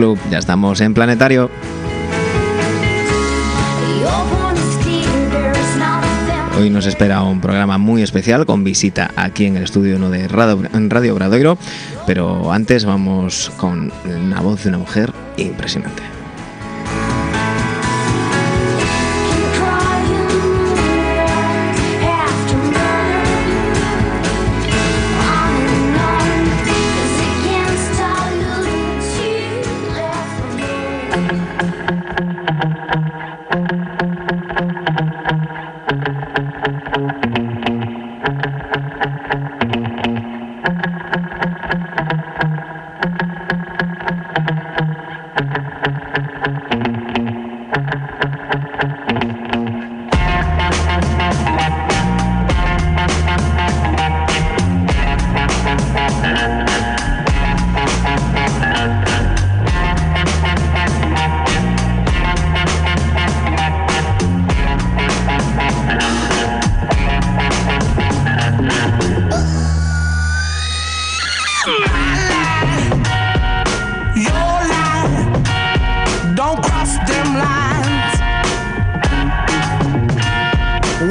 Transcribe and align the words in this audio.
Club, 0.00 0.18
ya 0.30 0.38
estamos 0.38 0.80
en 0.80 0.94
Planetario. 0.94 1.50
Hoy 6.58 6.70
nos 6.70 6.86
espera 6.86 7.22
un 7.22 7.42
programa 7.42 7.76
muy 7.76 8.00
especial 8.00 8.46
con 8.46 8.64
visita 8.64 9.10
aquí 9.14 9.44
en 9.44 9.58
el 9.58 9.64
estudio 9.64 9.96
uno 9.96 10.08
de 10.08 10.26
Radio 10.26 11.14
Bradoiro, 11.14 11.58
pero 12.06 12.50
antes 12.50 12.86
vamos 12.86 13.52
con 13.58 13.92
una 14.06 14.40
voz 14.40 14.62
de 14.62 14.70
una 14.70 14.78
mujer 14.78 15.12
impresionante. 15.36 16.19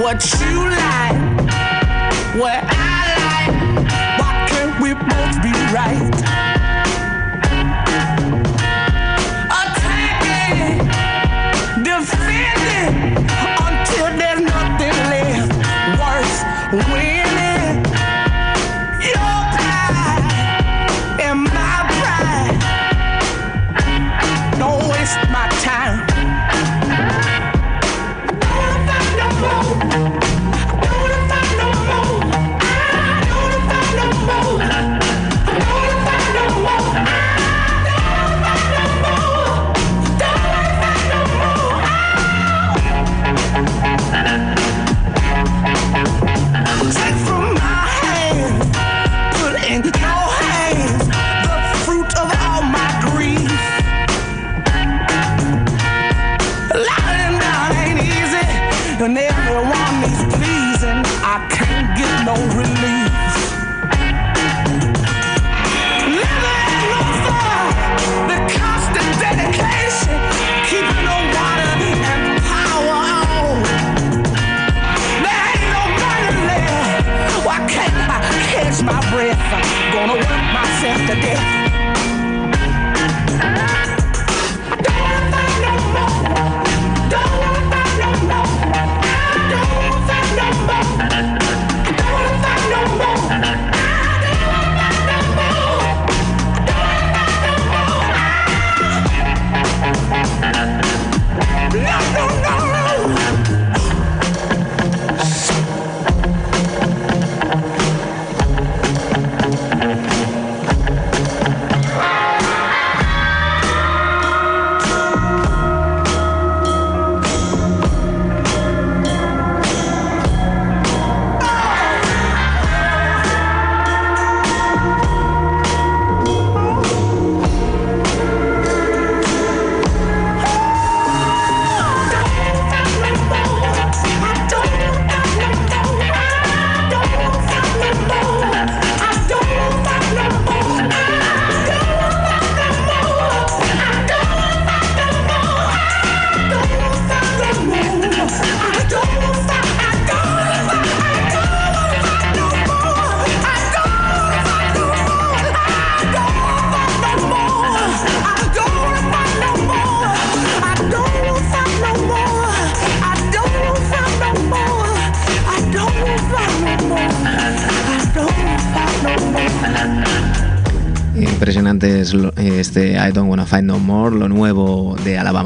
Este 0.08 0.46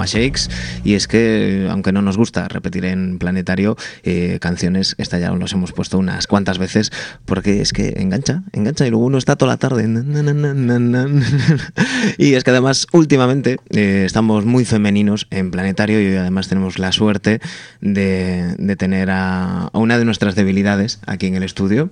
Shakes. 0.05 0.49
Y 0.83 0.95
es 0.95 1.07
que, 1.07 1.67
aunque 1.69 1.91
no 1.91 2.01
nos 2.01 2.17
gusta 2.17 2.47
repetir 2.47 2.85
en 2.85 3.19
planetario 3.19 3.77
eh, 4.03 4.37
canciones, 4.41 4.95
esta 4.97 5.19
ya 5.19 5.31
nos 5.31 5.53
hemos 5.53 5.71
puesto 5.71 5.97
unas 5.97 6.27
cuantas 6.27 6.57
veces, 6.57 6.91
porque 7.25 7.61
es 7.61 7.73
que 7.73 7.95
engancha, 7.97 8.43
engancha 8.51 8.87
y 8.87 8.89
luego 8.89 9.05
uno 9.05 9.17
está 9.17 9.35
toda 9.35 9.53
la 9.53 9.57
tarde. 9.57 9.83
y 12.17 12.33
es 12.33 12.43
que 12.43 12.51
además, 12.51 12.87
últimamente, 12.91 13.57
eh, 13.71 14.03
estamos 14.05 14.45
muy 14.45 14.65
femeninos 14.65 15.27
en 15.29 15.51
planetario 15.51 16.01
y 16.01 16.15
además 16.15 16.47
tenemos 16.47 16.79
la 16.79 16.91
suerte 16.91 17.39
de, 17.81 18.55
tener 18.77 19.09
a 19.11 19.69
una 19.73 19.97
de 19.97 20.05
nuestras 20.05 20.35
debilidades 20.35 20.99
aquí 21.05 21.27
en 21.27 21.35
el 21.35 21.43
estudio. 21.43 21.89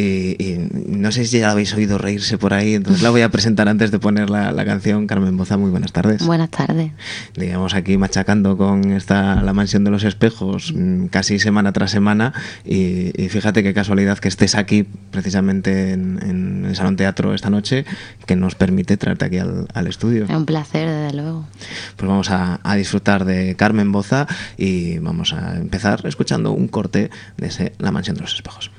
Y, 0.00 0.68
no 0.86 1.10
sé 1.10 1.24
si 1.24 1.40
ya 1.40 1.46
la 1.46 1.52
habéis 1.52 1.74
oído 1.74 1.98
reírse 1.98 2.38
por 2.38 2.54
ahí, 2.54 2.74
entonces 2.74 3.02
la 3.02 3.10
voy 3.10 3.22
a 3.22 3.30
presentar 3.30 3.68
antes 3.68 3.90
de 3.90 3.98
poner 3.98 4.30
la, 4.30 4.64
canción. 4.64 5.06
Carmen 5.06 5.36
Boza, 5.36 5.56
muy 5.56 5.70
buenas 5.70 5.92
tardes. 5.92 6.24
Buenas 6.24 6.50
tardes. 6.50 6.92
Digamos 7.34 7.74
aquí 7.74 7.96
machacando 7.96 8.56
con 8.56 8.92
esta 8.92 9.42
La 9.42 9.52
Mansión 9.52 9.82
de 9.82 9.90
los 9.90 10.04
Espejos 10.04 10.72
mm, 10.74 11.06
casi 11.06 11.38
semana 11.40 11.72
tras 11.72 11.90
semana 11.90 12.32
y, 12.64 13.10
fíjate 13.28 13.62
qué 13.62 13.74
casualidad 13.74 14.18
que 14.18 14.28
estés 14.28 14.54
aquí 14.54 14.84
precisamente 15.10 15.92
en, 15.92 16.64
el 16.68 16.76
Salón 16.76 16.96
Teatro 16.96 17.34
esta 17.34 17.50
noche 17.50 17.84
que 18.26 18.36
nos 18.36 18.54
permite 18.54 18.96
traerte 18.96 19.24
aquí 19.24 19.38
al, 19.38 19.86
estudio. 19.88 20.24
Es 20.24 20.30
un 20.30 20.46
placer, 20.46 20.88
desde 20.88 21.16
luego. 21.16 21.48
Pues 21.96 22.08
vamos 22.08 22.30
a, 22.30 22.60
a 22.62 22.76
disfrutar 22.76 23.24
de 23.24 23.56
Carmen 23.56 23.90
Boza 23.90 24.28
y 24.56 24.98
vamos 24.98 25.32
a 25.32 25.56
empezar 25.56 26.02
escuchando 26.04 26.52
un 26.52 26.68
corte 26.68 27.10
de 27.36 27.46
ese 27.48 27.72
La 27.78 27.90
Mansión 27.90 28.16
de 28.16 28.22
los 28.22 28.34
Espejos. 28.34 28.70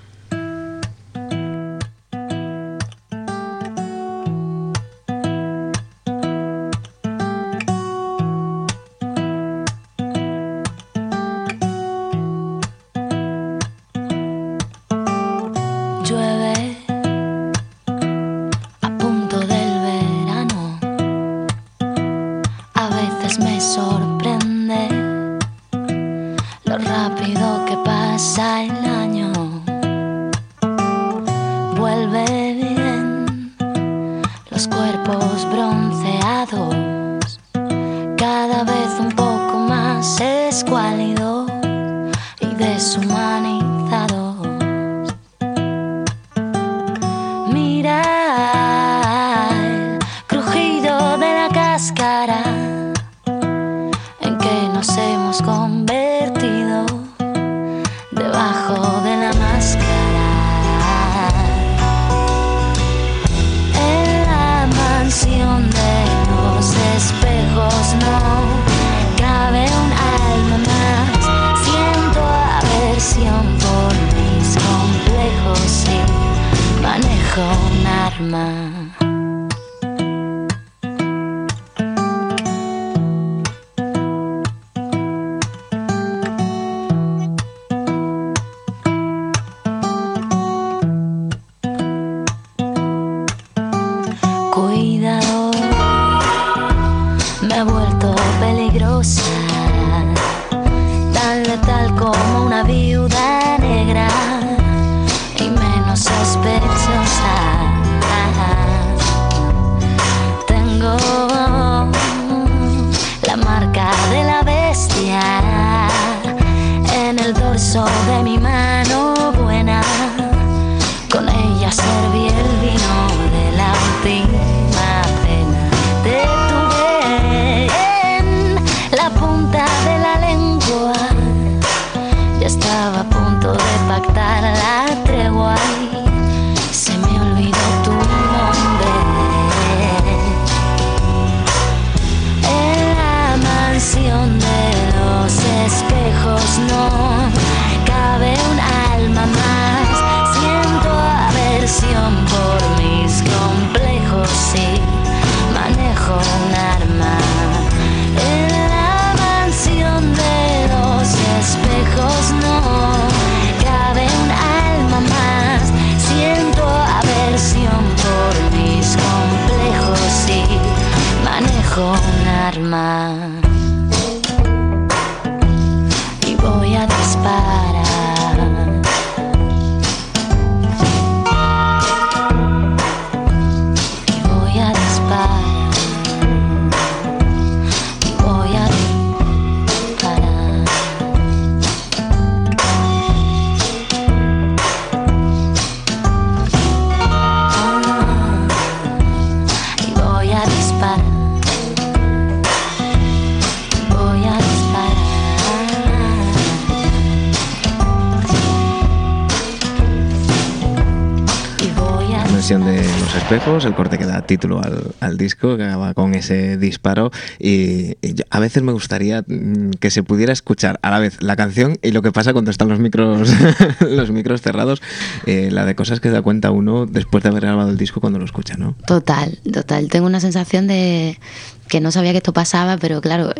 El 213.31 213.76
corte 213.76 214.00
que 214.00 214.06
da 214.06 214.24
título 214.24 214.59
al, 215.02 215.18
disco, 215.18 215.56
que 215.56 215.64
acaba 215.64 215.94
con 215.94 216.16
ese 216.16 216.57
disparo. 216.57 217.12
Y, 217.38 217.95
a 218.31 218.40
veces 218.40 218.64
me 218.64 218.71
gustaría 218.71 219.24
mm, 219.28 219.71
que 219.80 219.92
se 219.92 220.02
pudiera 220.02 220.33
escuchar 220.33 220.80
a 220.81 220.90
la 220.90 220.98
vez 220.98 221.21
la 221.21 221.36
canción 221.36 221.78
y 221.83 221.92
lo 221.92 222.02
que 222.02 222.12
pasa 222.12 222.33
cuando 222.33 222.50
están 222.50 222.69
los 222.69 222.80
micros, 222.80 223.30
los 223.81 224.09
micros 224.09 224.42
cerrados, 224.42 224.81
eh, 225.28 225.50
la 225.52 225.66
de 225.66 225.76
cosas 225.76 226.00
que 226.00 226.09
da 226.09 226.24
cuenta 226.24 226.50
uno 226.50 226.88
después 226.88 227.21
de 227.24 227.30
haber 227.30 227.44
grabado 227.44 227.69
el 227.69 227.78
disco 227.78 228.02
cuando 228.02 228.18
lo 228.18 228.26
escucha, 228.26 228.56
¿no? 228.57 228.76
Total, 228.88 229.38
total. 229.54 229.90
Tengo 229.90 230.07
una 230.07 230.19
sensación 230.19 230.66
de 230.66 231.19
que 231.68 231.81
no 231.81 231.92
sabía 231.92 232.12
que 232.12 232.18
esto 232.18 232.33
pasaba, 232.33 232.78
pero 232.78 233.00
claro, 233.00 233.31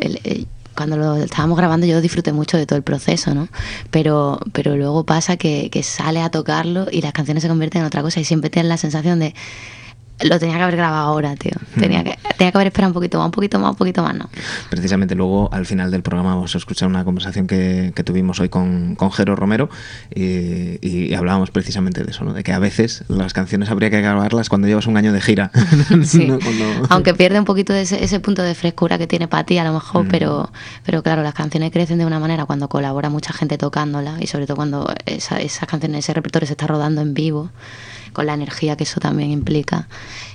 cuando 0.76 0.98
lo 0.98 1.16
estábamos 1.18 1.58
grabando 1.58 1.88
yo 1.88 2.00
disfruté 2.00 2.32
mucho 2.32 2.58
de 2.58 2.68
todo 2.68 2.78
el 2.78 2.84
proceso, 2.84 3.34
¿no? 3.34 3.48
Pero, 3.90 4.40
pero 4.54 4.76
luego 4.76 5.04
pasa 5.04 5.36
que, 5.36 5.70
que 5.72 5.82
sale 5.82 6.22
a 6.22 6.30
tocarlo 6.30 6.88
y 6.92 7.02
las 7.02 7.12
canciones 7.12 7.42
se 7.42 7.50
convierten 7.50 7.82
en 7.82 7.88
otra 7.88 8.04
cosa 8.04 8.20
y 8.20 8.24
siempre 8.24 8.52
tienes 8.52 8.70
la 8.70 8.78
sensación 8.78 9.20
de 9.20 9.34
lo 10.22 10.40
tenía 10.40 10.58
que 10.58 10.64
haber 10.64 10.76
grabado 10.78 11.08
ahora, 11.08 11.36
tío. 11.36 11.54
Tenía 11.80 12.04
que, 12.04 12.18
tenía 12.38 12.52
que 12.52 12.58
haber 12.58 12.68
esperado 12.68 12.90
un 12.90 12.94
poquito 12.94 13.18
más, 13.20 13.26
un 13.26 13.32
poquito 13.32 13.60
más, 13.60 13.70
un 13.72 13.76
poquito 13.78 14.04
más, 14.04 14.16
no. 14.16 14.30
Precisamente 14.70 15.16
luego, 15.16 15.50
al 15.54 15.66
final 15.66 15.92
del 15.92 16.02
programa, 16.04 16.36
vamos 16.36 16.54
a 16.56 16.58
escuchar 16.58 16.88
una 16.90 17.04
conversación 17.06 17.48
que, 17.48 17.94
que 17.96 18.04
tuvimos 18.04 18.40
hoy 18.40 18.50
con, 18.50 18.96
con 18.96 19.12
Jero 19.12 19.36
Romero 19.36 19.70
y, 20.14 20.78
y 20.86 21.14
hablábamos 21.14 21.52
precisamente 21.52 22.04
de 22.04 22.12
eso, 22.12 22.24
¿no? 22.24 22.34
De 22.34 22.44
que 22.44 22.52
a 22.54 22.60
veces 22.60 23.04
las 23.08 23.34
canciones 23.34 23.70
habría 23.70 23.90
que 23.90 24.02
grabarlas 24.02 24.50
cuando 24.50 24.68
llevas 24.68 24.88
un 24.88 24.98
año 24.98 25.14
de 25.14 25.22
gira. 25.22 25.52
Sí. 26.04 26.26
¿no? 26.28 26.40
Cuando- 26.40 26.88
Aunque 26.90 27.14
pierde 27.14 27.40
un 27.40 27.46
poquito 27.46 27.74
de 27.74 27.82
ese, 27.82 28.04
ese 28.04 28.20
punto 28.20 28.42
de 28.44 28.56
frescura 28.56 28.98
que 28.98 29.08
tiene 29.08 29.28
para 29.28 29.44
ti, 29.46 29.58
a 29.58 29.64
lo 29.64 29.74
mejor, 29.74 30.06
Mm. 30.06 30.08
pero, 30.10 30.52
pero 30.86 31.04
claro, 31.04 31.24
las 31.24 31.34
canciones 31.34 31.72
crecen 31.72 31.98
de 31.98 32.06
una 32.06 32.20
manera 32.20 32.46
cuando 32.46 32.68
colabora 32.70 33.10
mucha 33.10 33.34
gente 33.34 33.58
tocándolas 33.58 34.22
y 34.22 34.28
sobre 34.28 34.46
todo 34.48 34.56
cuando 34.58 34.94
esa- 35.06 35.40
esas 35.40 35.68
canciones, 35.68 36.00
ese 36.06 36.14
repertorio 36.14 36.48
se 36.48 36.54
está 36.54 36.68
rodando 36.68 37.02
en 37.02 37.14
vivo, 37.14 37.50
con 38.14 38.26
la 38.26 38.34
energía 38.34 38.76
que 38.76 38.84
eso 38.84 39.00
también 39.00 39.32
implica. 39.32 39.88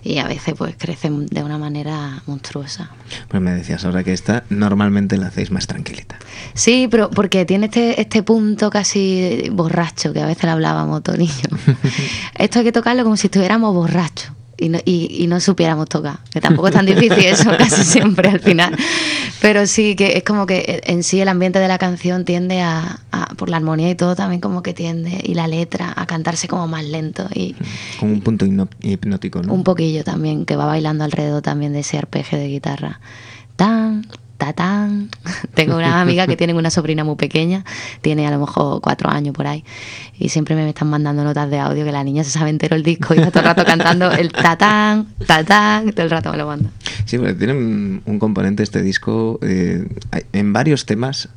Y 0.02 0.18
a 0.18 0.26
veces 0.26 0.54
pues 0.56 0.76
crecen 0.76 1.26
de 1.26 1.42
una 1.42 1.58
manera 1.58 2.22
monstruosa. 2.26 2.90
Pues 3.28 3.42
me 3.42 3.52
decías 3.52 3.84
ahora 3.84 4.04
que 4.04 4.12
esta 4.12 4.44
normalmente 4.50 5.16
la 5.16 5.28
hacéis 5.28 5.50
más 5.50 5.66
tranquilita. 5.66 6.18
Sí, 6.54 6.88
pero 6.90 7.10
porque 7.10 7.44
tiene 7.44 7.66
este, 7.66 8.00
este 8.00 8.22
punto 8.22 8.70
casi 8.70 9.48
borracho 9.52 10.12
que 10.12 10.20
a 10.20 10.26
veces 10.26 10.44
le 10.44 10.50
hablábamos 10.50 11.02
yo. 11.04 11.56
Esto 12.38 12.58
hay 12.58 12.64
que 12.64 12.72
tocarlo 12.72 13.04
como 13.04 13.16
si 13.16 13.26
estuviéramos 13.28 13.74
borrachos 13.74 14.32
y 14.58 14.68
no, 14.68 14.78
y, 14.84 15.23
y 15.23 15.26
no 15.26 15.40
supiéramos 15.40 15.88
tocar. 15.88 16.18
Que 16.30 16.40
tampoco 16.40 16.68
es 16.68 16.75
tan 16.75 16.87
difícil 16.87 17.25
eso 17.25 17.50
casi 17.58 17.82
siempre 17.84 18.28
al 18.30 18.40
final. 18.40 18.76
Pero 19.40 19.66
sí 19.66 19.94
que 19.96 20.16
es 20.16 20.23
como 20.25 20.46
que 20.46 20.80
en 20.84 21.02
sí 21.02 21.20
el 21.20 21.28
ambiente 21.28 21.58
de 21.58 21.68
la 21.68 21.78
canción 21.78 22.25
tiende 22.25 22.61
a, 22.61 23.00
a- 23.12 23.26
por 23.37 23.49
la 23.50 23.56
armonía 23.56 23.90
y 23.90 23.94
todo 23.94 24.14
también 24.16 24.40
como 24.40 24.62
que 24.62 24.73
tiende, 24.75 25.20
y 25.25 25.34
la 25.34 25.46
letra, 25.49 25.92
a 25.96 26.06
cantarse 26.06 26.49
como 26.49 26.66
más 26.68 26.84
lento 26.84 27.26
y 27.34 27.54
Con 27.99 28.11
un 28.12 28.20
punto 28.20 28.46
hipnótico, 28.80 29.42
¿no? 29.42 29.52
un 29.52 29.64
poquillo 29.64 30.04
también, 30.04 30.44
que 30.46 30.56
va 30.56 30.66
bailando 30.66 31.04
alrededor 31.04 31.42
también 31.42 31.73
de 31.73 31.80
ese 31.80 31.99
arpegio 31.99 32.38
de 32.38 32.49
guitarra. 32.49 33.00
Tan, 33.56 34.06
ta 34.46 34.52
tan. 34.52 35.10
Tengo 35.54 35.76
una 35.76 36.00
amiga 36.00 36.26
que 36.26 36.36
tiene 36.36 36.54
una 36.54 36.70
sobrina 36.70 37.04
muy 37.04 37.16
pequeña, 37.16 37.64
tiene 38.00 38.26
a 38.26 38.30
lo 38.30 38.38
mejor 38.38 38.80
cuatro 38.80 39.10
años 39.10 39.34
por 39.34 39.46
ahí, 39.46 39.64
y 40.18 40.28
siempre 40.28 40.54
me 40.54 40.68
están 40.68 40.88
mandando 40.88 41.24
notas 41.24 41.50
de 41.50 41.58
audio 41.58 41.84
que 41.84 41.92
la 41.92 42.04
niña 42.04 42.24
se 42.24 42.30
sabe 42.30 42.50
entero 42.50 42.76
el 42.76 42.82
disco 42.82 43.14
y 43.14 43.18
está 43.18 43.30
todo 43.30 43.40
el 43.40 43.46
rato 43.46 43.64
cantando 43.64 44.10
el 44.10 44.32
tatán, 44.32 45.08
tatán, 45.26 45.92
todo 45.92 46.04
el 46.04 46.10
rato 46.10 46.30
me 46.32 46.38
lo 46.38 46.46
manda. 46.46 46.70
Sí, 47.04 47.18
porque 47.18 47.34
tiene 47.34 47.52
un, 47.54 48.18
componente 48.18 48.62
este 48.62 48.82
disco. 48.82 49.38
eh, 49.42 49.86
en 50.32 50.52
varios 50.52 50.86
temas 50.86 51.28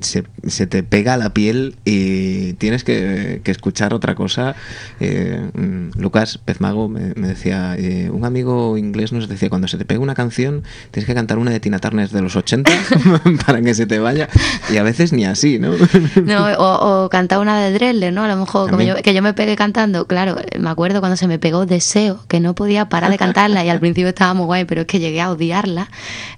se, 0.00 0.24
se 0.46 0.66
te 0.66 0.82
pega 0.82 1.16
la 1.16 1.34
piel 1.34 1.76
y 1.84 2.54
tienes 2.54 2.84
que, 2.84 3.40
que 3.44 3.50
escuchar 3.50 3.92
otra 3.94 4.14
cosa. 4.14 4.54
Eh, 5.00 5.50
mm, 5.54 6.00
Lucas 6.00 6.38
Pezmago 6.38 6.88
me, 6.88 7.12
me 7.16 7.28
decía: 7.28 7.76
eh, 7.78 8.10
Un 8.10 8.24
amigo 8.24 8.76
inglés 8.78 9.12
nos 9.12 9.28
decía, 9.28 9.48
cuando 9.50 9.68
se 9.68 9.76
te 9.78 9.84
pega 9.84 10.00
una 10.00 10.14
canción, 10.14 10.62
tienes 10.90 11.06
que 11.06 11.14
cantar 11.14 11.38
una 11.38 11.50
de 11.50 11.60
Tina 11.60 11.78
Turner 11.78 12.08
de 12.08 12.22
los 12.22 12.36
80 12.36 12.70
para 13.46 13.60
que 13.62 13.74
se 13.74 13.86
te 13.86 13.98
vaya. 13.98 14.28
Y 14.72 14.76
a 14.78 14.82
veces 14.82 15.12
ni 15.12 15.24
así, 15.24 15.58
¿no? 15.58 15.72
No, 16.24 16.46
o, 16.58 17.04
o 17.04 17.08
cantar 17.10 17.38
una 17.40 17.60
de 17.60 17.72
Dresler, 17.72 18.12
¿no? 18.12 18.24
A 18.24 18.28
lo 18.28 18.36
mejor 18.36 18.70
como 18.70 18.82
yo- 18.82 18.96
que 18.96 19.12
yo 19.14 19.22
me 19.22 19.34
pegué 19.34 19.56
cantando, 19.56 20.06
claro, 20.06 20.36
me 20.58 20.70
acuerdo 20.70 21.00
cuando 21.00 21.16
se 21.16 21.28
me 21.28 21.38
pegó 21.38 21.66
Deseo, 21.66 22.24
que 22.28 22.40
no 22.40 22.54
podía 22.54 22.88
parar 22.88 23.10
de 23.10 23.18
cantarla 23.18 23.64
y 23.64 23.68
al 23.68 23.80
principio 23.80 24.08
estaba 24.08 24.32
muy 24.34 24.46
guay, 24.46 24.64
pero 24.64 24.82
es 24.82 24.86
que 24.86 24.98
llegué 25.00 25.20
a 25.20 25.30
odiarla. 25.30 25.90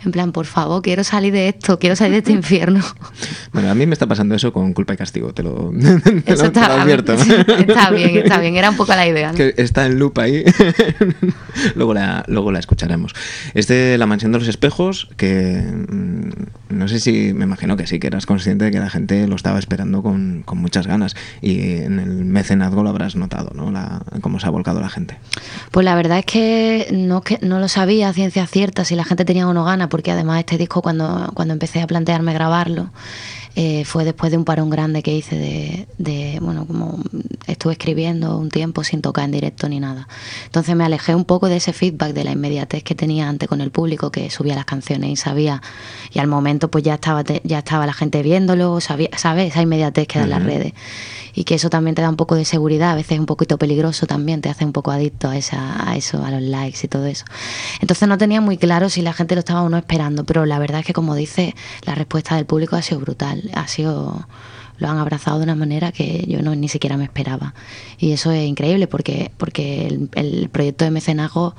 En 0.04 0.12
plan, 0.12 0.32
por 0.32 0.46
favor, 0.46 0.82
quiero 0.82 1.04
salir 1.04 1.32
de 1.32 1.48
esto, 1.48 1.78
quiero 1.78 1.94
salir 1.96 2.12
de 2.14 2.18
este 2.18 2.32
infierno. 2.32 2.82
Bueno, 3.52 3.70
a 3.70 3.74
mí 3.74 3.86
me 3.86 3.92
está 3.92 4.06
pasando 4.06 4.34
eso 4.34 4.52
con 4.52 4.72
culpa 4.72 4.94
y 4.94 4.96
castigo, 4.96 5.32
te 5.32 5.42
lo, 5.42 5.70
te 5.80 5.90
lo- 5.90 5.96
Eso 5.98 6.22
te 6.24 6.32
lo 6.36 6.44
está, 6.44 6.82
advierto. 6.82 7.12
está 7.14 7.90
bien, 7.90 8.16
está 8.18 8.38
bien, 8.40 8.56
era 8.56 8.70
un 8.70 8.76
poco 8.76 8.94
la 8.94 9.06
idea. 9.06 9.32
¿no? 9.32 9.36
que 9.38 9.54
está 9.56 9.86
en 9.86 9.98
loop 9.98 10.18
ahí. 10.18 10.44
luego, 11.74 11.94
la, 11.94 12.24
luego 12.28 12.52
la 12.52 12.58
escucharemos. 12.58 13.14
Este 13.54 13.98
La 13.98 14.06
Mansión 14.06 14.32
de 14.32 14.38
los 14.38 14.48
Espejos, 14.48 15.08
que 15.16 15.60
mm, 15.62 16.76
no 16.76 16.88
sé 16.88 17.00
si, 17.00 17.32
me 17.34 17.44
imagino 17.44 17.76
que 17.76 17.86
sí, 17.86 17.98
que 17.98 18.06
eras 18.08 18.26
consciente 18.26 18.66
de 18.66 18.70
que 18.70 18.78
la 18.80 18.90
gente 18.90 19.26
lo 19.26 19.36
estaba 19.36 19.58
esperando 19.58 20.02
con, 20.02 20.42
con 20.44 20.58
muchas 20.58 20.86
ganas. 20.86 21.14
Y 21.40 21.76
en 21.82 21.98
el 21.98 22.24
mecenazgo 22.24 22.82
lo 22.82 22.90
habrás 22.90 23.16
notado, 23.16 23.50
¿no? 23.54 23.70
La, 23.70 24.02
cómo 24.20 24.40
se 24.40 24.46
ha 24.46 24.50
volcado 24.50 24.80
la 24.80 24.88
gente. 24.88 25.18
Pues 25.70 25.84
la 25.84 25.94
verdad 25.94 26.18
es 26.18 26.26
que 26.26 26.88
no, 26.92 27.20
que 27.22 27.38
no 27.42 27.58
lo 27.60 27.68
sabía 27.68 28.08
a 28.08 28.12
ciencia 28.12 28.46
cierta 28.46 28.84
si 28.84 28.94
la 28.94 29.04
gente 29.04 29.24
tenía 29.24 29.48
o 29.48 29.54
no 29.54 29.64
ganas, 29.64 29.88
porque 29.88 30.10
además 30.10 30.40
este 30.40 30.58
disco 30.58 30.82
cuando, 30.82 31.30
cuando 31.34 31.52
empecé 31.54 31.80
a 31.80 31.86
plantearme 31.86 32.32
grabarlo 32.34 32.85
eh, 33.54 33.84
fue 33.84 34.04
después 34.04 34.30
de 34.30 34.36
un 34.38 34.44
parón 34.44 34.68
grande 34.70 35.02
que 35.02 35.14
hice 35.16 35.36
de, 35.36 35.88
de, 35.98 36.38
bueno, 36.42 36.66
como 36.66 37.00
estuve 37.46 37.72
escribiendo 37.72 38.36
un 38.38 38.50
tiempo 38.50 38.84
sin 38.84 39.00
tocar 39.00 39.24
en 39.24 39.30
directo 39.32 39.68
ni 39.68 39.80
nada. 39.80 40.08
Entonces 40.44 40.76
me 40.76 40.84
alejé 40.84 41.14
un 41.14 41.24
poco 41.24 41.48
de 41.48 41.56
ese 41.56 41.72
feedback, 41.72 42.12
de 42.12 42.24
la 42.24 42.32
inmediatez 42.32 42.82
que 42.82 42.94
tenía 42.94 43.28
antes 43.28 43.48
con 43.48 43.60
el 43.60 43.70
público, 43.70 44.10
que 44.10 44.28
subía 44.30 44.54
las 44.54 44.66
canciones 44.66 45.10
y 45.10 45.16
sabía, 45.16 45.62
y 46.12 46.18
al 46.18 46.26
momento 46.26 46.70
pues 46.70 46.84
ya 46.84 46.94
estaba, 46.94 47.24
te- 47.24 47.40
ya 47.44 47.58
estaba 47.58 47.86
la 47.86 47.92
gente 47.94 48.22
viéndolo, 48.22 48.80
sabía, 48.80 49.08
¿sabes? 49.16 49.52
Esa 49.52 49.62
inmediatez 49.62 50.06
que 50.06 50.18
dan 50.18 50.30
las 50.30 50.40
Ujú. 50.40 50.48
redes 50.48 50.72
y 51.36 51.44
que 51.44 51.54
eso 51.54 51.68
también 51.68 51.94
te 51.94 52.02
da 52.02 52.08
un 52.08 52.16
poco 52.16 52.34
de 52.34 52.46
seguridad, 52.46 52.90
a 52.90 52.94
veces 52.94 53.12
es 53.12 53.18
un 53.20 53.26
poquito 53.26 53.58
peligroso 53.58 54.06
también, 54.06 54.40
te 54.40 54.48
hace 54.48 54.64
un 54.64 54.72
poco 54.72 54.90
adicto 54.90 55.28
a, 55.28 55.36
esa, 55.36 55.88
a 55.88 55.94
eso, 55.94 56.24
a 56.24 56.30
los 56.30 56.40
likes 56.40 56.80
y 56.82 56.88
todo 56.88 57.04
eso. 57.04 57.26
Entonces 57.80 58.08
no 58.08 58.16
tenía 58.16 58.40
muy 58.40 58.56
claro 58.56 58.88
si 58.88 59.02
la 59.02 59.12
gente 59.12 59.34
lo 59.34 59.40
estaba 59.40 59.62
o 59.62 59.68
no 59.68 59.76
esperando, 59.76 60.24
pero 60.24 60.46
la 60.46 60.58
verdad 60.58 60.80
es 60.80 60.86
que 60.86 60.94
como 60.94 61.14
dice, 61.14 61.54
la 61.84 61.94
respuesta 61.94 62.36
del 62.36 62.46
público 62.46 62.74
ha 62.74 62.82
sido 62.82 63.00
brutal, 63.00 63.50
ha 63.54 63.68
sido 63.68 64.26
lo 64.78 64.88
han 64.88 64.98
abrazado 64.98 65.38
de 65.38 65.44
una 65.44 65.54
manera 65.54 65.92
que 65.92 66.24
yo 66.28 66.42
no 66.42 66.54
ni 66.54 66.68
siquiera 66.68 66.96
me 66.96 67.04
esperaba. 67.04 67.54
Y 67.98 68.12
eso 68.12 68.30
es 68.30 68.46
increíble 68.46 68.86
porque, 68.86 69.30
porque 69.36 69.86
el, 69.86 70.10
el 70.14 70.48
proyecto 70.48 70.84
de 70.84 70.90
mecenazgo 70.90 71.54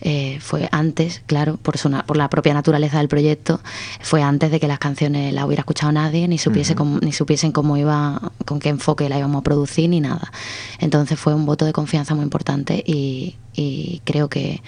eh, 0.00 0.38
fue 0.40 0.68
antes, 0.72 1.22
claro, 1.26 1.56
por, 1.56 1.78
su 1.78 1.90
por 2.06 2.16
la 2.16 2.28
propia 2.30 2.54
naturaleza 2.54 2.98
del 2.98 3.08
proyecto, 3.08 3.60
fue 4.00 4.22
antes 4.22 4.50
de 4.50 4.60
que 4.60 4.68
las 4.68 4.78
canciones 4.78 5.32
las 5.34 5.44
hubiera 5.44 5.60
escuchado 5.60 5.92
nadie, 5.92 6.28
ni, 6.28 6.38
supiese 6.38 6.74
cómo- 6.74 6.98
ni 7.00 7.12
supiesen 7.12 7.52
cómo 7.52 7.76
iba, 7.76 8.32
con 8.46 8.60
qué 8.60 8.68
enfoque 8.68 9.08
la 9.08 9.18
íbamos 9.18 9.40
a 9.40 9.42
producir, 9.42 9.88
ni 9.90 10.00
nada. 10.00 10.32
Entonces 10.78 11.18
fue 11.18 11.34
un 11.34 11.46
voto 11.46 11.64
de 11.64 11.72
confianza 11.72 12.14
muy 12.14 12.24
importante 12.24 12.82
y, 12.86 13.36
y 13.54 14.00
creo 14.04 14.28
que 14.28 14.62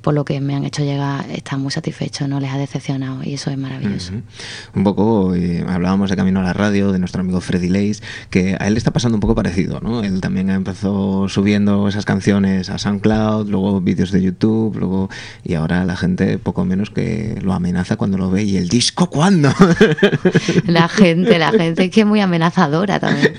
por 0.00 0.14
lo 0.14 0.24
que 0.24 0.40
me 0.40 0.54
han 0.54 0.64
hecho 0.64 0.82
llegar 0.82 1.28
están 1.30 1.60
muy 1.60 1.70
satisfechos, 1.70 2.28
no 2.28 2.40
les 2.40 2.50
ha 2.50 2.58
decepcionado 2.58 3.22
y 3.22 3.34
eso 3.34 3.50
es 3.50 3.58
maravilloso. 3.58 4.12
Ujú. 4.12 4.22
Un 4.74 4.84
poco, 4.84 5.34
eh, 5.34 5.64
hablábamos 5.68 6.10
de 6.10 6.16
camino 6.16 6.40
a 6.40 6.42
la 6.42 6.52
radio, 6.52 6.92
de 6.92 6.98
nuestro 6.98 7.20
amigo 7.20 7.40
Freddy 7.40 7.68
Lace, 7.68 8.02
que 8.30 8.56
a 8.58 8.66
él 8.66 8.74
le 8.74 8.78
está 8.78 8.90
pasando 8.90 9.16
un 9.16 9.20
poco 9.20 9.34
parecido, 9.34 9.80
¿no? 9.80 10.02
Él 10.02 10.20
también 10.20 10.50
empezó 10.50 11.28
subiendo 11.28 11.88
esas 11.88 12.04
canciones 12.04 12.70
a 12.70 12.78
SoundCloud, 12.78 13.48
luego 13.48 13.80
vídeos 13.80 14.10
de 14.10 14.22
YouTube, 14.22 14.76
luego 14.78 15.10
y 15.44 15.54
ahora 15.54 15.84
la 15.84 15.96
gente 15.96 16.38
poco 16.38 16.64
menos 16.64 16.90
que 16.90 17.38
lo 17.42 17.52
amenaza 17.52 17.96
cuando 17.96 18.18
lo 18.18 18.30
ve 18.30 18.44
y 18.44 18.56
el 18.56 18.68
disco 18.68 19.10
cuándo. 19.10 19.52
La 20.66 20.88
gente, 20.88 21.38
la 21.38 21.50
gente 21.50 21.84
es 21.84 21.90
que 21.90 22.00
es 22.00 22.06
muy 22.06 22.20
amenazadora 22.20 22.98
también. 23.00 23.34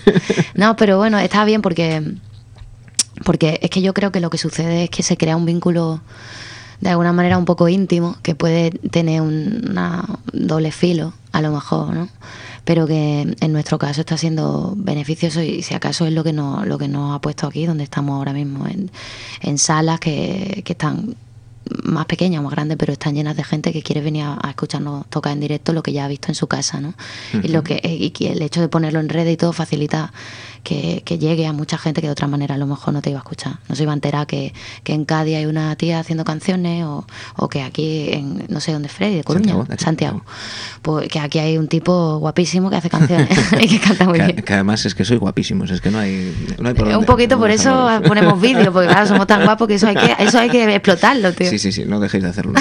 No, 0.55 0.75
pero 0.75 0.97
bueno, 0.97 1.17
está 1.19 1.45
bien 1.45 1.61
porque, 1.61 2.01
porque 3.23 3.59
es 3.61 3.69
que 3.69 3.81
yo 3.81 3.93
creo 3.93 4.11
que 4.11 4.19
lo 4.19 4.29
que 4.29 4.37
sucede 4.37 4.85
es 4.85 4.89
que 4.89 5.03
se 5.03 5.17
crea 5.17 5.35
un 5.35 5.45
vínculo 5.45 6.01
de 6.79 6.89
alguna 6.89 7.13
manera 7.13 7.37
un 7.37 7.45
poco 7.45 7.69
íntimo 7.69 8.17
que 8.21 8.35
puede 8.35 8.71
tener 8.71 9.21
un 9.21 9.67
una 9.71 10.05
doble 10.31 10.71
filo, 10.71 11.13
a 11.31 11.41
lo 11.41 11.51
mejor, 11.51 11.95
¿no? 11.95 12.09
Pero 12.65 12.87
que 12.87 13.35
en 13.39 13.51
nuestro 13.51 13.77
caso 13.77 14.01
está 14.01 14.17
siendo 14.17 14.73
beneficioso 14.77 15.41
y 15.41 15.63
si 15.63 15.73
acaso 15.73 16.05
es 16.05 16.13
lo 16.13 16.23
que 16.23 16.31
nos, 16.31 16.65
lo 16.67 16.77
que 16.77 16.87
nos 16.87 17.15
ha 17.15 17.19
puesto 17.19 17.47
aquí, 17.47 17.65
donde 17.65 17.83
estamos 17.83 18.15
ahora 18.15 18.33
mismo, 18.33 18.67
en, 18.67 18.91
en 19.41 19.57
salas 19.57 19.99
que, 19.99 20.61
que 20.63 20.73
están 20.73 21.15
más 21.83 22.05
pequeñas 22.05 22.43
más 22.43 22.51
grandes, 22.51 22.77
pero 22.77 22.93
están 22.93 23.15
llenas 23.15 23.35
de 23.35 23.43
gente 23.43 23.73
que 23.73 23.81
quiere 23.81 24.01
venir 24.01 24.23
a, 24.23 24.37
a 24.41 24.49
escucharnos 24.49 25.07
tocar 25.07 25.33
en 25.33 25.39
directo 25.39 25.73
lo 25.73 25.81
que 25.81 25.93
ya 25.93 26.05
ha 26.05 26.07
visto 26.07 26.27
en 26.29 26.35
su 26.35 26.47
casa, 26.47 26.79
¿no? 26.79 26.93
Y 27.41 27.47
lo 27.47 27.63
que 27.63 27.81
y 27.83 28.25
el 28.25 28.41
hecho 28.41 28.61
de 28.61 28.67
ponerlo 28.67 28.99
en 28.99 29.09
redes 29.09 29.33
y 29.33 29.37
todo 29.37 29.53
facilita 29.53 30.13
que, 30.63 31.01
que 31.05 31.19
llegue 31.19 31.45
a 31.45 31.53
mucha 31.53 31.77
gente 31.77 32.01
que 32.01 32.07
de 32.07 32.11
otra 32.13 32.27
manera 32.27 32.55
a 32.55 32.57
lo 32.57 32.65
mejor 32.65 32.93
no 32.93 33.01
te 33.01 33.09
iba 33.09 33.19
a 33.19 33.23
escuchar. 33.23 33.55
No 33.69 33.75
se 33.75 33.83
iba 33.83 33.91
a 33.91 33.95
enterar 33.95 34.25
que, 34.27 34.53
que 34.83 34.93
en 34.93 35.05
Cádiz 35.05 35.35
hay 35.35 35.45
una 35.45 35.75
tía 35.75 35.99
haciendo 35.99 36.23
canciones 36.23 36.85
o, 36.85 37.05
o 37.35 37.49
que 37.49 37.61
aquí 37.61 38.09
en 38.13 38.45
no 38.49 38.59
sé 38.61 38.71
dónde 38.71 38.87
es 38.87 38.93
Freddy, 38.93 39.15
de 39.17 39.23
Coruña, 39.23 39.55
Santiago. 39.77 40.23
Pues 40.81 41.09
que 41.09 41.19
aquí 41.19 41.39
hay 41.39 41.57
un 41.57 41.67
tipo 41.67 42.17
guapísimo 42.19 42.69
que 42.69 42.77
hace 42.77 42.89
canciones 42.89 43.29
y 43.59 43.67
que 43.67 43.79
canta 43.79 44.05
muy 44.05 44.19
bien. 44.19 44.35
que 44.37 44.53
además 44.53 44.85
es 44.85 44.95
que 44.95 45.03
soy 45.05 45.17
guapísimos, 45.17 45.69
es 45.71 45.81
que 45.81 45.91
no 45.91 45.99
hay, 45.99 46.33
no 46.59 46.69
hay 46.69 46.73
por 46.75 46.85
Un 46.87 46.93
dónde- 46.93 47.07
poquito 47.07 47.37
por 47.37 47.51
eso 47.51 47.89
ponemos 48.07 48.39
vídeos, 48.41 48.69
porque 48.69 48.87
claro, 48.87 49.05
somos 49.07 49.27
tan 49.27 49.43
guapos 49.43 49.67
que 49.67 49.75
eso 49.75 49.87
hay 49.87 49.95
que, 49.95 50.15
eso 50.19 50.39
hay 50.39 50.49
que 50.49 50.63
explotarlo, 50.75 51.33
tío. 51.33 51.49
Sí, 51.49 51.59
sí, 51.59 51.71
sí, 51.71 51.83
no 51.85 51.99
dejéis 51.99 52.23
de 52.23 52.29
hacerlo. 52.29 52.53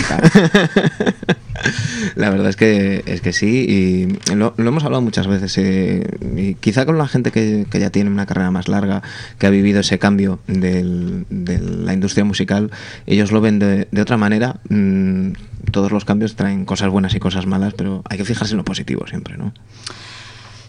La 2.14 2.30
verdad 2.30 2.48
es 2.48 2.56
que, 2.56 3.02
es 3.06 3.20
que 3.20 3.32
sí, 3.32 3.66
y 4.28 4.34
lo, 4.34 4.54
hemos 4.58 4.84
hablado 4.84 5.02
muchas 5.02 5.26
veces. 5.26 5.56
eh, 5.58 6.06
y 6.36 6.54
quizá 6.54 6.86
con 6.86 6.98
la 6.98 7.08
gente 7.08 7.30
que, 7.30 7.66
que 7.70 7.80
ya 7.80 7.90
tiene 7.90 8.10
una 8.10 8.26
carrera 8.26 8.50
más 8.50 8.68
larga, 8.68 9.02
que 9.38 9.46
ha 9.46 9.50
vivido 9.50 9.80
ese 9.80 9.98
cambio 9.98 10.40
de 10.46 10.82
la 11.30 11.92
industria 11.92 12.24
musical, 12.24 12.70
ellos 13.06 13.32
lo 13.32 13.40
ven 13.40 13.58
de, 13.58 13.88
otra 14.00 14.16
manera. 14.16 14.56
Mm, 14.68 15.32
todos 15.70 15.92
los 15.92 16.04
cambios 16.04 16.36
traen 16.36 16.64
cosas 16.64 16.90
buenas 16.90 17.14
y 17.14 17.20
cosas 17.20 17.46
malas, 17.46 17.74
pero 17.74 18.02
hay 18.08 18.18
que 18.18 18.24
fijarse 18.24 18.54
en 18.54 18.58
lo 18.58 18.64
positivo 18.64 19.06
siempre, 19.06 19.36
¿no? 19.36 19.52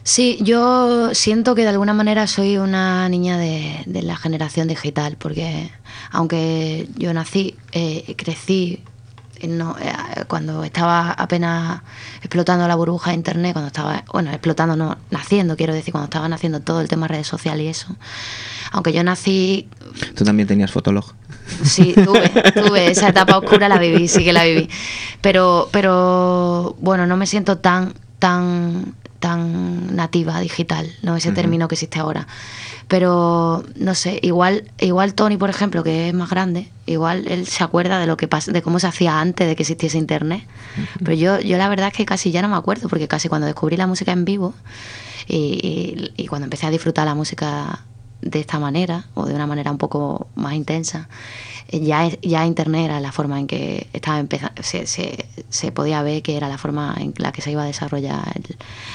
Sí, 0.06 0.38
yo 0.42 1.16
siento 1.16 1.56
que 1.56 1.62
de 1.62 1.70
alguna 1.70 1.94
manera 1.94 2.28
soy 2.28 2.58
una 2.58 3.08
niña 3.08 3.38
de, 3.38 3.84
de 3.86 4.02
la 4.02 4.18
generación 4.18 4.68
digital, 4.68 5.16
porque 5.18 5.72
aunque 6.12 6.90
yo 6.98 7.14
nací, 7.14 7.56
eh, 7.72 8.14
crecí 8.18 8.84
no, 9.48 9.76
eh, 9.80 9.94
cuando 10.28 10.64
estaba 10.64 11.12
apenas 11.12 11.82
explotando 12.20 12.68
la 12.68 12.76
burbuja 12.76 13.12
de 13.12 13.18
internet, 13.18 13.54
cuando 13.54 13.68
estaba, 13.68 14.04
bueno, 14.12 14.32
explotando, 14.32 14.76
no, 14.76 14.98
naciendo, 15.12 15.56
quiero 15.56 15.74
decir, 15.74 15.92
cuando 15.92 16.06
estaba 16.06 16.28
naciendo 16.28 16.60
todo 16.62 16.82
el 16.82 16.88
tema 16.88 17.08
redes 17.08 17.28
sociales 17.28 17.66
y 17.66 17.70
eso. 17.70 17.96
Aunque 18.72 18.94
yo 18.94 19.04
nací... 19.04 19.68
¿Tú 20.16 20.24
también 20.24 20.48
tenías 20.48 20.72
Fotolog? 20.72 21.14
Sí, 21.64 21.94
tuve, 21.94 22.30
tuve 22.54 22.92
esa 22.92 23.10
etapa 23.10 23.38
oscura, 23.38 23.70
la 23.70 23.78
viví, 23.78 24.08
sí 24.08 24.24
que 24.24 24.34
la 24.34 24.44
viví. 24.44 24.70
Pero, 25.22 25.70
pero 25.72 26.76
bueno, 26.80 27.06
no 27.06 27.18
me 27.18 27.28
siento 27.28 27.58
tan, 27.58 27.94
tan 28.20 28.96
tan 29.24 29.96
nativa 29.96 30.42
digital, 30.42 30.92
no 31.02 31.16
ese 31.16 31.32
término 31.32 31.70
que 31.70 31.76
existe 31.76 31.98
ahora. 31.98 32.28
Pero 32.88 33.64
no 33.76 33.96
sé, 33.96 34.20
igual 34.22 34.72
igual 34.80 35.14
Tony, 35.14 35.38
por 35.38 35.50
ejemplo, 35.50 35.84
que 35.84 36.10
es 36.10 36.14
más 36.14 36.30
grande, 36.30 36.70
igual 36.86 37.28
él 37.28 37.48
se 37.48 37.64
acuerda 37.64 38.00
de 38.00 38.08
lo 38.08 38.18
que 38.18 38.28
de 38.48 38.62
cómo 38.62 38.80
se 38.80 38.88
hacía 38.88 39.20
antes 39.20 39.48
de 39.48 39.56
que 39.56 39.64
existiese 39.64 39.98
internet. 39.98 40.46
Pero 41.00 41.14
yo 41.14 41.40
yo 41.40 41.58
la 41.58 41.70
verdad 41.70 41.88
es 41.88 41.94
que 41.94 42.06
casi 42.06 42.32
ya 42.32 42.42
no 42.42 42.50
me 42.50 42.56
acuerdo 42.56 42.90
porque 42.90 43.08
casi 43.08 43.30
cuando 43.30 43.48
descubrí 43.48 43.78
la 43.78 43.88
música 43.88 44.12
en 44.12 44.26
vivo 44.26 44.54
y, 45.28 46.12
y 46.16 46.28
cuando 46.28 46.46
empecé 46.46 46.68
a 46.68 46.72
disfrutar 46.72 47.06
la 47.06 47.16
música 47.16 47.84
de 48.22 48.40
esta 48.40 48.60
manera 48.60 49.06
o 49.14 49.26
de 49.26 49.36
una 49.36 49.48
manera 49.48 49.72
un 49.72 49.78
poco 49.78 50.28
más 50.36 50.54
intensa, 50.54 51.10
ya, 51.82 52.10
ya 52.22 52.46
Internet 52.46 52.86
era 52.86 53.00
la 53.00 53.12
forma 53.12 53.40
en 53.40 53.48
que 53.48 53.88
estaba 53.94 54.20
empezando, 54.20 54.62
se, 54.64 54.86
se, 54.86 55.72
podía 55.72 56.02
ver 56.04 56.22
que 56.22 56.38
era 56.38 56.48
la 56.48 56.58
forma 56.58 56.96
en 57.00 57.14
la 57.18 57.32
que 57.32 57.42
se 57.42 57.52
iba 57.52 57.64
a 57.64 57.66
desarrollar 57.66 58.24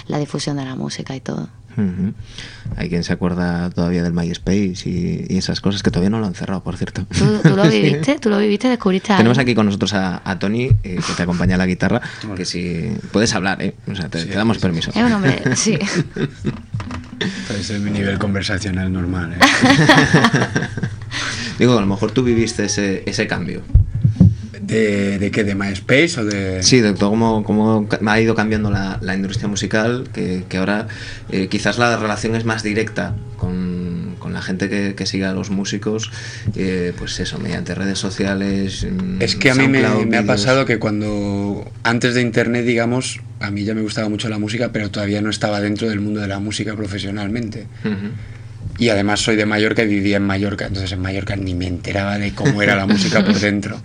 la 0.06 0.18
difusión 0.18 0.56
de 0.56 0.64
la 0.64 0.74
música 0.74 1.16
y 1.16 1.20
todo. 1.20 1.48
Hay 2.76 2.88
quien 2.88 3.04
se 3.04 3.12
acuerda 3.12 3.70
todavía 3.70 4.02
del 4.02 4.12
MySpace 4.12 4.82
y, 4.84 5.38
esas 5.38 5.60
cosas 5.60 5.82
que 5.82 5.90
todavía 5.90 6.10
no 6.10 6.18
lo 6.18 6.26
han 6.26 6.34
cerrado, 6.34 6.62
por 6.62 6.76
cierto. 6.76 7.06
¿Tú, 7.16 7.54
lo 7.54 7.62
viviste? 7.70 8.18
¿Tú 8.18 8.30
lo 8.30 8.38
viviste? 8.38 8.68
¿Descubriste 8.68 9.14
Tenemos 9.16 9.38
aquí 9.38 9.54
con 9.54 9.66
nosotros 9.66 9.94
a, 9.94 10.38
Tony, 10.40 10.64
eh, 10.82 10.98
que 11.06 11.12
te 11.16 11.22
acompaña 11.22 11.54
a 11.54 11.58
la 11.58 11.66
guitarra, 11.66 12.00
que 12.34 12.44
si 12.44 12.92
puedes 13.12 13.32
hablar, 13.34 13.62
¿eh? 13.62 13.74
O 13.90 13.94
sea, 13.94 14.08
te, 14.08 14.24
damos 14.26 14.58
permiso. 14.58 14.90
Es 14.90 14.96
un 14.96 15.12
hombre, 15.12 15.56
sí. 15.56 15.78
Ese 17.58 17.76
es 17.76 17.80
mi 17.80 17.90
nivel 17.90 18.18
conversacional 18.18 18.92
normal. 18.92 19.34
¿eh? 19.34 19.38
Digo, 21.58 21.76
a 21.76 21.80
lo 21.80 21.86
mejor 21.86 22.12
tú 22.12 22.22
viviste 22.22 22.64
ese, 22.64 23.02
ese 23.06 23.26
cambio. 23.26 23.62
¿De, 24.60 25.18
¿De 25.18 25.30
qué? 25.30 25.44
¿De 25.44 25.54
MySpace 25.54 26.20
o 26.20 26.24
de...? 26.24 26.62
Sí, 26.62 26.80
de 26.80 26.92
todo 26.92 27.10
cómo, 27.10 27.42
cómo 27.42 27.88
ha 28.06 28.20
ido 28.20 28.34
cambiando 28.34 28.70
la, 28.70 28.98
la 29.00 29.14
industria 29.14 29.48
musical, 29.48 30.08
que, 30.12 30.44
que 30.48 30.58
ahora 30.58 30.88
eh, 31.30 31.48
quizás 31.48 31.78
la 31.78 31.96
relación 31.96 32.34
es 32.34 32.44
más 32.44 32.62
directa 32.62 33.14
con, 33.38 34.16
con 34.18 34.34
la 34.34 34.42
gente 34.42 34.68
que, 34.68 34.94
que, 34.94 35.06
sigue 35.06 35.24
a 35.24 35.32
los 35.32 35.48
músicos, 35.48 36.10
eh, 36.54 36.92
pues 36.98 37.18
eso, 37.18 37.38
mediante 37.38 37.74
redes 37.74 37.98
sociales. 37.98 38.86
Mm, 38.90 39.22
es 39.22 39.36
que 39.36 39.50
a 39.50 39.54
mí 39.54 39.68
me, 39.68 39.82
me, 40.04 40.16
ha 40.18 40.26
pasado 40.26 40.66
que 40.66 40.78
cuando, 40.78 41.70
antes 41.82 42.14
de 42.14 42.20
Internet, 42.20 42.66
digamos, 42.66 43.20
a 43.40 43.50
mí 43.50 43.64
ya 43.64 43.74
me 43.74 43.80
gustaba 43.80 44.10
mucho 44.10 44.28
la 44.28 44.38
música, 44.38 44.70
pero 44.70 44.90
todavía 44.90 45.22
no 45.22 45.30
estaba 45.30 45.60
dentro 45.60 45.88
del 45.88 46.00
mundo 46.00 46.20
de 46.20 46.28
la 46.28 46.40
música 46.40 46.76
profesionalmente. 46.76 47.66
Y 48.78 48.90
además 48.90 49.20
soy 49.20 49.36
de 49.36 49.44
Mallorca 49.44 49.82
y 49.82 49.88
vivía 49.88 50.18
en 50.18 50.22
Mallorca, 50.22 50.66
entonces 50.66 50.92
en 50.92 51.00
Mallorca 51.00 51.34
ni 51.34 51.54
me 51.54 51.66
enteraba 51.66 52.16
de 52.18 52.32
cómo 52.32 52.62
era 52.62 52.76
la 52.76 52.86
música 52.86 53.24
por 53.24 53.38
dentro. 53.38 53.80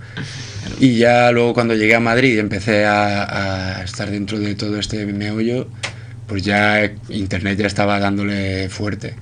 Y 0.79 0.97
ya 0.97 1.31
luego 1.31 1.53
cuando 1.53 1.73
llegué 1.73 1.95
a 1.95 1.99
Madrid 1.99 2.35
y 2.35 2.39
empecé 2.39 2.85
a, 2.85 3.79
a, 3.79 3.83
estar 3.83 4.11
dentro 4.11 4.39
de 4.39 4.53
todo 4.55 4.77
este 4.77 5.05
meollo, 5.05 5.67
pues 6.27 6.43
ya 6.43 6.91
Internet 7.09 7.57
ya 7.57 7.67
estaba 7.67 7.99
dándole 7.99 8.69
fuerte. 8.69 9.15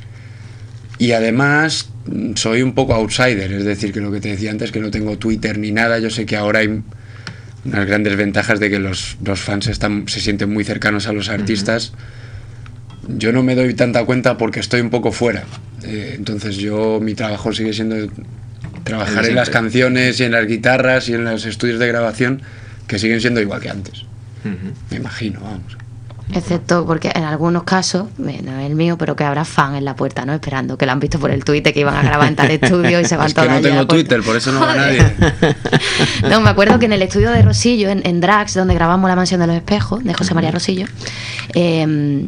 Y 0.98 1.14
además 1.14 1.90
soy 2.36 2.62
un 2.62 2.74
poco 2.74 2.94
outsider, 2.94 3.52
es 3.52 3.66
decir, 3.66 3.92
que 3.92 4.02
lo 4.02 4.12
que 4.12 4.20
te 4.20 4.30
decía 4.30 4.52
antes, 4.52 4.72
que 4.72 4.80
no 4.80 4.92
tengo 4.92 5.18
Twitter 5.18 5.58
ni 5.58 5.72
nada, 5.72 6.00
yo 6.00 6.10
sé 6.10 6.26
que 6.26 6.36
ahora 6.36 6.60
hay 6.60 6.82
unas 7.66 7.86
grandes 7.86 8.16
ventajas 8.16 8.60
de 8.60 8.70
que 8.70 8.80
los, 8.80 9.18
los 9.24 9.40
fans 9.40 9.68
están, 9.68 10.08
se 10.08 10.20
sienten 10.20 10.52
muy 10.52 10.64
cercanos 10.64 11.08
a 11.08 11.14
los 11.14 11.30
artistas. 11.30 11.94
Yo 13.08 13.32
no 13.32 13.44
me 13.44 13.56
doy 13.56 13.74
tanta 13.74 14.06
cuenta 14.06 14.38
porque 14.38 14.60
estoy 14.60 14.82
un 14.82 14.90
poco 14.90 15.12
fuera. 15.12 15.44
Eh, 15.84 16.14
entonces 16.18 16.58
yo, 16.58 17.00
mi 17.02 17.16
trabajo 17.16 17.52
sigue 17.54 17.74
siendo 17.74 17.96
trabajar 18.84 19.26
en 19.26 19.36
las 19.36 19.50
canciones 19.50 20.20
y 20.20 20.24
en 20.24 20.32
las 20.32 20.46
guitarras 20.48 21.10
y 21.10 21.14
en 21.14 21.24
los 21.24 21.46
estudios 21.46 21.80
de 21.80 21.88
grabación 21.88 22.42
que 22.88 23.00
siguen 23.00 23.22
siendo 23.22 23.42
igual 23.42 23.62
que 23.62 23.70
antes. 23.70 24.06
Me 24.90 24.98
imagino, 24.98 25.40
vamos. 25.42 25.78
Excepto 26.34 26.86
porque 26.86 27.12
en 27.14 27.24
algunos 27.24 27.64
casos, 27.64 28.08
no 28.18 28.30
es 28.30 28.66
el 28.66 28.76
mío, 28.76 28.98
pero 28.98 29.16
que 29.16 29.24
habrá 29.24 29.44
fan 29.44 29.76
en 29.76 29.84
la 29.84 29.96
puerta, 29.96 30.26
¿no? 30.26 30.34
Esperando, 30.34 30.78
que 30.78 30.86
lo 30.86 30.94
han 30.94 31.00
visto 31.00 31.20
por 31.20 31.30
el 31.30 31.44
Twitter, 31.44 31.74
que 31.74 31.82
iban 31.82 31.96
a 31.96 32.02
grabar 32.02 32.28
en 32.28 32.36
tal 32.36 32.50
estudio 32.52 33.02
y 33.02 33.06
se 33.06 33.18
van 33.18 33.28
es 33.28 33.34
que 33.34 33.50
no 33.50 33.62
tengo 33.62 33.86
Twitter, 33.86 34.22
por 34.22 34.36
eso 34.36 34.52
no 34.52 34.62
va 34.62 34.76
nadie. 34.76 35.04
no, 36.30 36.40
me 36.40 36.50
acuerdo 36.50 36.80
que 36.80 36.86
en 36.86 36.94
el 36.94 37.02
estudio 37.02 37.32
de 37.32 37.42
Rosillo, 37.42 37.90
en, 37.90 38.06
en 38.06 38.22
Drax, 38.22 38.54
donde 38.54 38.74
grabamos 38.74 39.10
La 39.10 39.16
Mansión 39.16 39.42
de 39.42 39.48
los 39.48 39.56
Espejos, 39.58 40.04
de 40.04 40.14
José 40.14 40.34
María 40.34 40.52
Rosillo, 40.52 40.86
eh, 41.54 42.28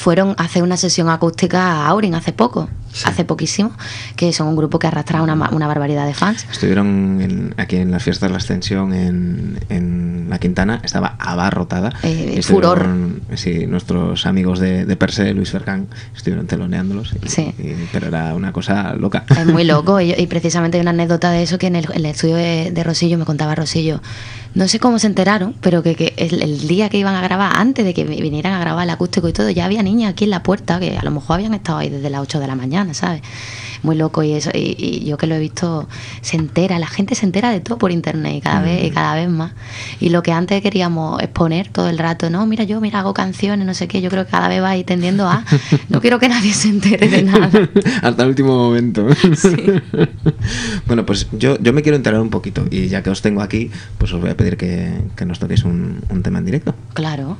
fueron 0.00 0.34
a 0.38 0.44
hacer 0.44 0.62
una 0.62 0.78
sesión 0.78 1.10
acústica 1.10 1.60
a 1.62 1.88
Aurin 1.88 2.14
hace 2.14 2.32
poco, 2.32 2.70
hace 3.04 3.26
poquísimo, 3.26 3.70
que 4.16 4.32
son 4.32 4.48
un 4.48 4.56
grupo 4.56 4.78
que 4.78 4.86
arrastra 4.86 5.20
una, 5.20 5.34
una 5.50 5.66
barbaridad 5.66 6.06
de 6.06 6.14
fans. 6.14 6.46
Estuvieron 6.50 7.54
aquí 7.58 7.76
en 7.76 7.90
las 7.90 8.02
fiestas 8.02 8.30
de 8.30 8.32
la 8.32 8.38
Ascensión 8.38 8.94
en, 8.94 9.60
en 9.68 10.28
La 10.30 10.38
Quintana, 10.38 10.80
estaba 10.82 11.16
abarrotada. 11.18 11.92
Eh, 12.02 12.40
furor. 12.42 12.88
Sí, 13.34 13.66
nuestros 13.66 14.24
amigos 14.24 14.58
de, 14.58 14.86
de 14.86 14.96
Perse, 14.96 15.34
Luis 15.34 15.50
Fercán, 15.50 15.88
estuvieron 16.16 16.46
teloneándolos, 16.46 17.14
sí. 17.26 17.54
pero 17.92 18.06
era 18.06 18.34
una 18.34 18.54
cosa 18.54 18.94
loca. 18.94 19.26
Es 19.28 19.46
muy 19.46 19.64
loco, 19.64 20.00
y, 20.00 20.14
y, 20.14 20.26
precisamente 20.28 20.78
hay 20.78 20.80
una 20.80 20.92
anécdota 20.92 21.30
de 21.30 21.42
eso 21.42 21.58
que 21.58 21.66
en 21.66 21.76
el, 21.76 21.84
en 21.90 21.96
el 21.96 22.06
estudio 22.06 22.36
de, 22.36 22.70
de 22.70 22.84
Rosillo 22.84 23.18
me 23.18 23.26
contaba 23.26 23.54
Rosillo 23.54 24.00
no 24.54 24.66
sé 24.68 24.80
cómo 24.80 24.98
se 24.98 25.06
enteraron, 25.06 25.54
pero 25.60 25.82
que, 25.82 25.94
que 25.94 26.14
el, 26.16 26.42
el, 26.42 26.66
día 26.66 26.88
que 26.88 26.98
iban 26.98 27.14
a 27.14 27.22
grabar, 27.22 27.52
antes 27.54 27.84
de 27.84 27.94
que 27.94 28.04
vinieran 28.04 28.52
a 28.54 28.60
grabar 28.60 28.84
el 28.84 28.90
acústico 28.90 29.28
y 29.28 29.32
todo, 29.32 29.50
ya 29.50 29.64
había 29.64 29.82
niñas 29.82 30.12
aquí 30.12 30.24
en 30.24 30.30
la 30.30 30.42
puerta 30.42 30.80
que 30.80 30.98
a 30.98 31.02
lo 31.02 31.10
mejor 31.10 31.34
habían 31.34 31.54
estado 31.54 31.78
ahí 31.78 31.88
desde 31.88 32.10
las 32.10 32.20
8 32.20 32.40
de 32.40 32.46
la 32.46 32.56
mañana, 32.56 32.92
¿sabes? 32.94 33.22
Muy 33.82 33.96
loco 33.96 34.22
y 34.22 34.32
eso, 34.32 34.50
y, 34.52 34.76
y 34.78 35.04
yo 35.04 35.16
que 35.16 35.26
lo 35.26 35.34
he 35.34 35.38
visto, 35.38 35.88
se 36.20 36.36
entera, 36.36 36.78
la 36.78 36.86
gente 36.86 37.14
se 37.14 37.24
entera 37.24 37.50
de 37.50 37.60
todo 37.60 37.78
por 37.78 37.92
internet 37.92 38.34
y 38.36 38.40
cada, 38.40 38.60
mm. 38.60 38.64
vez, 38.64 38.84
y 38.84 38.90
cada 38.90 39.14
vez 39.14 39.28
más. 39.28 39.52
Y 40.00 40.10
lo 40.10 40.22
que 40.22 40.32
antes 40.32 40.62
queríamos 40.62 41.22
exponer 41.22 41.68
todo 41.68 41.88
el 41.88 41.98
rato, 41.98 42.30
no, 42.30 42.46
mira, 42.46 42.64
yo, 42.64 42.80
mira, 42.80 43.00
hago 43.00 43.14
canciones, 43.14 43.66
no 43.66 43.74
sé 43.74 43.88
qué, 43.88 44.00
yo 44.00 44.10
creo 44.10 44.24
que 44.24 44.30
cada 44.30 44.48
vez 44.48 44.62
va 44.62 44.70
a 44.70 44.76
ir 44.76 44.86
tendiendo 44.86 45.28
a, 45.28 45.44
no 45.88 46.00
quiero 46.00 46.18
que 46.18 46.28
nadie 46.28 46.52
se 46.52 46.68
entere 46.68 47.08
de 47.08 47.22
nada. 47.22 47.50
Hasta 48.02 48.22
el 48.22 48.28
último 48.28 48.56
momento. 48.56 49.06
Sí. 49.34 49.56
bueno, 50.86 51.06
pues 51.06 51.28
yo, 51.32 51.58
yo 51.58 51.72
me 51.72 51.82
quiero 51.82 51.96
enterar 51.96 52.20
un 52.20 52.30
poquito 52.30 52.64
y 52.70 52.88
ya 52.88 53.02
que 53.02 53.10
os 53.10 53.22
tengo 53.22 53.42
aquí, 53.42 53.70
pues 53.98 54.12
os 54.12 54.20
voy 54.20 54.30
a 54.30 54.36
pedir 54.36 54.56
que, 54.56 54.92
que 55.16 55.24
nos 55.24 55.38
toquéis 55.38 55.64
un, 55.64 56.02
un, 56.08 56.22
tema 56.22 56.38
en 56.38 56.44
directo. 56.44 56.74
Claro. 56.94 57.36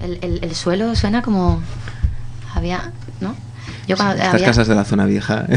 El, 0.00 0.18
el, 0.22 0.44
el, 0.44 0.54
suelo 0.54 0.94
suena 0.94 1.22
como. 1.22 1.60
Había. 2.54 2.92
¿No? 3.20 3.34
Yo 3.86 3.96
cuando 3.96 4.14
Estas 4.14 4.34
había... 4.34 4.46
casas 4.46 4.68
de 4.68 4.74
la 4.74 4.84
zona 4.84 5.06
vieja. 5.06 5.46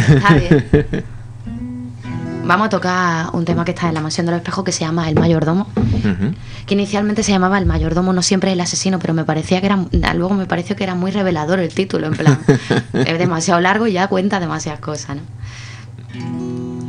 Vamos 2.45 2.67
a 2.67 2.69
tocar 2.69 3.29
un 3.33 3.43
tema 3.43 3.65
que 3.65 3.71
está 3.71 3.87
en 3.87 3.95
la 3.95 4.01
mansión 4.01 4.27
de 4.27 4.31
los 4.31 4.39
espejos 4.39 4.63
que 4.63 4.71
se 4.71 4.81
llama 4.81 5.09
El 5.09 5.15
Mayordomo. 5.15 5.67
Uh 5.75 5.79
-huh. 5.79 6.35
Que 6.67 6.75
inicialmente 6.75 7.23
se 7.23 7.31
llamaba 7.31 7.57
El 7.57 7.65
Mayordomo, 7.65 8.13
no 8.13 8.21
siempre 8.21 8.53
el 8.53 8.61
asesino, 8.61 8.99
pero 8.99 9.15
me 9.15 9.25
parecía 9.25 9.61
que 9.61 9.65
era. 9.65 10.13
Luego 10.13 10.35
me 10.35 10.45
pareció 10.45 10.75
que 10.75 10.83
era 10.83 10.93
muy 10.93 11.09
revelador 11.09 11.57
el 11.59 11.73
título, 11.73 12.05
en 12.05 12.13
plan. 12.13 12.37
es 12.93 13.17
demasiado 13.17 13.59
largo 13.61 13.87
y 13.87 13.93
ya 13.93 14.07
cuenta 14.07 14.39
demasiadas 14.39 14.79
cosas, 14.79 15.15
¿no? 15.15 15.23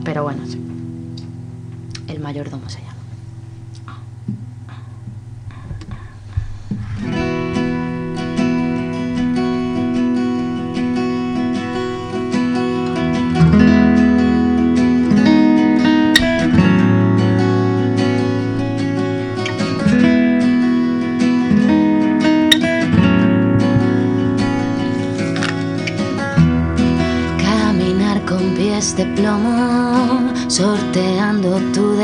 Pero 0.05 0.25
bueno. 0.25 0.43
El 2.07 2.21
Mayordomo 2.21 2.69
se 2.69 2.81
llama. 2.81 2.93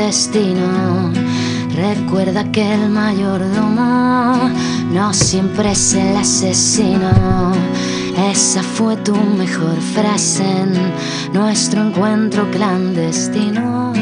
Destino. 0.05 1.11
Recuerda 1.75 2.51
que 2.51 2.73
el 2.73 2.89
mayordomo 2.89 4.49
no 4.91 5.13
siempre 5.13 5.71
es 5.71 5.93
el 5.93 6.17
asesino. 6.17 7.53
Esa 8.31 8.61
fue 8.61 8.97
tu 8.97 9.15
mejor 9.15 9.79
frase 9.79 10.43
en 10.43 10.73
nuestro 11.33 11.81
encuentro 11.87 12.49
clandestino. 12.51 13.93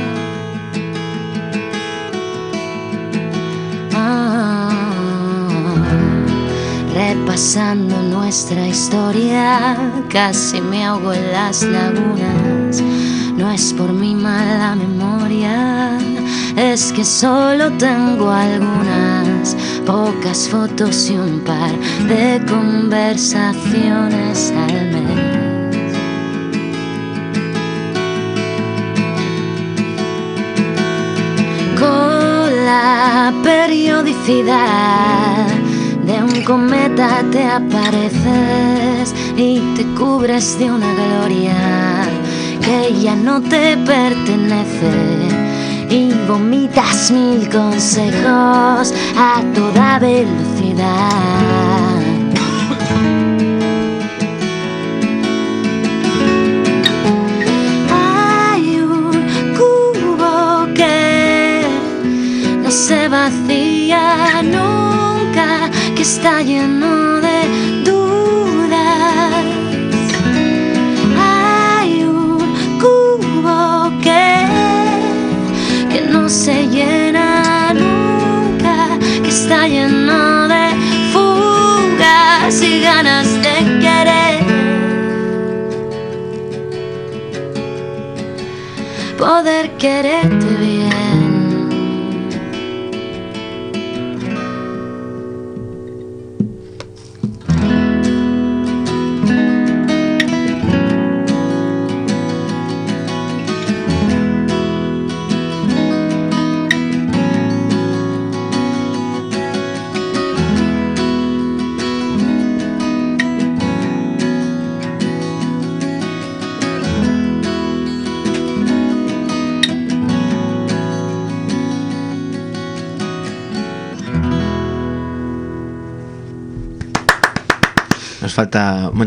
repasando 6.93 8.01
nuestra 8.03 8.67
historia, 8.67 9.75
casi 10.09 10.61
me 10.61 10.85
ahogo 10.85 11.13
en 11.13 11.31
las 11.31 11.63
lagunas. 11.63 12.81
No 13.35 13.49
es 13.49 13.73
por 13.73 13.91
mi 13.91 14.13
mala 14.13 14.75
memoria, 14.75 15.90
es 16.55 16.91
que 16.91 17.03
solo 17.03 17.71
tengo 17.77 18.29
algunas 18.29 19.55
pocas 19.85 20.47
fotos 20.49 21.09
y 21.09 21.17
un 21.17 21.39
par 21.41 21.71
de 22.07 22.39
conversaciones 22.47 24.53
al 24.55 24.91
mes. 24.91 25.01
Con 31.79 32.65
la 32.65 33.33
periodicidad 33.43 35.47
de 36.05 36.23
un 36.23 36.43
cometa 36.43 37.23
te 37.31 37.43
apareces 37.43 39.13
y 39.37 39.59
te 39.75 39.83
cubres 39.97 40.59
de 40.59 40.71
una 40.71 40.93
gloria 40.93 41.55
que 42.61 42.93
ya 43.01 43.15
no 43.15 43.41
te 43.41 43.75
pertenece 43.77 45.40
y 45.91 46.13
vomitas 46.25 47.11
mil 47.11 47.49
consejos 47.49 48.93
a 49.17 49.43
toda 49.53 49.99
velocidad. 49.99 51.11
Hay 57.89 58.79
un 58.79 59.11
cubo 59.57 60.73
que 60.73 61.61
no 62.63 62.71
se 62.71 63.09
vacía 63.09 64.41
nunca, 64.43 65.69
que 65.93 66.01
está 66.03 66.41
lleno 66.41 67.10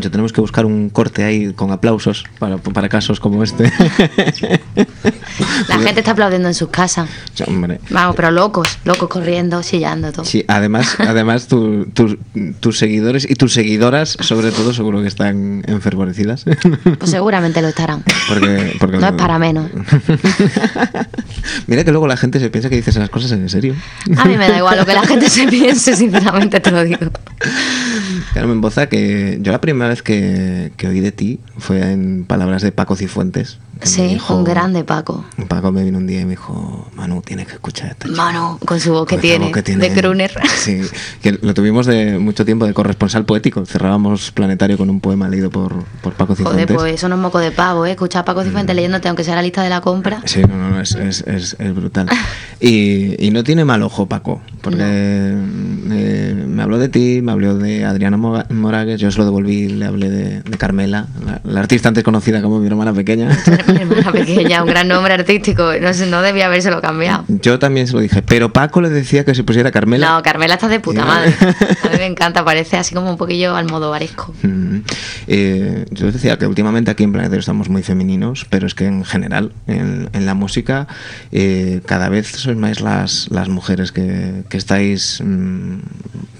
tenemos 0.00 0.32
que 0.32 0.40
buscar 0.40 0.66
un 0.66 0.90
corte 0.90 1.24
ahí 1.24 1.52
con 1.52 1.70
aplausos 1.70 2.24
para, 2.38 2.58
para 2.58 2.88
casos 2.88 3.20
como 3.20 3.42
este. 3.42 3.64
La 5.68 5.78
gente 5.78 6.00
está 6.00 6.12
aplaudiendo 6.12 6.48
en 6.48 6.54
sus 6.54 6.68
casas. 6.68 7.08
Vamos, 7.90 8.16
pero 8.16 8.30
locos, 8.30 8.78
locos 8.84 9.08
corriendo, 9.08 9.62
chillando 9.62 10.12
todo. 10.12 10.24
Sí, 10.24 10.44
además, 10.48 10.96
además 10.98 11.48
tus 11.48 12.78
seguidores 12.78 13.28
y 13.28 13.34
tus 13.34 13.52
seguidoras, 13.52 14.16
sobre 14.20 14.50
todo, 14.50 14.72
seguro 14.74 15.02
que 15.02 15.08
están 15.08 15.62
enfervorecidas. 15.66 16.44
Pues 16.44 17.10
seguramente 17.10 17.62
lo 17.62 17.68
estarán. 17.68 18.04
Porque, 18.28 18.76
no 18.98 19.06
es 19.06 19.12
para 19.12 19.38
menos. 19.38 19.70
Mira 21.66 21.84
que 21.84 21.90
luego 21.90 22.06
la 22.06 22.16
gente 22.16 22.40
se 22.40 22.50
piensa 22.50 22.68
que 22.68 22.76
dices 22.76 22.96
esas 22.96 23.10
cosas 23.10 23.32
en 23.32 23.48
serio. 23.48 23.74
A 24.16 24.24
mí 24.24 24.36
me 24.36 24.48
da 24.48 24.58
igual 24.58 24.78
lo 24.78 24.86
que 24.86 24.94
la 24.94 25.06
gente 25.06 25.28
se 25.28 25.46
piense, 25.46 25.96
sinceramente 25.96 26.60
te 26.60 26.70
lo 26.70 26.84
digo. 26.84 27.10
Carmen 28.32 28.60
Boza, 28.60 28.88
que 28.88 29.38
yo 29.42 29.52
la 29.52 29.60
primera 29.60 29.88
vez 29.88 30.02
que, 30.02 30.72
que 30.76 30.88
oí 30.88 31.00
de 31.00 31.12
ti 31.12 31.40
fue 31.58 31.92
en 31.92 32.24
palabras 32.24 32.62
de 32.62 32.72
Paco 32.72 32.96
Cifuentes, 32.96 33.58
Sí, 33.82 34.18
un 34.28 34.44
grande 34.44 34.84
Paco. 34.84 35.24
Paco 35.48 35.72
me 35.72 35.82
vino 35.82 35.98
un 35.98 36.06
día 36.06 36.20
y 36.20 36.24
me 36.24 36.30
dijo, 36.30 36.88
Manu, 36.94 37.22
tienes 37.22 37.46
que 37.46 37.54
escuchar 37.54 37.90
esto. 37.90 38.08
Manu, 38.08 38.58
con 38.64 38.80
su 38.80 38.92
voz 38.92 39.06
que, 39.06 39.18
tiene, 39.18 39.52
de 39.52 39.92
crooner. 39.92 40.32
Sí, 40.56 40.80
que 41.20 41.32
lo 41.32 41.54
tuvimos 41.54 41.86
de 41.86 42.18
mucho 42.18 42.44
tiempo 42.44 42.66
de 42.66 42.72
corresponsal 42.72 43.24
poético. 43.24 43.66
Cerrábamos 43.66 44.30
Planetario 44.30 44.78
con 44.78 44.88
un 44.90 45.00
poema 45.00 45.28
leído 45.28 45.50
por, 45.50 45.84
por 46.02 46.14
Paco 46.14 46.34
Cifuentes. 46.34 46.66
Joder, 46.66 46.76
pues 46.76 46.94
eso 46.94 47.08
no 47.08 47.16
es 47.16 47.20
moco 47.20 47.38
de 47.38 47.50
pavo, 47.50 47.84
¿eh? 47.84 47.92
Escuchar 47.92 48.22
a 48.22 48.24
Paco 48.24 48.42
Cifuentes 48.42 48.74
mm. 48.74 48.76
leyéndote, 48.76 49.08
aunque 49.08 49.24
sea 49.24 49.34
la 49.34 49.42
lista 49.42 49.62
de 49.62 49.70
la 49.70 49.80
compra. 49.80 50.22
Sí, 50.24 50.42
no, 50.42 50.56
no, 50.56 50.80
es, 50.80 50.94
es, 50.94 51.22
es, 51.26 51.56
es 51.58 51.74
brutal. 51.74 52.08
y, 52.60 53.24
y, 53.24 53.30
no 53.30 53.44
tiene 53.44 53.64
mal 53.64 53.82
ojo, 53.82 54.06
Paco, 54.06 54.40
porque 54.64 54.82
eh, 54.82 56.44
me 56.48 56.62
habló 56.62 56.78
de 56.78 56.88
ti, 56.88 57.20
me 57.22 57.32
habló 57.32 57.58
de 57.58 57.84
Adriana 57.84 58.16
Moragues, 58.16 58.98
yo 58.98 59.10
se 59.10 59.18
lo 59.18 59.26
devolví, 59.26 59.68
le 59.68 59.84
hablé 59.84 60.08
de, 60.08 60.40
de 60.40 60.58
Carmela, 60.58 61.06
la, 61.24 61.40
la 61.44 61.60
artista 61.60 61.88
antes 61.88 62.02
conocida 62.02 62.40
como 62.40 62.58
mi 62.58 62.66
hermana 62.66 62.94
pequeña. 62.94 63.28
mi 63.68 63.82
hermana 63.82 64.10
pequeña, 64.10 64.62
un 64.62 64.68
gran 64.70 64.88
nombre 64.88 65.12
artístico. 65.12 65.72
No, 65.80 65.90
no 66.06 66.22
debía 66.22 66.46
habérselo 66.46 66.80
cambiado. 66.80 67.24
Yo 67.28 67.58
también 67.58 67.86
se 67.86 67.92
lo 67.92 68.00
dije, 68.00 68.22
pero 68.22 68.52
Paco 68.54 68.80
le 68.80 68.88
decía 68.88 69.24
que 69.24 69.34
se 69.34 69.44
pusiera 69.44 69.70
Carmela. 69.70 70.08
No, 70.08 70.22
Carmela 70.22 70.54
está 70.54 70.68
de 70.68 70.80
puta 70.80 71.04
madre. 71.04 71.34
A 71.82 71.88
mí 71.90 71.98
me 71.98 72.06
encanta, 72.06 72.42
parece 72.42 72.78
así 72.78 72.94
como 72.94 73.10
un 73.10 73.18
poquillo 73.18 73.54
al 73.54 73.66
modo 73.66 73.90
varesco. 73.90 74.34
Mm. 74.44 74.63
Eh, 75.26 75.86
yo 75.90 76.10
decía 76.12 76.38
que 76.38 76.46
últimamente 76.46 76.90
aquí 76.90 77.04
en 77.04 77.12
Planetario 77.12 77.40
estamos 77.40 77.68
muy 77.68 77.82
femeninos, 77.82 78.46
pero 78.50 78.66
es 78.66 78.74
que 78.74 78.86
en 78.86 79.04
general, 79.04 79.52
en, 79.66 80.08
la 80.26 80.34
música, 80.34 80.86
eh, 81.32 81.80
cada 81.86 82.08
vez 82.08 82.28
sois 82.28 82.56
más 82.56 82.80
las, 82.80 83.28
las 83.30 83.48
mujeres 83.48 83.92
que, 83.92 84.44
que 84.48 84.56
estáis 84.56 85.20
mmm, 85.24 85.78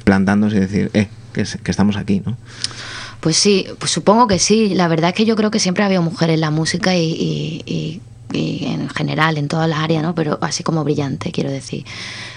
plantándose 0.04 0.56
y 0.56 0.60
decir, 0.60 0.90
eh, 0.94 1.08
que, 1.32 1.42
estamos 1.70 1.96
aquí, 1.96 2.22
¿no? 2.24 2.36
Pues 3.20 3.36
sí, 3.36 3.66
pues 3.78 3.90
supongo 3.90 4.26
que 4.26 4.38
sí. 4.38 4.74
La 4.74 4.88
verdad 4.88 5.10
es 5.10 5.16
que 5.16 5.24
yo 5.24 5.34
creo 5.34 5.50
que 5.50 5.58
siempre 5.58 5.82
ha 5.82 5.86
habido 5.86 6.02
mujeres 6.02 6.34
en 6.34 6.40
la 6.40 6.50
música 6.50 6.94
y, 6.94 8.00
en 8.32 8.88
general, 8.90 9.38
en 9.38 9.48
todas 9.48 9.68
las 9.68 9.78
áreas, 9.78 10.02
¿no? 10.02 10.14
Pero 10.14 10.38
así 10.42 10.62
como 10.62 10.84
brillante, 10.84 11.32
quiero 11.32 11.50
decir. 11.50 11.84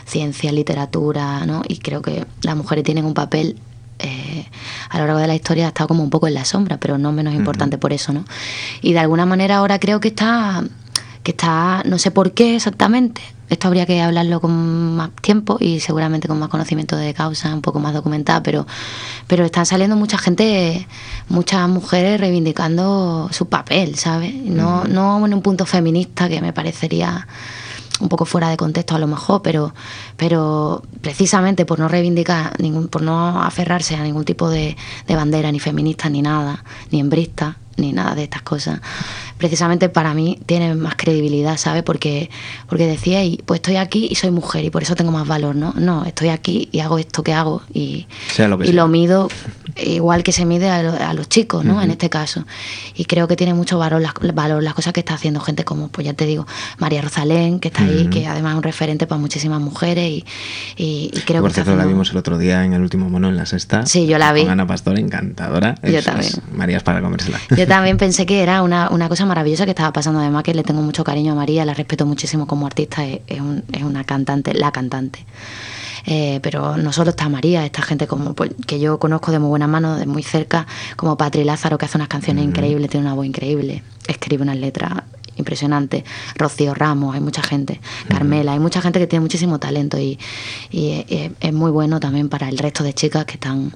Ciencia, 0.06 0.52
literatura, 0.54 1.46
¿no? 1.46 1.64
Y 1.68 1.80
creo 1.80 2.02
que 2.02 2.26
las 2.42 2.56
mujeres 2.56 2.86
tienen 2.86 3.04
un 3.04 3.14
papel 3.14 3.58
eh, 4.00 4.46
a 4.90 5.00
lo 5.00 5.06
largo 5.06 5.20
de 5.20 5.28
la 5.28 5.36
historia 5.36 5.66
ha 5.66 5.68
estado 5.70 5.90
como 5.90 6.04
un 6.04 6.10
poco 6.10 6.28
en 6.28 6.34
la 6.34 6.46
sombra, 6.46 6.78
pero 6.78 6.98
no 6.98 7.12
menos 7.12 7.34
importante 7.34 7.78
por 7.78 7.94
eso, 7.94 8.14
¿no? 8.14 8.26
Y 8.82 8.94
de 8.94 9.00
alguna 9.00 9.26
manera 9.26 9.58
ahora 9.58 9.80
creo 9.80 10.00
que 10.00 10.10
está, 10.10 10.64
que 11.24 11.32
está, 11.32 11.84
no 11.86 11.98
sé 11.98 12.12
por 12.12 12.32
qué 12.32 12.56
exactamente, 12.56 13.22
esto 13.50 13.68
habría 13.68 13.86
que 13.86 14.02
hablarlo 14.02 14.42
con 14.42 14.96
más 14.96 15.10
tiempo 15.22 15.58
y 15.60 15.80
seguramente 15.80 16.28
con 16.28 16.38
más 16.38 16.50
conocimiento 16.50 16.98
de 16.98 17.14
causa, 17.14 17.54
un 17.54 17.62
poco 17.62 17.80
más 17.80 17.94
documentada, 17.94 18.44
pero, 18.44 18.68
pero 19.28 19.46
están 19.46 19.66
saliendo 19.66 19.96
mucha 19.96 20.18
gente, 20.18 20.86
muchas 21.30 21.68
mujeres 21.70 22.20
reivindicando 22.20 23.30
su 23.32 23.48
papel, 23.48 23.96
¿sabes? 23.96 24.34
No, 24.34 24.84
no 24.84 25.26
en 25.26 25.34
un 25.34 25.42
punto 25.42 25.66
feminista 25.66 26.28
que 26.28 26.42
me 26.42 26.52
parecería 26.52 27.26
un 28.00 28.10
poco 28.10 28.26
fuera 28.26 28.50
de 28.50 28.58
contexto 28.58 28.96
a 28.96 29.00
lo 29.00 29.08
mejor, 29.08 29.42
pero, 29.42 29.74
pero 30.16 30.84
precisamente 31.02 31.66
por 31.66 31.80
no 31.80 31.88
reivindicar, 31.88 32.60
ningún, 32.60 32.88
por 32.88 33.02
no 33.02 33.42
aferrarse 33.42 33.96
a 33.96 34.04
ningún 34.04 34.26
tipo 34.26 34.50
de, 34.50 34.76
de 35.08 35.16
bandera, 35.16 35.52
ni 35.52 35.60
feminista, 35.60 36.10
ni 36.10 36.22
nada, 36.22 36.64
ni 36.92 37.00
hembrista, 37.00 37.58
ni 37.78 37.94
nada 37.94 38.16
de 38.16 38.24
estas 38.24 38.42
cosas, 38.42 38.82
precisamente 39.38 39.90
para 39.90 40.14
mí 40.14 40.40
tiene 40.46 40.76
más 40.76 40.96
credibilidad, 40.96 41.58
¿sabes? 41.58 41.84
Porque, 41.84 42.30
porque 42.68 42.88
decía, 42.88 43.24
y, 43.24 43.38
pues 43.46 43.60
estoy 43.60 43.78
aquí 43.78 44.08
y 44.10 44.16
soy 44.16 44.32
mujer 44.32 44.66
y 44.66 44.70
por 44.70 44.84
eso 44.84 44.96
tengo 44.96 45.12
más 45.12 45.28
valor, 45.28 45.56
¿no? 45.56 45.74
No, 45.78 46.06
estoy 46.06 46.30
aquí 46.30 46.70
y 46.72 46.80
hago 46.80 46.98
esto 46.98 47.24
que 47.24 47.34
hago 47.34 47.62
y, 47.74 48.08
lo, 48.38 48.64
y 48.64 48.72
lo 48.74 48.88
mido 48.88 49.30
igual 49.84 50.24
que 50.24 50.32
se 50.32 50.46
mide 50.46 50.70
a, 50.70 51.14
los 51.14 51.30
chicos, 51.30 51.64
¿no? 51.64 51.82
En 51.82 51.92
este 51.92 52.10
caso. 52.10 52.46
Y 52.96 53.06
creo 53.06 53.28
que 53.28 53.36
tiene 53.36 53.54
mucho 53.54 53.78
valor 53.78 54.02
las, 54.02 54.14
valor 54.34 54.64
las 54.64 54.74
cosas 54.74 54.94
que 54.94 55.02
está 55.02 55.14
haciendo 55.14 55.40
gente 55.40 55.64
como, 55.64 55.90
pues 55.90 56.06
ya 56.06 56.14
te 56.14 56.26
digo, 56.26 56.48
María 56.78 57.02
Rosalén, 57.02 57.60
que 57.60 57.68
está 57.68 57.84
ahí, 57.84 58.08
que 58.08 58.28
además 58.28 58.54
es 58.54 58.58
un 58.58 58.64
referente 58.64 59.08
para 59.08 59.20
muchísimas 59.20 59.62
mujeres 59.62 60.10
y, 60.10 60.26
y, 60.78 61.12
creo 61.26 61.42
Por 61.42 61.52
que... 61.52 61.56
cierto, 61.56 61.76
la 61.76 61.86
vimos 61.86 62.12
el 62.12 62.18
otro 62.18 62.38
día 62.38 62.64
en 62.66 62.74
el 62.74 62.82
último 62.82 63.10
mono 63.10 63.30
en 63.30 63.38
la 63.38 63.46
sexta. 63.46 63.86
Sí, 63.86 64.08
yo 64.08 64.18
la 64.18 64.34
vi. 64.34 64.42
Con 64.42 64.52
Ana 64.52 64.68
Pastor, 64.68 64.98
encantadora. 65.00 65.76
Yo 65.84 66.02
también. 66.02 66.32
María 66.54 66.78
es 66.78 66.84
para 66.84 67.02
comérsela. 67.02 67.40
Yo 67.56 67.68
también 67.68 67.98
pensé 67.98 68.26
que 68.26 68.42
era 68.42 68.62
una, 68.62 68.90
una 68.90 69.10
cosa 69.10 69.26
maravillosa 69.28 69.66
que 69.66 69.72
estaba 69.72 69.94
pasando. 69.94 70.20
Además, 70.20 70.44
que 70.44 70.54
le 70.54 70.64
tengo 70.64 70.82
mucho 70.82 71.04
cariño 71.04 71.34
a 71.34 71.36
María, 71.36 71.66
la 71.66 71.74
respeto 71.74 72.06
muchísimo 72.06 72.48
como 72.48 72.66
artista, 72.66 73.06
es, 73.06 73.20
es, 73.28 73.40
un, 73.40 73.64
es 73.72 73.84
una 73.84 74.04
cantante, 74.04 74.54
la 74.54 74.72
cantante. 74.72 75.26
Eh, 76.10 76.40
pero 76.42 76.78
no 76.78 76.94
solo 76.94 77.10
está 77.10 77.28
María, 77.28 77.66
esta 77.66 77.82
gente 77.82 78.08
como 78.08 78.34
pues, 78.34 78.52
que 78.66 78.80
yo 78.80 78.98
conozco 78.98 79.34
de 79.34 79.40
muy 79.40 79.50
buena 79.50 79.68
mano, 79.68 79.98
de 79.98 80.06
muy 80.06 80.24
cerca, 80.24 80.66
como 80.96 81.18
Patri 81.18 81.44
Lázaro, 81.44 81.78
que 81.78 81.86
hace 81.86 81.98
unas 81.98 82.08
canciones 82.08 82.46
increíbles, 82.46 82.90
tiene 82.90 83.06
una 83.06 83.14
voz 83.14 83.26
increíble, 83.26 83.84
escribe 84.08 84.44
unas 84.44 84.56
letras 84.56 85.04
impresionantes. 85.36 86.06
Rocío 86.36 86.74
Ramos, 86.74 87.14
hay 87.14 87.20
mucha 87.20 87.44
gente, 87.44 87.82
Carmela, 88.08 88.54
hay 88.54 88.60
mucha 88.60 88.82
gente 88.82 89.00
que 89.00 89.08
tiene 89.08 89.22
muchísimo 89.22 89.60
talento 89.60 90.00
y, 90.00 90.18
es 90.72 91.54
muy 91.54 91.72
bueno 91.72 92.00
también 92.00 92.30
para 92.30 92.48
el 92.48 92.58
resto 92.58 92.86
de 92.86 92.94
chicas 92.94 93.26
que 93.26 93.34
están, 93.34 93.74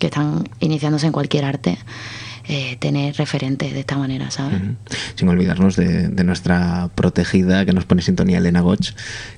que 0.00 0.06
están 0.06 0.48
iniciándose 0.60 1.04
en 1.06 1.12
cualquier 1.12 1.44
arte. 1.44 1.78
Eh, 2.46 2.76
tener 2.78 3.16
referentes 3.16 3.72
de 3.72 3.80
esta 3.80 3.96
manera, 3.96 4.30
¿sabes? 4.30 4.60
Sin 5.14 5.28
olvidarnos 5.28 5.76
de, 5.76 6.08
nuestra 6.24 6.90
protegida 6.94 7.64
que 7.64 7.72
nos 7.72 7.86
pone 7.86 8.02
sintonía 8.02 8.36
Elena 8.36 8.60
Goch, 8.60 8.90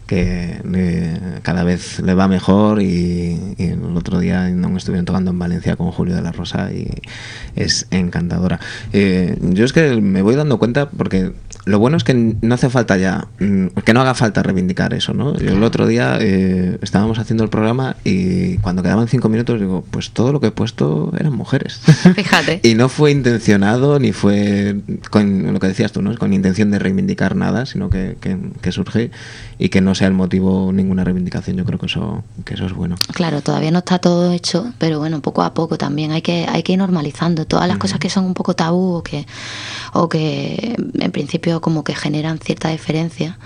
que 0.06 0.60
eh, 0.74 1.20
cada 1.42 1.64
vez 1.64 2.00
le 2.00 2.14
va 2.14 2.28
mejor 2.28 2.80
y, 2.82 3.54
el 3.58 3.96
otro 3.96 4.18
día 4.18 4.48
no 4.50 4.76
estuvieron 4.76 5.04
tocando 5.04 5.30
en 5.30 5.38
Valencia 5.38 5.76
con 5.76 5.90
Julio 5.90 6.14
de 6.14 6.22
la 6.22 6.32
Rosa 6.32 6.70
y 6.72 6.88
es 7.56 7.86
encantadora. 7.90 8.60
Eh, 8.92 9.36
yo 9.40 9.64
es 9.64 9.72
que 9.72 10.00
me 10.00 10.22
voy 10.22 10.36
dando 10.36 10.58
cuenta 10.58 10.88
porque 10.90 11.32
lo 11.66 11.80
bueno 11.80 11.96
es 11.96 12.04
que 12.04 12.14
no 12.14 12.54
hace 12.54 12.70
falta 12.70 12.96
ya, 12.96 13.26
mm, 13.40 13.66
que 13.84 13.92
no 13.92 14.00
haga 14.00 14.14
falta 14.14 14.42
reivindicar 14.42 14.94
eso, 14.94 15.14
¿no? 15.14 15.36
Yo 15.36 15.50
el 15.50 15.64
otro 15.64 15.88
día 15.88 16.16
eh, 16.20 16.78
estábamos 16.80 17.18
haciendo 17.18 17.42
el 17.42 17.50
programa 17.50 17.96
y 18.04 18.58
cuando 18.58 18.84
quedaban 18.84 19.08
cinco 19.08 19.28
minutos 19.28 19.58
digo, 19.58 19.84
pues 19.90 20.12
todo 20.12 20.32
lo 20.32 20.38
que 20.38 20.48
he 20.48 20.52
puesto 20.52 21.12
eran 21.18 21.32
mujeres. 21.32 21.80
Fíjate. 22.14 22.60
y 22.62 22.74
no 22.74 22.88
fue 22.88 23.10
intencionado 23.10 23.98
ni 23.98 24.12
fue 24.12 24.76
con 25.10 25.52
lo 25.52 25.58
que 25.58 25.66
decías 25.66 25.90
tú, 25.90 26.02
¿no? 26.02 26.16
Con 26.16 26.32
intención 26.32 26.70
de 26.70 26.78
reivindicar 26.78 27.34
nada, 27.34 27.66
sino 27.66 27.90
que, 27.90 28.16
que, 28.20 28.72
surge 28.72 29.10
y 29.58 29.70
que 29.70 29.80
no 29.80 29.95
sea 29.96 30.06
el 30.06 30.14
motivo 30.14 30.72
ninguna 30.72 31.02
reivindicación. 31.02 31.56
Yo 31.56 31.64
creo 31.64 31.78
que 31.78 31.86
eso, 31.86 32.22
que 32.44 32.54
eso 32.54 32.66
es 32.66 32.72
bueno. 32.72 32.96
Claro, 33.12 33.42
todavía 33.42 33.70
no 33.70 33.78
está 33.78 33.98
todo 33.98 34.30
hecho, 34.32 34.72
pero 34.78 34.98
bueno, 34.98 35.20
poco 35.20 35.42
a 35.42 35.54
poco 35.54 35.76
también 35.78 36.12
hay 36.12 36.22
que, 36.22 36.46
hay 36.48 36.62
que 36.62 36.72
ir 36.72 36.78
normalizando 36.78 37.46
todas 37.46 37.66
las 37.66 37.78
cosas 37.78 37.98
que 37.98 38.10
son 38.10 38.24
un 38.24 38.34
poco 38.34 38.54
tabú 38.54 38.94
o 38.94 39.02
que, 39.02 39.26
o 39.92 40.08
que 40.08 40.76
en 40.94 41.12
principio 41.12 41.60
como 41.60 41.82
que 41.82 41.94
generan 41.94 42.38
cierta 42.38 42.68
diferencia, 42.68 43.38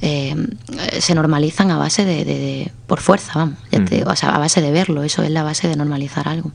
eh, 0.00 0.36
se 1.00 1.14
normalizan 1.14 1.70
a 1.72 1.78
base 1.78 2.04
de, 2.04 2.70
por 2.86 3.00
fuerza, 3.00 3.32
vamos, 3.34 3.58
a 4.22 4.38
base 4.38 4.60
de 4.60 4.70
verlo, 4.70 5.02
eso 5.02 5.22
es 5.22 5.30
la 5.30 5.42
base 5.42 5.66
de 5.66 5.76
normalizar 5.76 6.28
algo. 6.28 6.52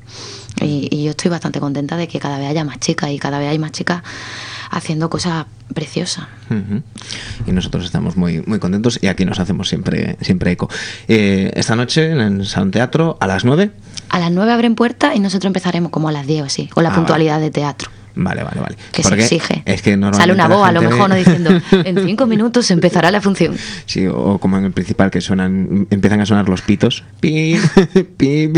Y, 0.62 1.04
yo 1.04 1.12
estoy 1.12 1.30
bastante 1.30 1.60
contenta 1.60 1.98
de 1.98 2.08
que 2.08 2.20
cada 2.20 2.38
vez 2.38 2.48
haya 2.50 2.64
más 2.64 2.80
chicas 2.80 3.10
y 3.12 3.20
cada 3.20 3.40
vez 3.40 3.50
hay 3.50 3.60
más 3.60 3.72
chicas 3.72 4.04
haciendo 4.70 5.10
cosas 5.10 5.46
preciosas. 5.74 6.26
Y 7.46 7.52
nosotros 7.52 7.86
estamos 7.86 8.16
muy, 8.16 8.42
muy 8.46 8.60
contentos 8.60 9.00
y 9.02 9.08
aquí 9.08 9.26
nos 9.26 9.40
hacemos 9.40 9.70
siempre, 9.70 10.18
siempre 10.22 10.52
eco. 10.52 10.70
Eh, 11.08 11.52
esta 11.56 11.76
noche 11.76 12.12
en 12.12 12.20
el 12.20 12.46
Salón 12.46 12.72
Teatro 12.72 13.18
a 13.20 13.28
las 13.28 13.46
9. 13.46 13.72
A 14.10 14.20
las 14.20 14.32
9 14.32 14.52
abren 14.52 14.76
puertas 14.76 15.16
y 15.16 15.20
nosotros 15.20 15.50
empezaremos 15.50 15.92
como 15.92 16.10
a 16.10 16.12
las 16.12 16.28
10 16.28 16.44
o 16.44 16.46
así, 16.46 16.68
con 16.68 16.84
la 16.84 16.92
ah, 16.92 16.96
puntualidad 16.96 17.40
de 17.40 17.52
teatro. 17.52 17.90
Vale, 18.16 18.44
vale, 18.44 18.62
vale. 18.62 18.76
Que 18.92 19.04
se 19.04 19.14
exige. 19.16 19.64
Es 19.66 19.82
que 19.82 19.98
Sale 20.14 20.34
una 20.34 20.48
voz, 20.48 20.68
a 20.68 20.72
lo 20.72 20.82
mejor, 20.82 21.10
no 21.10 21.16
diciendo, 21.16 21.50
en 21.72 22.06
cinco 22.06 22.26
minutos 22.26 22.70
empezará 22.72 23.12
la 23.12 23.22
función. 23.22 23.56
Sí, 23.86 24.08
o 24.08 24.38
como 24.38 24.58
en 24.58 24.66
el 24.66 24.72
principal, 24.72 25.10
que 25.10 25.22
suenan, 25.22 25.88
empiezan 25.90 26.22
a 26.22 26.26
sonar 26.26 26.48
los 26.50 26.62
pitos. 26.62 27.04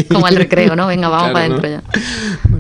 como 0.10 0.26
al 0.26 0.36
recreo, 0.36 0.76
¿no? 0.76 0.88
Venga, 0.88 1.10
vamos 1.10 1.32
para 1.32 1.46
adentro 1.46 1.70
ya. 1.70 1.84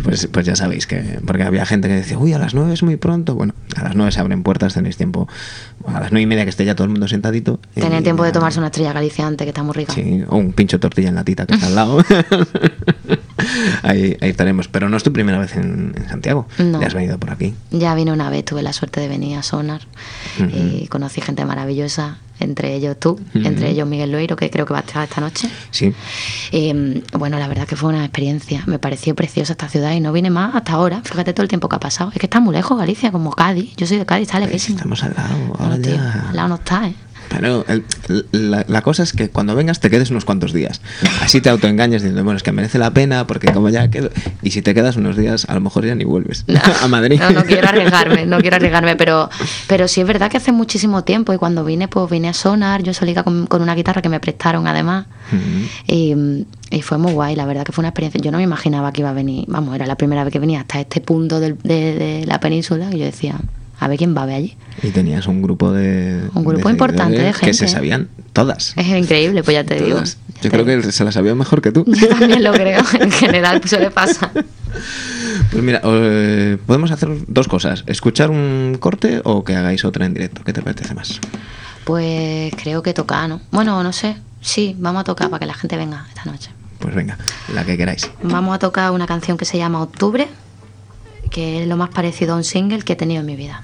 Pues, 0.03 0.27
pues 0.27 0.45
ya 0.45 0.55
sabéis 0.55 0.87
que, 0.87 1.19
porque 1.25 1.43
había 1.43 1.65
gente 1.65 1.87
que 1.87 1.95
decía, 1.95 2.17
uy, 2.17 2.33
a 2.33 2.39
las 2.39 2.53
nueve 2.53 2.73
es 2.73 2.83
muy 2.83 2.95
pronto. 2.95 3.35
Bueno, 3.35 3.53
a 3.75 3.83
las 3.83 3.95
nueve 3.95 4.11
se 4.11 4.19
abren 4.19 4.43
puertas, 4.43 4.73
tenéis 4.73 4.97
tiempo. 4.97 5.27
A 5.87 5.99
las 5.99 6.11
nueve 6.11 6.21
y 6.21 6.27
media 6.27 6.43
que 6.43 6.49
esté 6.49 6.65
ya 6.65 6.75
todo 6.75 6.85
el 6.85 6.91
mundo 6.91 7.07
sentadito. 7.07 7.59
Tenéis 7.73 8.03
tiempo 8.03 8.23
de 8.23 8.31
tomarse 8.31 8.59
una 8.59 8.67
estrella 8.67 8.93
galiciante, 8.93 9.43
que 9.43 9.49
está 9.49 9.63
muy 9.63 9.73
rica. 9.73 9.93
Sí, 9.93 10.23
o 10.27 10.37
un 10.37 10.53
pincho 10.53 10.77
de 10.77 10.81
tortilla 10.81 11.09
en 11.09 11.15
la 11.15 11.23
tita 11.23 11.45
que 11.45 11.55
está 11.55 11.67
al 11.67 11.75
lado. 11.75 12.03
ahí, 13.83 14.17
ahí 14.21 14.29
estaremos. 14.29 14.67
Pero 14.67 14.89
no 14.89 14.97
es 14.97 15.03
tu 15.03 15.11
primera 15.13 15.39
vez 15.39 15.55
en, 15.55 15.93
Santiago. 16.09 16.47
No. 16.57 16.81
Has 16.85 16.93
venido 16.93 17.17
por 17.17 17.31
aquí. 17.31 17.53
Ya 17.71 17.95
vine 17.95 18.11
una 18.11 18.29
vez, 18.29 18.45
tuve 18.45 18.61
la 18.61 18.73
suerte 18.73 18.99
de 18.99 19.07
venir 19.07 19.37
a 19.37 19.43
Sonar 19.43 19.81
y 20.37 20.87
conocí 20.87 21.21
gente 21.21 21.45
maravillosa, 21.45 22.19
entre 22.39 22.75
ellos 22.75 22.97
tú, 22.99 23.19
entre 23.33 23.69
ellos 23.69 23.87
Miguel 23.87 24.11
Loiro, 24.11 24.35
que 24.35 24.49
creo 24.49 24.65
que 24.65 24.73
va 24.73 24.79
a 24.79 24.83
estar 24.83 25.03
esta 25.03 25.21
noche. 25.21 25.49
Sí. 25.71 25.93
Em, 26.51 27.01
bueno, 27.17 27.39
la 27.39 27.47
verdad 27.47 27.67
que 27.67 27.75
fue 27.75 27.89
una 27.89 28.03
experiencia. 28.03 28.63
Me 28.65 28.79
pareció 28.79 29.15
preciosa 29.15 29.53
esta 29.53 29.69
ciudad 29.69 29.91
y 29.93 29.99
no 29.99 30.11
vine 30.11 30.29
más 30.29 30.53
hasta 30.55 30.73
ahora. 30.73 31.01
Fíjate 31.03 31.33
todo 31.33 31.43
el 31.43 31.49
tiempo 31.49 31.69
que 31.69 31.77
ha 31.77 31.79
pasado. 31.79 32.11
Es 32.13 32.19
que 32.19 32.25
está 32.25 32.39
muy 32.39 32.53
lejos 32.53 32.77
Galicia, 32.77 33.11
como 33.11 33.31
Cádiz. 33.31 33.75
Yo 33.77 33.87
soy 33.87 33.97
de 33.97 34.05
Cádiz, 34.05 34.27
está 34.27 34.39
lejísimo. 34.39 34.77
Estamos 34.77 35.03
al 35.03 35.13
lado. 35.15 35.35
Ahora 35.59 35.75
al 35.75 36.35
lado 36.35 36.49
no 36.49 36.55
está, 36.55 36.87
¿eh? 36.87 36.95
Pero 37.29 37.65
la, 38.31 38.81
cosa 38.81 39.03
es 39.03 39.13
que 39.13 39.29
cuando 39.29 39.55
vengas 39.55 39.79
te 39.79 39.89
quedes 39.89 40.11
unos 40.11 40.25
cuantos 40.25 40.53
días. 40.53 40.81
Así 41.21 41.41
te 41.41 41.49
autoengañas 41.49 42.01
diciendo, 42.01 42.23
bueno, 42.23 42.37
es 42.37 42.43
que 42.43 42.51
merece 42.51 42.77
la 42.77 42.91
pena 42.91 43.27
porque 43.27 43.51
como 43.51 43.69
ya 43.69 43.89
quedo... 43.89 44.09
Y 44.41 44.51
si 44.51 44.61
te 44.61 44.73
quedas 44.73 44.95
unos 44.95 45.17
días, 45.17 45.45
a 45.49 45.53
lo 45.53 45.61
mejor 45.61 45.85
ya 45.85 45.95
ni 45.95 46.03
vuelves 46.03 46.45
a 46.81 46.87
Madrid. 46.87 47.19
No, 47.19 47.31
no 47.31 47.43
quiero 47.43 47.67
arriesgarme, 47.67 48.25
no 48.25 48.39
quiero 48.39 48.57
arriesgarme, 48.57 48.95
pero, 48.95 49.29
pero 49.67 49.87
sí 49.87 50.01
es 50.01 50.07
verdad 50.07 50.29
que 50.29 50.37
hace 50.37 50.51
muchísimo 50.51 51.03
tiempo 51.03 51.33
y 51.33 51.37
cuando 51.37 51.63
vine, 51.63 51.87
pues 51.87 52.09
vine 52.09 52.29
a 52.29 52.33
sonar, 52.33 52.83
yo 52.83 52.93
solía 52.93 53.23
con, 53.23 53.47
con 53.47 53.61
una 53.61 53.75
guitarra 53.75 54.01
que 54.01 54.09
me 54.09 54.19
prestaron 54.19 54.67
además. 54.67 55.05
y, 55.87 56.15
fue 56.81 56.97
muy 56.97 57.13
guay, 57.13 57.35
la 57.35 57.45
verdad 57.45 57.63
que 57.63 57.71
fue 57.71 57.81
una 57.81 57.89
experiencia. 57.89 58.21
Yo 58.21 58.31
no 58.31 58.37
me 58.37 58.43
imaginaba 58.43 58.91
que 58.91 59.01
iba 59.01 59.09
a 59.09 59.13
venir, 59.13 59.45
vamos, 59.47 59.75
era 59.75 59.87
la 59.87 59.95
primera 59.95 60.23
vez 60.23 60.31
que 60.31 60.39
venía 60.39 60.59
hasta 60.59 60.79
este 60.79 61.01
punto 61.01 61.39
de, 61.39 61.53
de 61.53 62.23
la 62.27 62.39
península 62.39 62.89
y 62.91 62.99
yo 62.99 63.05
decía, 63.05 63.39
a 63.79 63.87
ver 63.87 63.97
quién 63.97 64.15
va 64.15 64.23
a 64.23 64.25
ver 64.25 64.35
allí. 64.35 64.57
Y 64.81 64.89
tenías 64.89 65.27
un 65.27 65.41
grupo 65.41 65.71
de. 65.71 66.29
Un 66.33 66.43
grupo 66.43 66.69
importante 66.69 67.21
de 67.21 67.33
gente. 67.33 67.47
Que 67.47 67.53
se 67.53 67.67
sabían 67.67 68.09
todas. 68.33 68.73
Es 68.77 68.87
increíble, 68.87 69.43
pues 69.43 69.55
ya 69.55 69.63
te 69.63 69.81
digo. 69.81 70.01
Yo 70.41 70.49
creo 70.49 70.65
que 70.65 70.91
se 70.91 71.03
las 71.03 71.13
sabían 71.13 71.37
mejor 71.37 71.61
que 71.61 71.71
tú. 71.71 71.85
Yo 71.87 72.07
también 72.09 72.43
lo 72.43 72.51
creo, 72.51 72.81
en 72.99 73.11
general, 73.11 73.59
pues 73.59 73.73
le 73.73 73.91
pasa. 73.91 74.31
Pues 75.51 75.63
mira, 75.63 75.81
eh, 75.83 76.57
podemos 76.65 76.91
hacer 76.91 77.09
dos 77.27 77.47
cosas: 77.47 77.83
escuchar 77.87 78.29
un 78.29 78.77
corte 78.79 79.21
o 79.23 79.43
que 79.43 79.55
hagáis 79.55 79.85
otra 79.85 80.05
en 80.05 80.13
directo. 80.13 80.43
¿Qué 80.43 80.53
te 80.53 80.61
apetece 80.61 80.93
más? 80.93 81.19
Pues 81.83 82.53
creo 82.55 82.81
que 82.81 82.93
toca, 82.93 83.27
¿no? 83.27 83.41
Bueno, 83.51 83.81
no 83.83 83.93
sé. 83.93 84.17
Sí, 84.41 84.75
vamos 84.77 85.01
a 85.01 85.03
tocar 85.03 85.29
para 85.29 85.39
que 85.39 85.45
la 85.45 85.53
gente 85.53 85.75
venga 85.75 86.05
esta 86.09 86.25
noche. 86.25 86.51
Pues 86.79 86.93
venga, 86.93 87.17
la 87.53 87.65
que 87.65 87.77
queráis. 87.77 88.11
Vamos 88.21 88.55
a 88.55 88.59
tocar 88.59 88.91
una 88.91 89.07
canción 89.07 89.37
que 89.37 89.45
se 89.45 89.57
llama 89.57 89.81
Octubre 89.81 90.27
que 91.35 91.61
es 91.61 91.67
lo 91.67 91.75
más 91.75 91.89
parecido 91.89 92.33
a 92.33 92.37
un 92.37 92.45
single 92.45 92.81
que 92.83 92.93
he 92.93 92.95
tenido 92.95 93.19
en 93.19 93.25
mi 93.25 93.35
vida. 93.35 93.61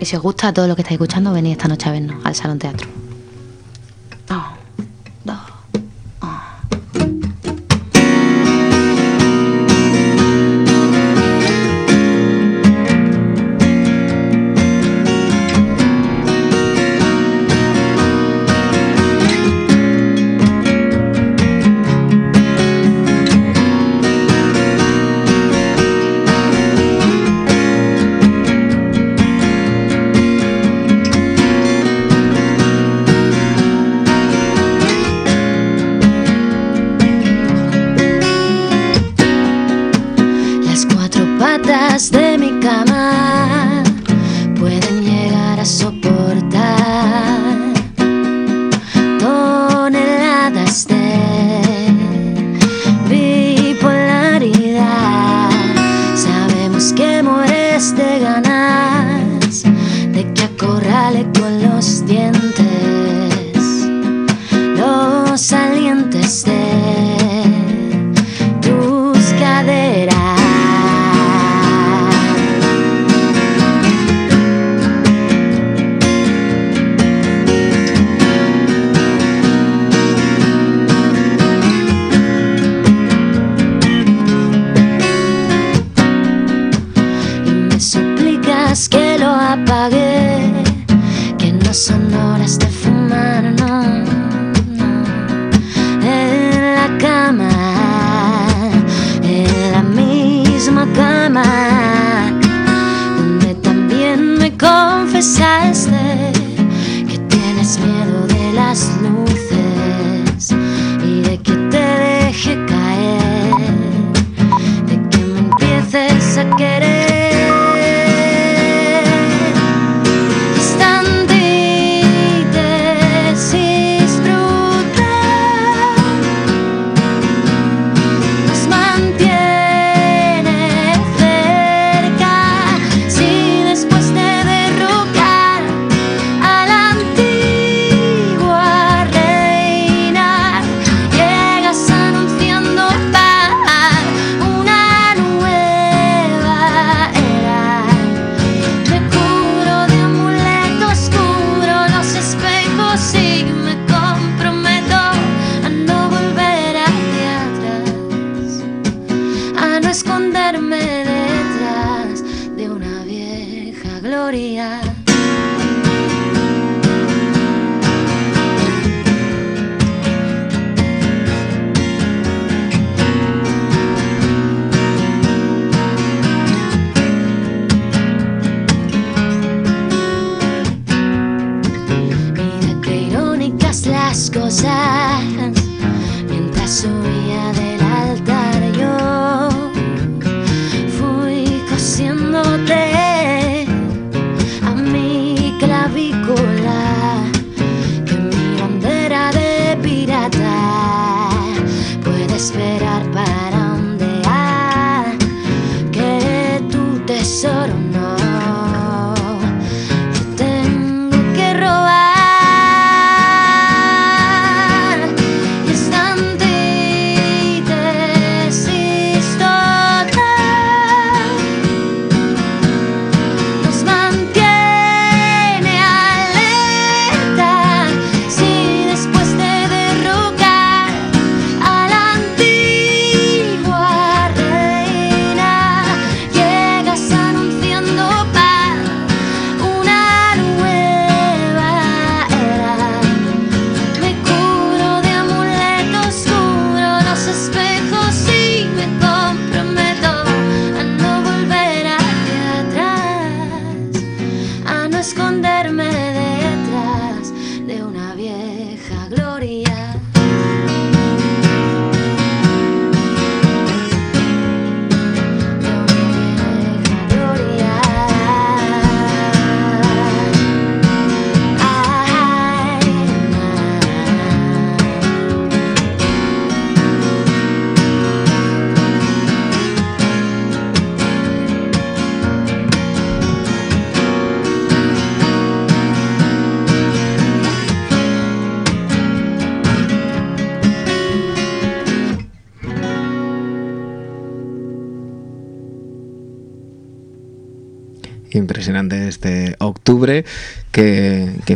Y 0.00 0.04
si 0.04 0.14
os 0.14 0.22
gusta 0.22 0.52
todo 0.52 0.68
lo 0.68 0.76
que 0.76 0.82
estáis 0.82 0.94
escuchando, 0.94 1.32
venid 1.32 1.50
esta 1.50 1.66
noche 1.66 1.88
a 1.88 1.92
vernos 1.92 2.24
al 2.24 2.36
Salón 2.36 2.60
Teatro. 2.60 2.86
no 4.28 4.57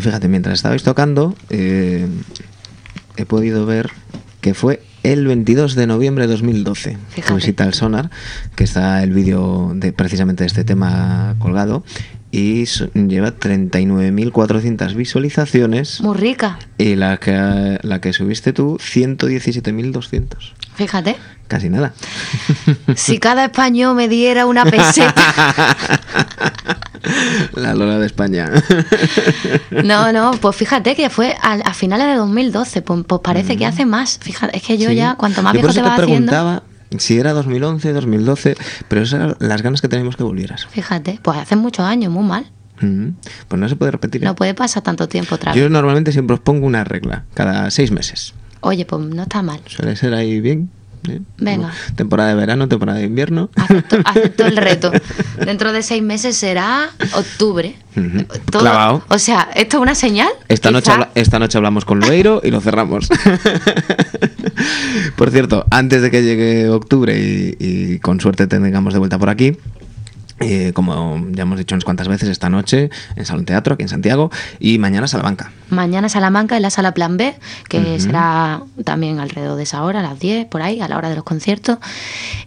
fíjate, 0.03 0.29
mientras 0.29 0.55
estabais 0.55 0.83
tocando 0.83 1.35
eh, 1.51 2.07
he 3.17 3.27
podido 3.27 3.67
ver 3.67 3.91
que 4.41 4.55
fue 4.55 4.83
el 5.03 5.27
22 5.27 5.75
de 5.75 5.87
noviembre 5.87 6.27
de 6.27 6.33
2012. 6.33 6.97
Fíjate. 7.11 7.35
Visita 7.35 7.65
al 7.65 7.75
Sonar, 7.75 8.11
que 8.55 8.65
está 8.65 9.03
el 9.03 9.12
vídeo 9.12 9.73
de 9.75 9.93
precisamente 9.93 10.45
de 10.45 10.49
este 10.49 10.65
tema 10.65 11.37
colgado 11.38 11.85
y 12.33 12.65
lleva 12.65 13.37
39.400 13.38 14.95
visualizaciones. 14.95 16.01
Muy 16.01 16.17
rica. 16.17 16.59
Y 16.79 16.97
la 16.97 17.19
que, 17.19 17.79
la 17.83 18.01
que 18.01 18.12
subiste 18.12 18.53
tú, 18.53 18.79
117.200. 18.79 20.55
Fíjate. 20.75 21.17
Casi 21.49 21.69
nada. 21.69 21.93
Si 22.97 23.19
cada 23.19 23.45
español 23.45 23.95
me 23.95 24.09
diera 24.09 24.47
una 24.47 24.65
peseta. 24.65 25.15
La 27.55 27.75
Lola 27.75 27.99
de 27.99 28.07
España. 28.07 28.51
No, 29.85 30.13
no, 30.13 30.31
pues 30.41 30.57
fíjate 30.57 30.95
que 30.95 31.11
fue 31.11 31.37
a, 31.43 31.75
finales 31.75 32.07
de 32.07 32.15
2012, 32.15 32.83
pues, 32.83 33.05
pues 33.07 33.21
parece 33.23 33.57
que 33.57 33.65
mm. 33.65 33.69
hace 33.69 33.87
más. 33.87 34.19
Fíjate, 34.21 34.57
es 34.57 34.63
que 34.63 34.79
yo 34.79 34.91
ya, 34.93 35.17
cuanto 35.17 35.43
más 35.43 35.53
viejo 35.53 35.73
te, 35.73 35.83
vas 35.83 35.99
preguntaba 35.99 36.63
si 36.99 37.19
era 37.19 37.33
2011, 37.33 37.93
2012, 37.93 38.57
pero 38.89 39.03
esas 39.03 39.21
eran 39.21 39.37
las 39.39 39.63
ganas 39.63 39.81
que 39.81 39.89
teníamos 39.89 40.17
que 40.17 40.23
volvieras. 40.23 40.67
Fíjate, 40.67 41.19
pues 41.23 41.39
hace 41.39 41.57
muchos 41.57 41.85
años, 41.85 42.13
muy 42.13 42.25
mal. 42.25 42.47
Mm. 42.81 43.11
Pues 43.49 43.61
no 43.61 43.69
se 43.69 43.77
puede 43.77 43.93
repetir. 43.93 44.23
¿eh? 44.23 44.27
No 44.27 44.35
puede 44.35 44.55
pasar 44.55 44.83
tanto 44.83 45.09
tiempo 45.09 45.37
otra 45.37 45.55
Yo 45.55 45.69
normalmente 45.69 46.13
siempre 46.13 46.35
os 46.35 46.41
pongo 46.41 46.67
una 46.67 46.85
regla, 46.85 47.25
cada 47.35 47.71
seis 47.71 47.91
meses. 47.91 48.35
Oye, 48.62 48.85
pues 48.85 49.03
no 49.03 49.22
está 49.22 49.42
mal. 49.42 49.61
Suele 49.66 49.96
ser 49.96 50.14
ahí 50.14 50.40
bien. 50.40 50.70
Venga. 51.38 51.72
Temporada 51.96 52.29
de 52.29 52.37
verano, 52.37 52.68
temporada 52.68 52.98
de 52.98 53.07
invierno. 53.07 53.51
Acepto, 54.05 54.46
el 54.46 54.57
reto. 54.57 54.92
Dentro 55.44 55.72
de 55.72 55.83
seis 55.83 56.03
meses 56.03 56.37
será 56.37 56.90
octubre. 57.14 57.75
Clavado. 58.51 59.03
O 59.09 59.18
sea, 59.18 59.48
¿esto 59.55 59.79
es 59.79 59.83
una 59.83 59.96
señal? 59.96 60.29
Esta 60.48 60.70
noche, 60.70 60.92
esta 61.16 61.40
noche 61.40 61.59
hablamos 61.59 61.85
con 61.85 61.98
Lueiro 61.98 62.40
y 62.44 62.53
lo 62.53 62.61
cerramos. 62.61 63.09
por 65.16 65.31
cierto, 65.31 65.67
antes 65.71 66.02
de 66.02 66.10
que 66.13 66.23
llegue 66.23 66.69
octubre 66.69 67.17
y 67.19 67.98
con 67.98 68.21
suerte 68.21 68.46
tengamos 68.46 68.92
de 68.92 69.00
vuelta 69.00 69.19
por 69.19 69.29
aquí, 69.29 69.56
eh, 70.43 70.73
como 70.73 71.27
ya 71.31 71.43
hemos 71.43 71.59
dicho 71.59 71.75
unas 71.75 71.85
cuantas 71.85 72.09
veces, 72.09 72.29
esta 72.29 72.51
noche 72.51 72.90
en 73.17 73.25
Salón 73.25 73.45
Teatro, 73.45 73.75
aquí 73.75 73.83
en 73.83 73.88
Santiago, 73.88 74.31
y 74.59 74.79
mañana 74.79 75.07
Salamanca. 75.09 75.53
Mañana 75.71 76.09
Salamanca 76.09 76.57
en 76.57 76.63
la 76.63 76.71
sala 76.71 76.93
Plan 76.93 77.17
B, 77.17 77.35
que 77.69 77.99
será 77.99 78.63
también 78.85 79.21
alrededor 79.21 79.57
de 79.57 79.63
esa 79.63 79.83
hora, 79.85 80.01
a 80.01 80.03
las 80.03 80.19
10, 80.19 80.47
por 80.47 80.63
ahí, 80.63 80.81
a 80.81 80.88
la 80.88 80.97
hora 80.97 81.09
de 81.09 81.17
los 81.17 81.25
conciertos. 81.25 81.79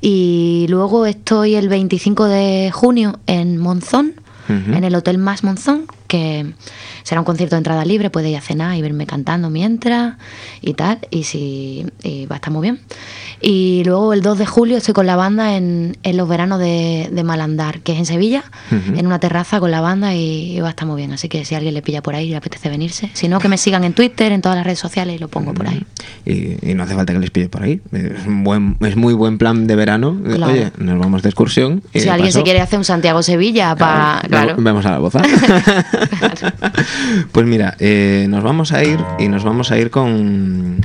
Y 0.01 0.65
luego 0.69 1.05
estoy 1.05 1.55
el 1.55 1.69
25 1.69 2.25
de 2.25 2.71
junio 2.73 3.19
en 3.27 3.57
Monzón, 3.57 4.13
en 4.47 4.83
el 4.83 4.93
Hotel 4.93 5.17
Más 5.17 5.43
Monzón, 5.43 5.87
que 6.07 6.53
será 7.05 7.21
un 7.21 7.25
concierto 7.25 7.55
de 7.55 7.59
entrada 7.59 7.85
libre, 7.85 8.09
puede 8.09 8.29
ir 8.31 8.37
a 8.37 8.41
cenar 8.41 8.75
y 8.75 8.81
verme 8.81 9.05
cantando 9.05 9.49
mientras 9.49 10.15
y 10.61 10.73
tal, 10.73 10.99
y 11.11 11.23
si 11.23 11.85
va 12.29 12.35
a 12.35 12.37
estar 12.37 12.51
muy 12.51 12.63
bien. 12.63 12.81
Y 13.41 13.83
luego 13.85 14.13
el 14.13 14.21
2 14.21 14.39
de 14.39 14.45
julio 14.47 14.77
estoy 14.77 14.95
con 14.95 15.05
la 15.05 15.15
banda 15.15 15.55
en, 15.55 15.97
en 16.01 16.17
los 16.17 16.27
veranos 16.27 16.59
de, 16.59 17.09
de, 17.11 17.23
Malandar, 17.23 17.79
que 17.81 17.91
es 17.91 17.99
en 17.99 18.05
Sevilla, 18.07 18.43
en 18.71 19.05
una 19.05 19.19
terraza 19.19 19.59
con 19.59 19.69
la 19.69 19.81
banda 19.81 20.15
y, 20.15 20.59
va 20.61 20.67
a 20.67 20.69
estar 20.71 20.87
muy 20.87 20.97
bien. 20.97 21.11
Así 21.13 21.29
que 21.29 21.45
si 21.45 21.53
alguien 21.53 21.75
le 21.75 21.83
pilla 21.83 22.01
por 22.01 22.15
ahí 22.15 22.27
y 22.27 22.29
le 22.29 22.37
apetece 22.37 22.69
venirse, 22.69 23.11
si 23.13 23.27
no, 23.27 23.39
que 23.39 23.47
me 23.47 23.57
sigan 23.57 23.83
en 23.83 23.93
Twitter, 23.93 24.31
en 24.31 24.41
todas 24.41 24.57
las 24.57 24.65
redes 24.65 24.79
sociales 24.79 25.15
y 25.15 25.19
lo 25.19 25.27
pongo 25.27 25.53
por 25.53 25.67
ahí. 25.67 25.85
Y, 26.25 26.73
no 26.73 26.83
hace 26.83 26.95
falta 26.95 27.13
que 27.13 27.19
les 27.19 27.29
pille 27.29 27.49
por 27.49 27.63
ahí. 27.63 27.81
Es, 27.91 28.25
un 28.25 28.43
buen, 28.43 28.77
es 28.81 28.95
muy 28.95 29.13
buen 29.13 29.37
plan 29.37 29.67
de 29.67 29.75
verano. 29.75 30.17
Oye, 30.25 30.71
nos 30.77 30.97
vamos 30.99 31.21
de 31.21 31.29
excursión. 31.29 31.83
si 31.93 32.09
alguien 32.09 32.31
se 32.31 32.43
quiere 32.43 32.61
hacer 32.61 32.79
un 32.79 32.85
Santiago-Sevilla 32.85 33.75
para... 33.75 34.21
Claro, 34.27 34.55
Vamos 34.57 34.85
a 34.85 34.91
la 34.91 34.97
boza. 34.99 35.21
Pues 37.31 37.45
mira, 37.45 37.75
eh, 37.79 38.27
nos 38.29 38.43
vamos 38.43 38.71
a 38.71 38.83
ir 38.83 38.99
y 39.19 39.27
nos 39.27 39.43
vamos 39.43 39.71
a 39.71 39.77
ir 39.77 39.89
con, 39.91 40.79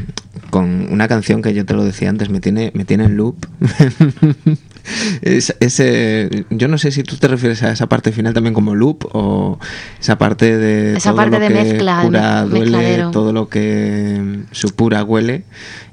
con 0.51 0.93
una 0.93 1.09
canción 1.09 1.43
que 1.43 1.55
yo 1.55 1.65
te 1.65 1.75
lo 1.75 1.85
decía 1.85 2.11
antes, 2.11 2.29
me 2.31 2.41
tiene, 2.41 2.71
me 2.75 2.85
tiene 2.85 3.05
en 3.05 3.17
loop. 3.17 3.47
ese, 5.23 6.47
yo 6.51 6.69
no 6.69 6.79
sé 6.79 6.91
si 6.91 7.03
tú 7.03 7.17
te 7.17 7.29
refieres 7.29 7.63
a 7.63 7.73
esa 7.73 7.89
parte 7.89 8.13
final 8.13 8.35
también 8.35 8.55
como 8.55 8.75
loop 8.75 9.07
o 9.13 9.59
esa 10.01 10.19
parte 10.19 10.57
de 10.57 10.97
esa 10.97 11.15
parte 11.15 11.39
de 11.39 11.51
mezcla, 11.51 12.45
duele, 12.45 13.07
todo 13.13 13.33
lo 13.33 13.49
que 13.49 14.41
supura 14.51 15.05
huele 15.05 15.45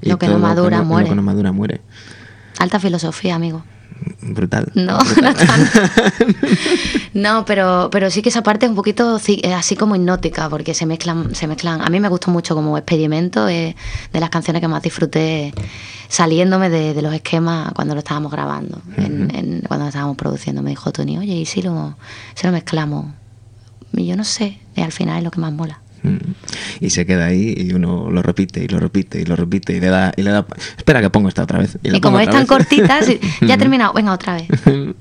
y 0.02 0.08
lo 0.08 0.18
que 0.18 0.28
no 0.28 0.38
madura 0.38 0.82
muere. 0.82 1.08
Lo 1.08 1.10
que 1.12 1.16
no 1.16 1.22
madura 1.22 1.52
muere. 1.52 1.80
Alta 2.58 2.80
filosofía, 2.80 3.34
amigo 3.36 3.62
brutal. 4.20 4.70
No, 4.74 4.98
no 7.14 7.44
pero, 7.44 7.88
pero 7.90 8.10
sí 8.10 8.22
que 8.22 8.28
esa 8.28 8.42
parte 8.42 8.66
es 8.66 8.70
un 8.70 8.76
poquito 8.76 9.20
eh, 9.26 9.54
así 9.54 9.76
como 9.76 9.96
hipnótica, 9.96 10.48
porque 10.48 10.74
se 10.74 10.86
mezclan, 10.86 11.34
se 11.34 11.46
mezclan. 11.46 11.80
A 11.80 11.88
mí 11.88 12.00
me 12.00 12.08
gustó 12.08 12.30
mucho 12.30 12.54
como 12.54 12.76
experimento, 12.76 13.48
eh, 13.48 13.76
de 14.12 14.20
las 14.20 14.30
canciones 14.30 14.60
que 14.60 14.68
más 14.68 14.82
disfruté 14.82 15.52
saliéndome 16.08 16.70
de, 16.70 17.00
los 17.02 17.12
esquemas 17.12 17.72
cuando 17.74 17.94
lo 17.94 17.98
estábamos 17.98 18.32
grabando, 18.32 18.80
cuando 18.96 19.84
lo 19.84 19.88
estábamos 19.88 20.16
produciendo. 20.16 20.62
Me 20.62 20.70
dijo 20.70 20.90
Tony, 20.90 21.18
oye, 21.18 21.34
¿y 21.34 21.46
si 21.46 21.62
lo, 21.62 21.96
si 22.34 22.46
lo 22.46 22.52
mezclamos? 22.52 23.06
Y 23.92 24.06
yo 24.06 24.16
no 24.16 24.24
sé, 24.24 24.58
y 24.74 24.80
al 24.80 24.92
final 24.92 25.18
es 25.18 25.24
lo 25.24 25.30
que 25.30 25.40
más 25.40 25.52
mola. 25.52 25.80
Mm. 26.02 26.16
Y 26.80 26.90
se 26.90 27.06
queda 27.06 27.26
ahí 27.26 27.54
y 27.56 27.72
uno 27.72 28.10
lo 28.10 28.22
repite 28.22 28.62
y 28.62 28.68
lo 28.68 28.78
repite 28.78 29.20
y 29.20 29.24
lo 29.24 29.36
repite 29.36 29.74
y 29.74 29.80
le 29.80 29.88
da, 29.88 30.12
y 30.16 30.22
le 30.22 30.30
da 30.30 30.46
espera 30.76 31.00
que 31.00 31.10
pongo 31.10 31.28
esta 31.28 31.42
otra 31.42 31.58
vez. 31.58 31.78
Y, 31.82 32.00
como 32.00 32.20
es 32.20 32.30
tan 32.30 32.46
cortita, 32.46 33.00
ya 33.40 33.54
ha 33.54 33.58
terminado, 33.58 33.92
venga 33.92 34.12
otra 34.12 34.34
vez. 34.34 34.48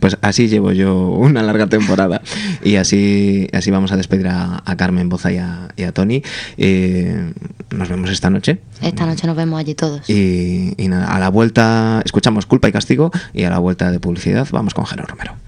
pues 0.00 0.18
así 0.22 0.48
llevo 0.48 0.72
yo 0.72 1.08
una 1.08 1.42
larga 1.42 1.66
temporada 1.66 2.22
y 2.62 2.76
así, 2.76 3.48
así 3.52 3.70
vamos 3.70 3.92
a 3.92 3.96
despedir 3.96 4.28
a, 4.28 4.62
Carmen 4.76 5.08
Boza 5.08 5.32
y 5.32 5.38
a, 5.38 5.92
Tony. 5.92 6.22
Eh, 6.58 7.32
nos 7.70 7.88
vemos 7.88 8.10
esta 8.10 8.30
noche. 8.30 8.58
Esta 8.82 9.06
noche 9.06 9.26
nos 9.26 9.36
vemos 9.36 9.58
allí 9.58 9.74
todos. 9.74 10.08
Y, 10.08 10.74
nada, 10.88 11.06
a 11.14 11.18
la 11.18 11.30
vuelta 11.30 12.02
escuchamos 12.04 12.46
Culpa 12.46 12.68
y 12.68 12.72
Castigo 12.72 13.10
y 13.32 13.44
a 13.44 13.50
la 13.50 13.58
vuelta 13.58 13.90
de 13.90 14.00
publicidad 14.00 14.46
vamos 14.50 14.74
con 14.74 14.86
Jero 14.86 15.04
Romero. 15.04 15.45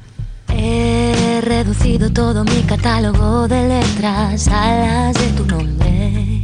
He 0.51 1.41
reducido 1.43 2.11
todo 2.11 2.45
mi 2.45 2.63
catálogo 2.63 3.49
de 3.49 3.69
letras 3.69 4.49
a 4.49 4.71
las 4.71 5.15
de 5.15 5.29
tu 5.29 5.45
nombre. 5.47 6.43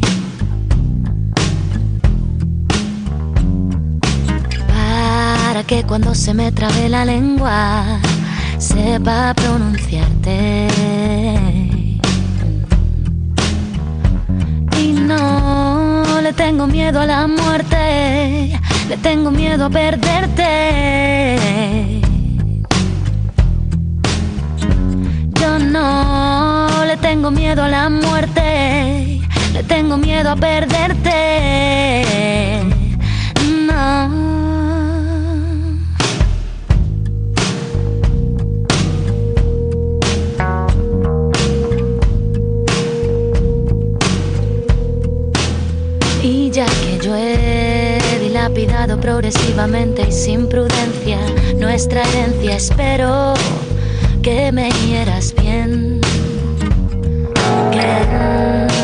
Para 4.69 5.65
que 5.65 5.85
cuando 5.85 6.15
se 6.15 6.35
me 6.35 6.53
trabe 6.53 6.89
la 6.89 7.05
lengua 7.05 7.99
sepa 8.59 9.35
pronunciarte. 9.35 10.69
Y 14.79 14.93
no 14.93 16.21
le 16.21 16.33
tengo 16.33 16.67
miedo 16.67 17.01
a 17.01 17.07
la 17.07 17.27
muerte, 17.27 18.59
le 18.89 18.97
tengo 18.99 19.31
miedo 19.31 19.67
a 19.67 19.71
perderte. 19.71 20.55
No 25.75 26.85
le 26.87 26.97
tengo 26.99 27.33
miedo 27.33 27.65
a 27.65 27.69
la 27.69 27.91
muerte, 27.91 29.21
le 29.53 29.63
tengo 29.65 29.97
miedo 29.97 30.31
a 30.31 30.37
perderte. 30.37 31.17
No. 33.67 34.25
Y 46.23 46.51
ya 46.51 46.67
que 46.67 46.99
yo 47.03 47.17
he 47.17 47.99
dilapidado 48.21 49.01
progresivamente 49.01 50.07
y 50.09 50.13
sin 50.13 50.49
prudencia 50.49 51.19
nuestra 51.59 52.03
herencia, 52.03 52.55
espero 52.57 53.35
que 54.25 54.51
me 54.53 54.71
hieras 54.71 55.35
bien. 55.35 56.01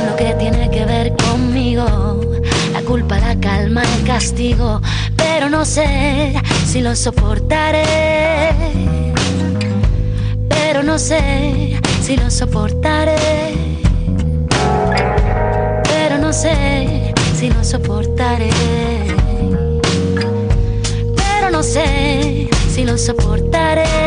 Lo 0.07 0.17
que 0.17 0.35
tiene 0.39 0.71
que 0.71 0.85
ver 0.85 1.17
conmigo, 1.17 2.21
la 2.75 2.83
culpa, 2.83 3.19
la 3.19 3.35
calma, 3.41 3.83
el 3.83 4.05
castigo, 4.05 4.83
pero 5.17 5.49
no 5.49 5.65
sé 5.65 6.35
si 6.67 6.83
lo 6.83 6.95
soportaré. 6.95 8.51
Pero 10.51 10.83
no 10.83 10.99
sé 10.99 11.81
si 12.03 12.19
lo 12.19 12.31
soportaré. 12.31 13.17
Pero 15.85 16.19
no 16.19 16.35
sé 16.35 17.15
si 17.35 17.49
lo 17.49 17.65
soportaré. 17.65 18.51
Pero 21.17 21.51
no 21.51 21.63
sé 21.63 22.51
si 22.75 22.85
lo 22.85 22.99
soportaré. 22.99 24.00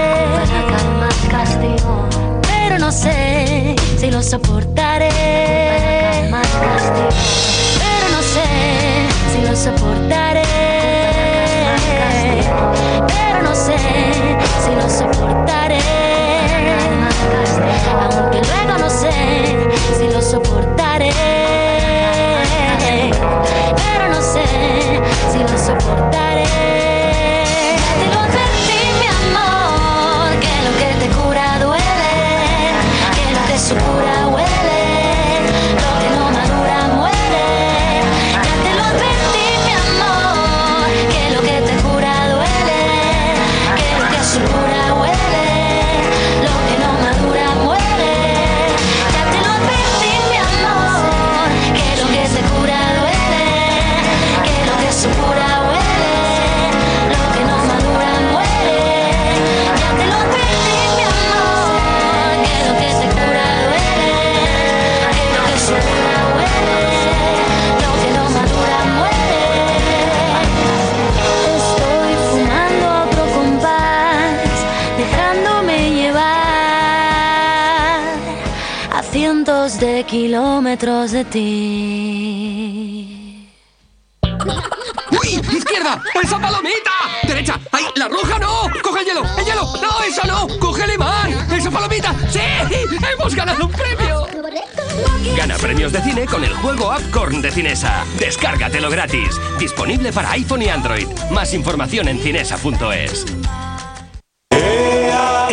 Pero 1.33 2.77
no 2.77 2.91
sé 2.91 3.75
si 3.97 4.11
lo 4.11 4.21
soportaré. 4.21 5.09
Castigo, 6.29 7.09
pero 7.81 8.05
no 8.11 8.21
sé 8.21 8.45
si 9.31 9.41
lo 9.41 9.55
soportaré. 9.55 10.43
Pero 13.07 13.41
no 13.41 13.55
sé 13.55 13.77
si 14.63 14.75
lo 14.75 14.87
soportaré. 14.87 15.79
Aunque 17.99 18.39
luego 18.47 18.77
no 18.77 18.89
sé 18.89 19.11
si 19.97 20.13
lo 20.13 20.21
soportaré. 20.21 21.32
Kilómetros 80.07 81.11
de 81.11 81.25
ti. 81.25 81.49
¡Uy! 85.11 85.41
¡Izquierda! 85.51 86.01
¡Esa 86.23 86.39
palomita! 86.39 86.91
¡Derecha! 87.27 87.59
¡Ay! 87.71 87.83
¡La 87.95 88.07
roja 88.07 88.39
no! 88.39 88.69
¡Coge 88.81 89.01
el 89.01 89.05
hielo! 89.07 89.23
¡El 89.37 89.45
hielo! 89.45 89.67
¡No! 89.81 90.03
¡Esa 90.03 90.25
no! 90.25 90.47
¡Coge 90.59 90.85
el 90.85 90.93
imán! 90.93 91.31
¡Esa 91.51 91.69
palomita! 91.69 92.15
¡Sí! 92.29 92.39
¡Hemos 93.13 93.35
ganado 93.35 93.65
un 93.65 93.71
premio! 93.71 94.25
Gana 95.35 95.57
premios 95.57 95.91
de 95.91 96.01
cine 96.01 96.25
con 96.27 96.43
el 96.45 96.53
juego 96.55 96.93
Upcorn 96.95 97.41
de 97.41 97.51
Cinesa. 97.51 98.05
Descárgatelo 98.17 98.89
gratis. 98.89 99.37
Disponible 99.59 100.13
para 100.13 100.31
iPhone 100.31 100.61
y 100.61 100.69
Android. 100.69 101.07
Más 101.31 101.53
información 101.53 102.07
en 102.07 102.19
cinesa.es. 102.19 103.25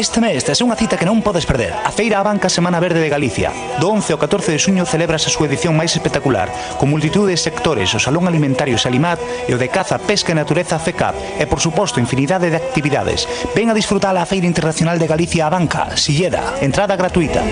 Este 0.00 0.16
mes 0.18 0.40
tes 0.48 0.64
unha 0.64 0.80
cita 0.80 0.96
que 0.96 1.04
non 1.04 1.20
podes 1.20 1.44
perder. 1.44 1.76
A 1.76 1.92
Feira 1.92 2.16
a 2.16 2.24
Banca 2.24 2.48
Semana 2.48 2.80
Verde 2.80 3.04
de 3.04 3.12
Galicia. 3.12 3.52
Do 3.84 3.92
11 3.92 4.16
ao 4.16 4.22
14 4.24 4.48
de 4.48 4.56
suño 4.56 4.88
celebras 4.88 5.28
a 5.28 5.30
súa 5.30 5.44
edición 5.44 5.76
máis 5.76 5.92
espectacular 5.92 6.48
Con 6.80 6.88
multitud 6.88 7.28
de 7.28 7.36
sectores, 7.36 7.92
o 7.92 8.00
Salón 8.00 8.24
Alimentario 8.24 8.80
Salimat 8.80 9.20
E 9.44 9.52
o 9.52 9.60
de 9.60 9.68
Caza, 9.68 10.00
Pesca 10.00 10.32
e 10.32 10.40
Natureza 10.40 10.80
FECAP. 10.80 11.36
E 11.36 11.44
por 11.44 11.60
suposto, 11.60 12.00
infinidade 12.00 12.48
de 12.48 12.56
actividades. 12.56 13.28
Ven 13.52 13.68
a 13.68 13.76
disfrutar 13.76 14.16
a 14.16 14.24
Feira 14.24 14.48
Internacional 14.48 14.96
de 14.96 15.04
Galicia 15.04 15.44
a 15.44 15.52
Banca 15.52 15.92
Silleda, 16.00 16.56
entrada 16.64 16.96
gratuita. 16.96 17.44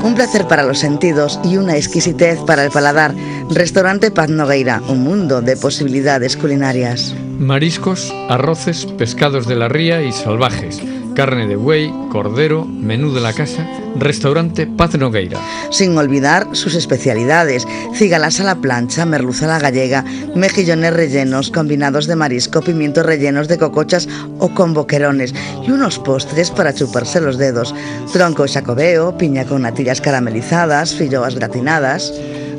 Un 0.00 0.16
placer 0.16 0.48
para 0.48 0.64
los 0.64 0.80
sentidos 0.80 1.36
y 1.44 1.60
una 1.60 1.76
exquisitez 1.76 2.40
para 2.48 2.64
el 2.64 2.72
paladar. 2.72 3.12
Restaurante 3.52 4.08
Paz 4.08 4.32
Nogueira, 4.32 4.80
un 4.88 5.04
mundo 5.04 5.44
de 5.44 5.60
posibilidades 5.60 6.40
culinarias. 6.40 7.12
Mariscos, 7.42 8.14
arroces, 8.28 8.86
pescados 8.86 9.48
de 9.48 9.56
la 9.56 9.68
ría 9.68 10.02
y 10.02 10.12
salvajes 10.12 10.80
carne 11.14 11.46
de 11.46 11.56
buey, 11.56 11.92
cordero, 12.10 12.64
menú 12.64 13.12
de 13.12 13.20
la 13.20 13.32
casa, 13.32 13.66
restaurante 13.96 14.66
Paz 14.66 14.96
Nogueira. 14.96 15.38
Sin 15.70 15.96
olvidar 15.96 16.48
sus 16.52 16.74
especialidades, 16.74 17.66
cigalas 17.94 18.40
a 18.40 18.44
la 18.44 18.56
plancha, 18.56 19.04
merluza 19.04 19.44
a 19.44 19.48
la 19.48 19.58
gallega, 19.58 20.04
mejillones 20.34 20.92
rellenos, 20.92 21.50
combinados 21.50 22.06
de 22.06 22.16
marisco, 22.16 22.62
pimientos 22.62 23.04
rellenos 23.04 23.48
de 23.48 23.58
cocochas 23.58 24.08
o 24.38 24.54
con 24.54 24.74
boquerones 24.74 25.34
y 25.66 25.70
unos 25.70 25.98
postres 25.98 26.50
para 26.50 26.74
chuparse 26.74 27.20
los 27.20 27.38
dedos, 27.38 27.74
tronco 28.12 28.46
chacobeo, 28.46 29.16
piña 29.18 29.44
con 29.44 29.62
natillas 29.62 30.00
caramelizadas, 30.00 30.94
filloas 30.94 31.34
gratinadas. 31.34 32.12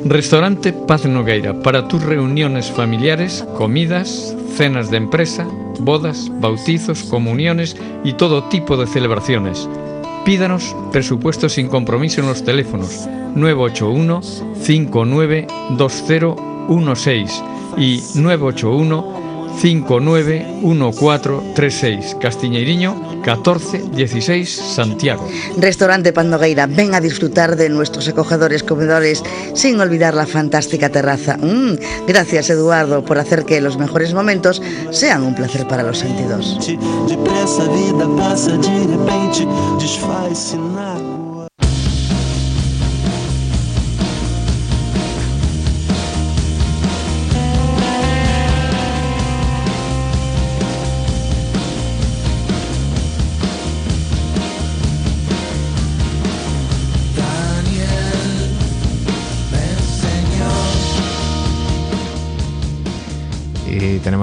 Restaurante 0.06 0.74
Paz 0.74 1.06
Nogueira 1.06 1.62
para 1.62 1.88
tus 1.88 2.02
reuniones 2.02 2.70
familiares, 2.70 3.42
comidas, 3.56 4.36
cenas 4.54 4.90
de 4.90 4.98
empresa, 4.98 5.48
bodas, 5.80 6.30
bautizos, 6.40 7.04
comuniones 7.04 7.74
y 8.04 8.12
todo 8.12 8.44
tipo 8.44 8.76
de 8.76 8.86
celebraciones. 8.86 9.66
Pídanos 10.26 10.76
presupuesto 10.92 11.48
sin 11.48 11.68
compromiso 11.68 12.20
en 12.20 12.26
los 12.26 12.44
teléfonos 12.44 13.08
981 13.34 14.20
592016 14.62 17.42
y 17.78 18.02
981 18.14 19.23
591436 19.60 22.16
Castiñeiriño 22.20 23.14
1416 23.24 24.50
Santiago. 24.50 25.26
Restaurante 25.56 26.12
Pandogueira, 26.12 26.66
ven 26.66 26.94
a 26.94 27.00
disfrutar 27.00 27.56
de 27.56 27.70
nuestros 27.70 28.06
acogedores 28.08 28.62
comedores 28.62 29.22
sin 29.54 29.80
olvidar 29.80 30.14
la 30.14 30.26
fantástica 30.26 30.90
terraza. 30.90 31.36
Mm, 31.38 31.76
gracias 32.06 32.50
Eduardo 32.50 33.04
por 33.04 33.18
hacer 33.18 33.44
que 33.44 33.60
los 33.60 33.78
mejores 33.78 34.14
momentos 34.14 34.62
sean 34.90 35.22
un 35.22 35.34
placer 35.34 35.66
para 35.66 35.82
los 35.82 35.98
sentidos. 35.98 36.58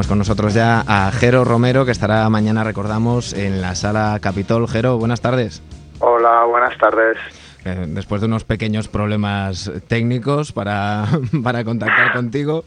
Tenemos 0.02 0.08
con 0.08 0.18
nosotros 0.18 0.54
ya 0.56 0.84
a 0.88 1.12
Jero 1.12 1.44
Romero, 1.44 1.86
que 1.86 1.92
estará 1.92 2.28
mañana, 2.30 2.64
recordamos, 2.64 3.34
en 3.34 3.62
la 3.62 3.76
sala 3.76 4.18
Capitol. 4.20 4.68
Jero, 4.68 4.98
buenas 4.98 5.22
tardes. 5.22 5.62
Hola, 6.00 6.46
buenas 6.46 6.76
tardes. 6.80 7.18
Eh, 7.66 7.86
después 7.90 8.20
de 8.22 8.28
unos 8.28 8.44
pequeños 8.44 8.88
problemas 8.88 9.72
técnicos 9.88 10.54
para, 10.54 11.06
para 11.44 11.64
contactar 11.64 12.14
contigo, 12.14 12.64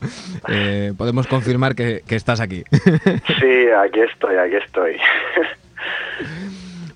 eh, 0.48 0.92
podemos 0.96 1.26
confirmar 1.26 1.74
que, 1.74 2.02
estás 2.08 2.40
aquí. 2.40 2.62
Sí, 3.40 3.66
aquí 3.84 4.00
estoy, 4.00 4.36
aquí 4.36 4.56
estoy. 4.64 4.96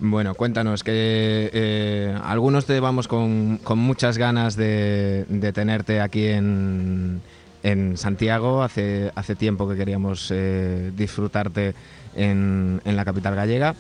Bueno, 0.01 0.37
cuéntanos, 0.37 0.85
que 0.85 1.51
eh, 1.53 2.17
algunos 2.23 2.67
te 2.67 2.79
vamos 2.79 3.09
con, 3.09 3.59
con 3.59 3.81
muchas 3.81 4.17
ganas 4.17 4.55
de, 4.55 5.25
de 5.29 5.53
tenerte 5.53 6.01
aquí 6.01 6.29
en, 6.29 7.21
en 7.71 7.97
Santiago. 7.97 8.63
Hace, 8.63 9.11
hace 9.15 9.35
tiempo 9.35 9.69
que 9.69 9.77
queríamos 9.77 10.31
eh, 10.35 10.91
disfrutarte 10.95 11.75
en, 12.15 12.81
en, 12.85 12.97
la 12.97 13.05
capital 13.05 13.35
gallega. 13.35 13.75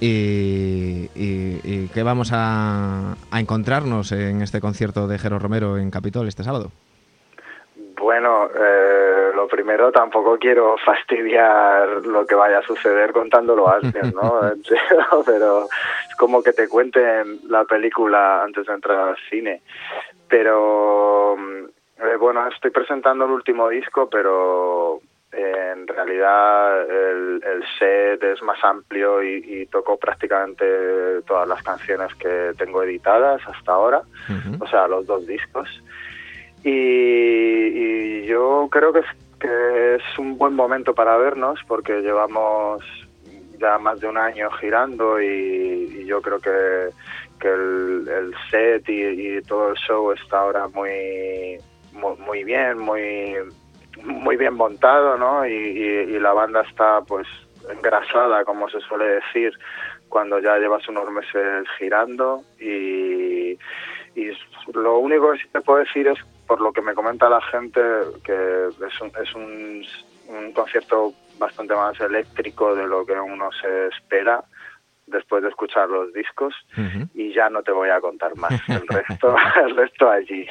Y, 0.00 1.08
y, 1.14 1.88
que 1.94 2.02
vamos 2.02 2.30
a, 2.32 3.14
a, 3.30 3.40
encontrarnos 3.40 4.10
en 4.10 4.42
este 4.42 4.60
concierto 4.60 5.06
de 5.06 5.16
Jero 5.16 5.38
Romero 5.38 5.78
en 5.78 5.92
Capitol 5.92 6.26
este 6.26 6.42
sábado. 6.42 6.72
Bueno, 8.02 8.46
eh, 8.46 9.30
lo 9.32 9.46
primero 9.46 9.92
tampoco 9.92 10.36
quiero 10.38 10.76
fastidiar 10.84 12.04
lo 12.04 12.26
que 12.26 12.34
vaya 12.34 12.58
a 12.58 12.62
suceder 12.62 13.12
contándolo 13.12 13.72
antes, 13.72 14.12
¿no? 14.12 14.40
Pero 15.26 15.68
es 16.08 16.16
como 16.16 16.42
que 16.42 16.52
te 16.52 16.68
cuenten 16.68 17.38
la 17.48 17.64
película 17.64 18.42
antes 18.42 18.66
de 18.66 18.72
entrar 18.72 19.10
al 19.10 19.16
cine. 19.30 19.62
Pero 20.28 21.36
eh, 22.02 22.16
bueno, 22.16 22.46
estoy 22.48 22.70
presentando 22.70 23.24
el 23.24 23.30
último 23.30 23.68
disco, 23.68 24.08
pero 24.10 25.00
eh, 25.30 25.72
en 25.72 25.86
realidad 25.86 26.82
el, 26.90 27.40
set 27.78 28.22
es 28.22 28.42
más 28.42 28.62
amplio 28.64 29.22
y, 29.22 29.66
toco 29.66 29.96
prácticamente 29.96 30.64
todas 31.26 31.48
las 31.48 31.62
canciones 31.62 32.12
que 32.16 32.52
tengo 32.58 32.82
editadas 32.82 33.40
hasta 33.46 33.72
ahora, 33.72 34.02
o 34.60 34.66
sea, 34.66 34.88
los 34.88 35.06
dos 35.06 35.26
discos. 35.26 35.68
Y, 36.64 38.24
yo 38.26 38.68
creo 38.70 38.92
que 38.92 39.00
es, 39.00 39.06
que 39.38 39.94
es 39.96 40.18
un 40.18 40.36
buen 40.36 40.54
momento 40.54 40.94
para 40.94 41.16
vernos 41.16 41.60
porque 41.68 42.00
llevamos 42.00 42.82
ya 43.60 43.78
más 43.78 44.00
de 44.00 44.08
un 44.08 44.18
año 44.18 44.50
girando 44.52 45.20
y, 45.20 46.04
yo 46.04 46.20
creo 46.20 46.40
que, 46.40 46.88
que 47.38 47.48
el, 47.48 48.34
set 48.50 48.88
y, 48.88 49.36
y, 49.36 49.42
todo 49.42 49.70
el 49.70 49.76
show 49.76 50.12
está 50.12 50.40
ahora 50.40 50.66
muy 50.68 51.58
muy, 51.92 52.44
bien, 52.44 52.78
muy, 52.78 53.36
muy 54.02 54.36
bien 54.36 54.54
montado, 54.54 55.16
¿no? 55.16 55.46
Y, 55.46 56.18
la 56.18 56.32
banda 56.32 56.62
está 56.62 57.00
pues 57.02 57.26
engrasada, 57.70 58.44
como 58.44 58.68
se 58.68 58.80
suele 58.80 59.20
decir, 59.20 59.52
cuando 60.08 60.38
ya 60.38 60.58
llevas 60.58 60.86
unos 60.88 61.10
meses 61.10 61.66
girando 61.78 62.42
y, 62.60 63.58
lo 64.74 64.98
único 64.98 65.32
que 65.32 65.38
sí 65.38 65.48
te 65.52 65.60
puedo 65.60 65.80
decir 65.80 66.06
es, 66.06 66.18
por 66.46 66.60
lo 66.60 66.72
que 66.72 66.82
me 66.82 66.94
comenta 66.94 67.28
la 67.28 67.40
gente, 67.40 67.80
que 68.24 68.68
es 68.68 69.00
un, 69.00 69.12
es 69.22 69.34
un 69.34 70.52
concierto 70.52 71.12
bastante 71.38 71.74
más 71.74 71.98
eléctrico 72.00 72.74
de 72.74 72.86
lo 72.86 73.04
que 73.04 73.14
uno 73.14 73.50
se 73.60 73.88
espera 73.88 74.44
después 75.12 75.42
de 75.42 75.48
escuchar 75.48 75.88
los 75.88 76.12
discos 76.12 76.54
y 77.14 77.32
ya 77.34 77.48
no 77.50 77.62
te 77.62 77.72
voy 77.72 77.90
a 77.90 78.00
contar 78.00 78.36
más. 78.36 78.52
El 78.68 78.86
resto, 78.88 79.36
el 79.64 79.76
resto 79.76 80.10
allí. 80.10 80.46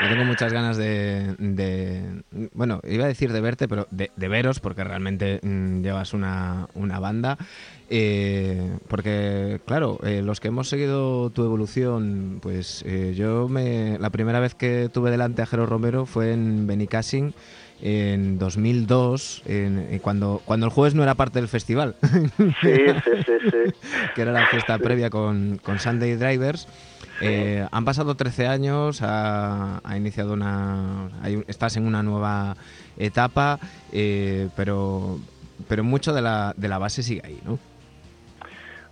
Yo 0.00 0.08
tengo 0.08 0.24
muchas 0.24 0.52
ganas 0.52 0.76
de, 0.76 2.22
bueno, 2.52 2.80
iba 2.84 3.04
a 3.04 3.08
decir 3.08 3.32
de 3.32 3.40
verte, 3.40 3.68
pero 3.68 3.86
de, 3.90 4.28
veros, 4.28 4.60
porque 4.60 4.84
realmente 4.84 5.40
mm, 5.42 5.82
llevas 5.82 6.14
una, 6.14 6.68
una 6.74 6.98
banda. 6.98 7.36
Eh, 7.92 8.78
porque, 8.88 9.60
claro, 9.66 9.98
eh, 10.04 10.22
los 10.22 10.40
que 10.40 10.48
hemos 10.48 10.68
seguido 10.68 11.30
tu 11.30 11.44
evolución, 11.44 12.38
pues 12.40 12.84
eh, 12.86 13.14
yo 13.16 13.48
me, 13.48 13.98
la 13.98 14.10
primera 14.10 14.38
vez 14.38 14.54
que 14.54 14.88
tuve 14.88 15.10
delante 15.10 15.42
a 15.42 15.46
Jero 15.46 15.66
Romero 15.66 16.06
fue 16.06 16.32
en 16.32 16.66
Benicassin 16.66 17.34
en 17.82 18.38
2002, 18.38 19.42
en, 19.46 19.98
cuando, 20.00 20.42
cuando 20.44 20.66
el 20.66 20.72
jueves 20.72 20.94
no 20.94 21.02
era 21.02 21.14
parte 21.14 21.38
del 21.38 21.48
festival. 21.48 21.96
Sí, 22.60 22.74
sí, 23.04 23.10
sí, 23.26 23.50
sí. 23.50 23.88
que 24.14 24.22
era 24.22 24.32
la 24.32 24.46
fiesta 24.46 24.78
previa 24.78 25.10
con, 25.10 25.58
con 25.62 25.78
Sunday 25.78 26.14
Drivers. 26.16 26.66
Eh, 27.20 27.66
han 27.70 27.84
pasado 27.84 28.14
13 28.14 28.46
años, 28.46 29.00
ha, 29.02 29.80
iniciado 29.94 30.32
una... 30.32 31.10
estás 31.48 31.76
en 31.76 31.86
una 31.86 32.02
nueva 32.02 32.56
etapa, 32.96 33.58
eh, 33.92 34.48
pero, 34.56 35.18
pero 35.68 35.84
mucho 35.84 36.14
de 36.14 36.22
la, 36.22 36.54
de 36.56 36.68
la 36.68 36.78
base 36.78 37.02
sigue 37.02 37.22
ahí, 37.24 37.40
¿no? 37.44 37.58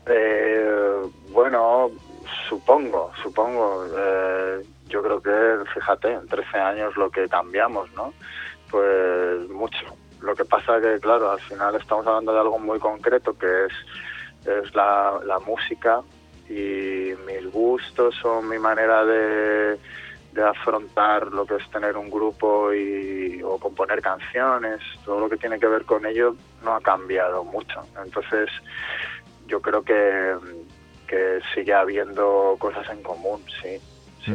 Eh, 0.06 1.02
bueno, 1.30 1.90
supongo, 2.48 3.12
supongo. 3.22 3.86
yo 4.88 5.02
creo 5.02 5.22
que, 5.22 5.70
fíjate, 5.74 6.12
en 6.12 6.26
13 6.26 6.58
años 6.58 6.96
lo 6.96 7.10
que 7.10 7.28
cambiamos, 7.28 7.90
¿no? 7.94 8.12
Pues 8.70 9.48
mucho. 9.48 9.86
Lo 10.20 10.34
que 10.34 10.44
pasa 10.44 10.80
que, 10.80 10.98
claro, 11.00 11.30
al 11.30 11.40
final 11.40 11.76
estamos 11.76 12.06
hablando 12.06 12.32
de 12.32 12.40
algo 12.40 12.58
muy 12.58 12.78
concreto 12.78 13.36
que 13.38 13.66
es, 13.66 13.72
es 14.46 14.74
la, 14.74 15.38
música 15.46 16.00
y 16.48 17.12
mis 17.26 17.50
gustos 17.52 18.24
o 18.24 18.42
mi 18.42 18.58
manera 18.58 19.04
de, 19.04 19.78
afrontar 20.44 21.32
lo 21.32 21.44
que 21.44 21.56
es 21.56 21.68
tener 21.70 21.96
un 21.96 22.08
grupo 22.08 22.72
y, 22.72 23.42
o 23.42 23.58
componer 23.58 24.00
canciones, 24.00 24.80
todo 25.04 25.18
lo 25.18 25.28
que 25.28 25.36
tiene 25.36 25.58
que 25.58 25.66
ver 25.66 25.84
con 25.84 26.06
ello 26.06 26.36
no 26.62 26.76
ha 26.76 26.80
cambiado 26.80 27.42
mucho. 27.42 27.82
Entonces, 28.04 28.48
yo 29.48 29.60
creo 29.60 29.82
que, 29.82 30.36
que 31.08 31.40
sigue 31.54 31.74
habiendo 31.74 32.54
cosas 32.60 32.88
en 32.90 33.02
común, 33.02 33.42
sí. 33.60 33.80
sí. 34.24 34.32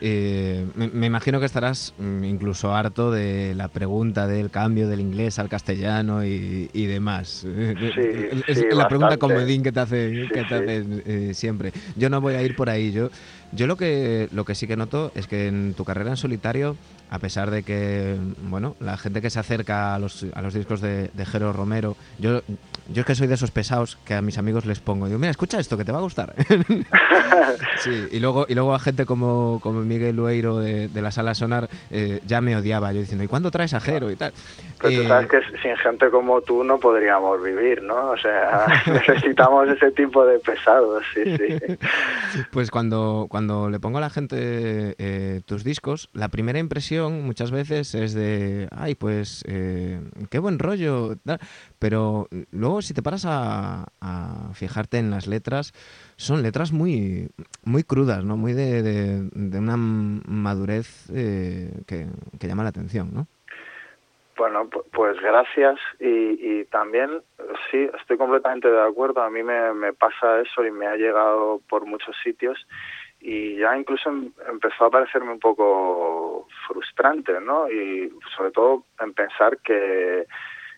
Eh, 0.00 0.66
me, 0.74 1.06
imagino 1.06 1.40
que 1.40 1.46
estarás 1.46 1.92
mm, 1.98 2.24
incluso 2.24 2.74
harto 2.74 3.10
de 3.10 3.54
la 3.54 3.68
pregunta 3.68 4.26
del 4.26 4.50
cambio 4.50 4.88
del 4.88 5.00
inglés 5.00 5.38
al 5.38 5.48
castellano 5.48 6.24
y, 6.24 6.68
demás. 6.86 7.44
es 8.46 8.64
la 8.74 8.88
pregunta 8.88 9.16
comodín 9.16 9.62
que 9.62 9.72
te 9.72 9.80
hace, 9.80 10.28
que 10.32 10.44
te 10.44 11.30
eh, 11.30 11.34
siempre. 11.34 11.72
Yo 11.96 12.08
no 12.10 12.20
voy 12.20 12.34
a 12.34 12.42
ir 12.42 12.54
por 12.54 12.70
ahí. 12.70 12.92
Yo, 12.92 13.10
yo 13.52 13.66
lo 13.66 13.76
que, 13.76 14.28
lo 14.32 14.44
que 14.44 14.54
sí 14.54 14.66
que 14.66 14.76
noto 14.76 15.12
es 15.14 15.26
que 15.26 15.48
en 15.48 15.74
tu 15.74 15.84
carrera 15.84 16.10
en 16.10 16.16
solitario, 16.16 16.76
a 17.10 17.18
pesar 17.18 17.50
de 17.50 17.62
que, 17.62 18.16
bueno, 18.42 18.76
la 18.80 18.96
gente 18.98 19.22
que 19.22 19.30
se 19.30 19.38
acerca 19.38 19.94
a 19.94 19.98
los, 19.98 20.26
a 20.34 20.42
los 20.42 20.52
discos 20.52 20.80
de, 20.80 21.10
de 21.14 21.26
Jero 21.26 21.52
Romero, 21.52 21.96
yo, 22.18 22.42
yo 22.92 23.00
es 23.00 23.06
que 23.06 23.14
soy 23.14 23.26
de 23.26 23.34
esos 23.34 23.50
pesados 23.50 23.98
que 24.04 24.14
a 24.14 24.22
mis 24.22 24.36
amigos 24.38 24.66
les 24.66 24.80
pongo. 24.80 25.06
Digo, 25.06 25.18
mira, 25.18 25.30
escucha 25.30 25.58
esto, 25.58 25.78
que 25.78 25.84
te 25.84 25.92
va 25.92 25.98
a 25.98 26.02
gustar. 26.02 26.34
sí, 27.82 28.08
y 28.10 28.20
luego, 28.20 28.46
y 28.48 28.54
luego 28.54 28.74
a 28.74 28.78
gente 28.78 29.06
como, 29.06 29.60
como 29.62 29.80
Miguel 29.80 30.16
Lueiro 30.16 30.58
de, 30.58 30.90
la 30.94 31.10
sala 31.10 31.34
Sonar 31.34 31.70
eh, 31.90 32.20
ya 32.26 32.40
me 32.40 32.56
odiaba, 32.56 32.92
yo 32.92 33.00
diciendo, 33.00 33.24
¿y 33.24 33.28
cuándo 33.28 33.50
traes 33.50 33.72
a 33.72 33.80
Jero 33.80 34.10
y 34.10 34.16
tal? 34.16 34.32
Pues 34.80 34.96
tú 34.96 35.04
sabes 35.04 35.28
que 35.28 35.40
sin 35.60 35.76
gente 35.76 36.10
como 36.10 36.40
tú 36.40 36.62
no 36.62 36.78
podríamos 36.78 37.42
vivir, 37.42 37.82
¿no? 37.82 38.10
O 38.10 38.16
sea, 38.16 38.66
necesitamos 38.86 39.68
ese 39.68 39.90
tipo 39.92 40.24
de 40.24 40.38
pesados, 40.38 41.04
sí, 41.14 41.22
sí. 41.36 41.78
Pues 42.50 42.70
cuando, 42.70 43.26
cuando 43.28 43.70
le 43.70 43.80
pongo 43.80 43.98
a 43.98 44.00
la 44.00 44.10
gente 44.10 44.94
eh, 44.98 45.40
tus 45.46 45.64
discos, 45.64 46.10
la 46.12 46.28
primera 46.28 46.58
impresión 46.58 47.24
muchas 47.24 47.50
veces 47.50 47.94
es 47.94 48.14
de, 48.14 48.68
ay, 48.70 48.94
pues, 48.94 49.44
eh, 49.48 50.00
qué 50.30 50.38
buen 50.38 50.58
rollo, 50.58 51.16
pero 51.78 52.28
luego 52.50 52.82
si 52.82 52.94
te 52.94 53.02
paras 53.02 53.24
a, 53.26 53.86
fijarte 54.54 54.98
en 54.98 55.10
las 55.10 55.26
letras, 55.26 55.72
son 56.16 56.42
letras 56.42 56.72
muy, 56.72 57.28
muy 57.64 57.84
crudas, 57.84 58.24
¿no? 58.24 58.36
Muy 58.36 58.52
de, 58.52 59.28
una 59.34 59.76
madurez 59.76 61.06
eh, 61.12 61.82
que, 61.86 62.06
llama 62.40 62.62
la 62.62 62.70
atención, 62.70 63.10
¿no? 63.12 63.26
Bueno, 64.38 64.70
pues 64.92 65.20
gracias 65.20 65.80
y, 65.98 66.64
también 66.66 67.22
sí, 67.70 67.90
estoy 67.98 68.16
completamente 68.16 68.70
de 68.70 68.80
acuerdo. 68.80 69.20
A 69.20 69.30
mí 69.30 69.42
me, 69.42 69.92
pasa 69.94 70.40
eso 70.40 70.64
y 70.64 70.70
me 70.70 70.86
ha 70.86 70.94
llegado 70.94 71.60
por 71.68 71.84
muchos 71.86 72.16
sitios 72.22 72.56
y 73.20 73.56
ya 73.56 73.76
incluso 73.76 74.08
em, 74.08 74.30
empezó 74.48 74.84
a 74.84 74.90
parecerme 74.90 75.32
un 75.32 75.40
poco 75.40 76.46
frustrante, 76.68 77.40
¿no? 77.40 77.68
Y 77.68 78.12
sobre 78.36 78.52
todo 78.52 78.84
en 79.00 79.12
pensar 79.12 79.58
que 79.58 80.24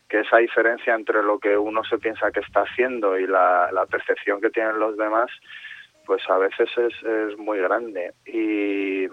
que 0.08 0.20
esa 0.20 0.38
diferencia 0.38 0.92
entre 0.92 1.22
lo 1.22 1.38
que 1.38 1.56
uno 1.56 1.84
se 1.84 1.96
piensa 1.98 2.32
que 2.32 2.40
está 2.40 2.62
haciendo 2.62 3.16
y 3.16 3.28
la, 3.28 3.70
percepción 3.88 4.40
que 4.40 4.50
tienen 4.50 4.80
los 4.80 4.96
demás, 4.96 5.30
pues 6.04 6.20
a 6.28 6.36
veces 6.36 6.68
es, 6.76 6.92
es 7.04 7.38
muy 7.38 7.58
grande. 7.60 8.12
Y, 8.26 9.06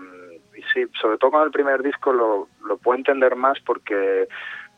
sí, 0.73 0.85
sobre 0.99 1.17
todo 1.17 1.31
con 1.31 1.43
el 1.43 1.51
primer 1.51 1.83
disco 1.83 2.13
lo, 2.13 2.47
lo 2.65 2.77
puedo 2.77 2.97
entender 2.97 3.35
más 3.35 3.59
porque, 3.59 4.27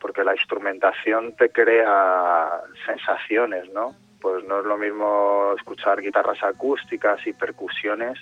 porque 0.00 0.24
la 0.24 0.34
instrumentación 0.34 1.34
te 1.36 1.50
crea 1.50 2.60
sensaciones, 2.86 3.70
¿no? 3.72 3.94
Pues 4.20 4.44
no 4.44 4.60
es 4.60 4.66
lo 4.66 4.76
mismo 4.76 5.54
escuchar 5.56 6.00
guitarras 6.00 6.42
acústicas 6.42 7.26
y 7.26 7.32
percusiones 7.32 8.18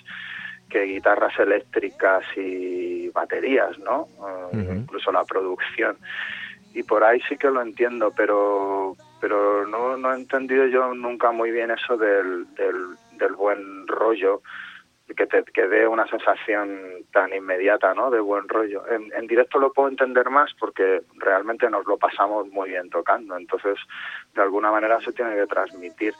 que 0.69 0.83
guitarras 0.83 1.37
eléctricas 1.39 2.23
y 2.37 3.09
baterías, 3.09 3.77
¿no? 3.79 4.07
Incluso 4.53 5.11
la 5.11 5.25
producción 5.25 5.97
y 6.73 6.83
por 6.83 7.03
ahí 7.03 7.19
sí 7.27 7.37
que 7.37 7.49
lo 7.49 7.61
entiendo, 7.61 8.13
pero 8.15 8.95
pero 9.19 9.67
no, 9.67 9.97
no 9.97 10.13
he 10.13 10.15
entendido 10.15 10.65
yo 10.67 10.93
nunca 10.93 11.31
muy 11.31 11.51
bien 11.51 11.71
eso 11.71 11.97
del, 11.97 12.45
del, 12.55 13.33
buen 13.33 13.85
rollo, 13.87 14.41
que 15.15 15.25
te 15.27 15.43
que 15.43 15.67
dé 15.67 15.87
una 15.87 16.07
sensación 16.07 17.05
tan 17.11 17.33
inmediata, 17.33 17.93
¿no? 17.93 18.09
De 18.09 18.19
buen 18.19 18.47
rollo. 18.47 18.87
En, 18.87 19.11
en 19.13 19.27
directo 19.27 19.59
lo 19.59 19.73
puedo 19.73 19.89
entender 19.89 20.29
más 20.29 20.53
porque 20.59 21.01
realmente 21.15 21.69
nos 21.69 21.85
lo 21.85 21.97
pasamos 21.97 22.47
muy 22.49 22.69
bien 22.69 22.89
tocando, 22.89 23.37
entonces 23.37 23.77
de 24.33 24.41
alguna 24.41 24.71
manera 24.71 24.99
se 25.01 25.11
tiene 25.11 25.35
que 25.35 25.47
transmitir. 25.47 26.13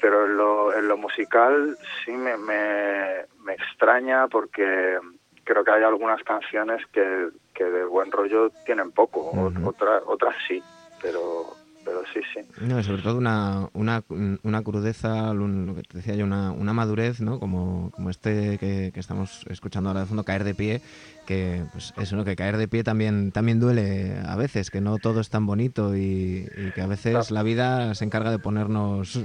Pero 0.00 0.26
en 0.26 0.36
lo, 0.36 0.74
en 0.74 0.88
lo 0.88 0.96
musical 0.96 1.78
sí 2.04 2.12
me, 2.12 2.36
me, 2.36 3.24
me 3.42 3.54
extraña 3.54 4.26
porque 4.28 4.98
creo 5.44 5.64
que 5.64 5.70
hay 5.70 5.82
algunas 5.82 6.22
canciones 6.24 6.84
que, 6.86 7.28
que 7.54 7.64
de 7.64 7.84
buen 7.84 8.10
rollo 8.10 8.50
tienen 8.66 8.90
poco, 8.90 9.32
otras, 9.64 10.02
otras 10.06 10.34
sí, 10.48 10.62
pero, 11.00 11.44
pero 11.84 12.02
sí, 12.12 12.20
sí. 12.32 12.40
No, 12.60 12.82
sobre 12.82 13.02
todo 13.02 13.18
una, 13.18 13.68
una, 13.72 14.02
una 14.42 14.62
crudeza, 14.62 15.34
lo 15.34 15.74
que 15.74 15.82
te 15.82 15.98
decía 15.98 16.14
yo, 16.14 16.24
una, 16.24 16.52
una 16.52 16.72
madurez, 16.72 17.20
¿no? 17.20 17.38
Como, 17.38 17.90
como 17.92 18.10
este 18.10 18.58
que, 18.58 18.90
que, 18.92 19.00
estamos 19.00 19.44
escuchando 19.50 19.90
ahora 19.90 20.00
de 20.00 20.06
fondo, 20.06 20.24
Caer 20.24 20.44
de 20.44 20.54
Pie, 20.54 20.80
que 21.26 21.64
pues 21.72 21.92
eso, 21.96 22.16
¿no? 22.16 22.24
Que 22.24 22.36
caer 22.36 22.56
de 22.56 22.68
pie 22.68 22.84
también, 22.84 23.32
también 23.32 23.60
duele 23.60 24.16
a 24.26 24.36
veces, 24.36 24.70
que 24.70 24.80
no 24.80 24.98
todo 24.98 25.20
es 25.20 25.30
tan 25.30 25.46
bonito 25.46 25.96
y, 25.96 26.48
que 26.74 26.80
a 26.80 26.86
veces 26.86 27.30
la 27.30 27.42
vida 27.42 27.94
se 27.94 28.04
encarga 28.04 28.30
de 28.30 28.38
ponernos 28.38 29.18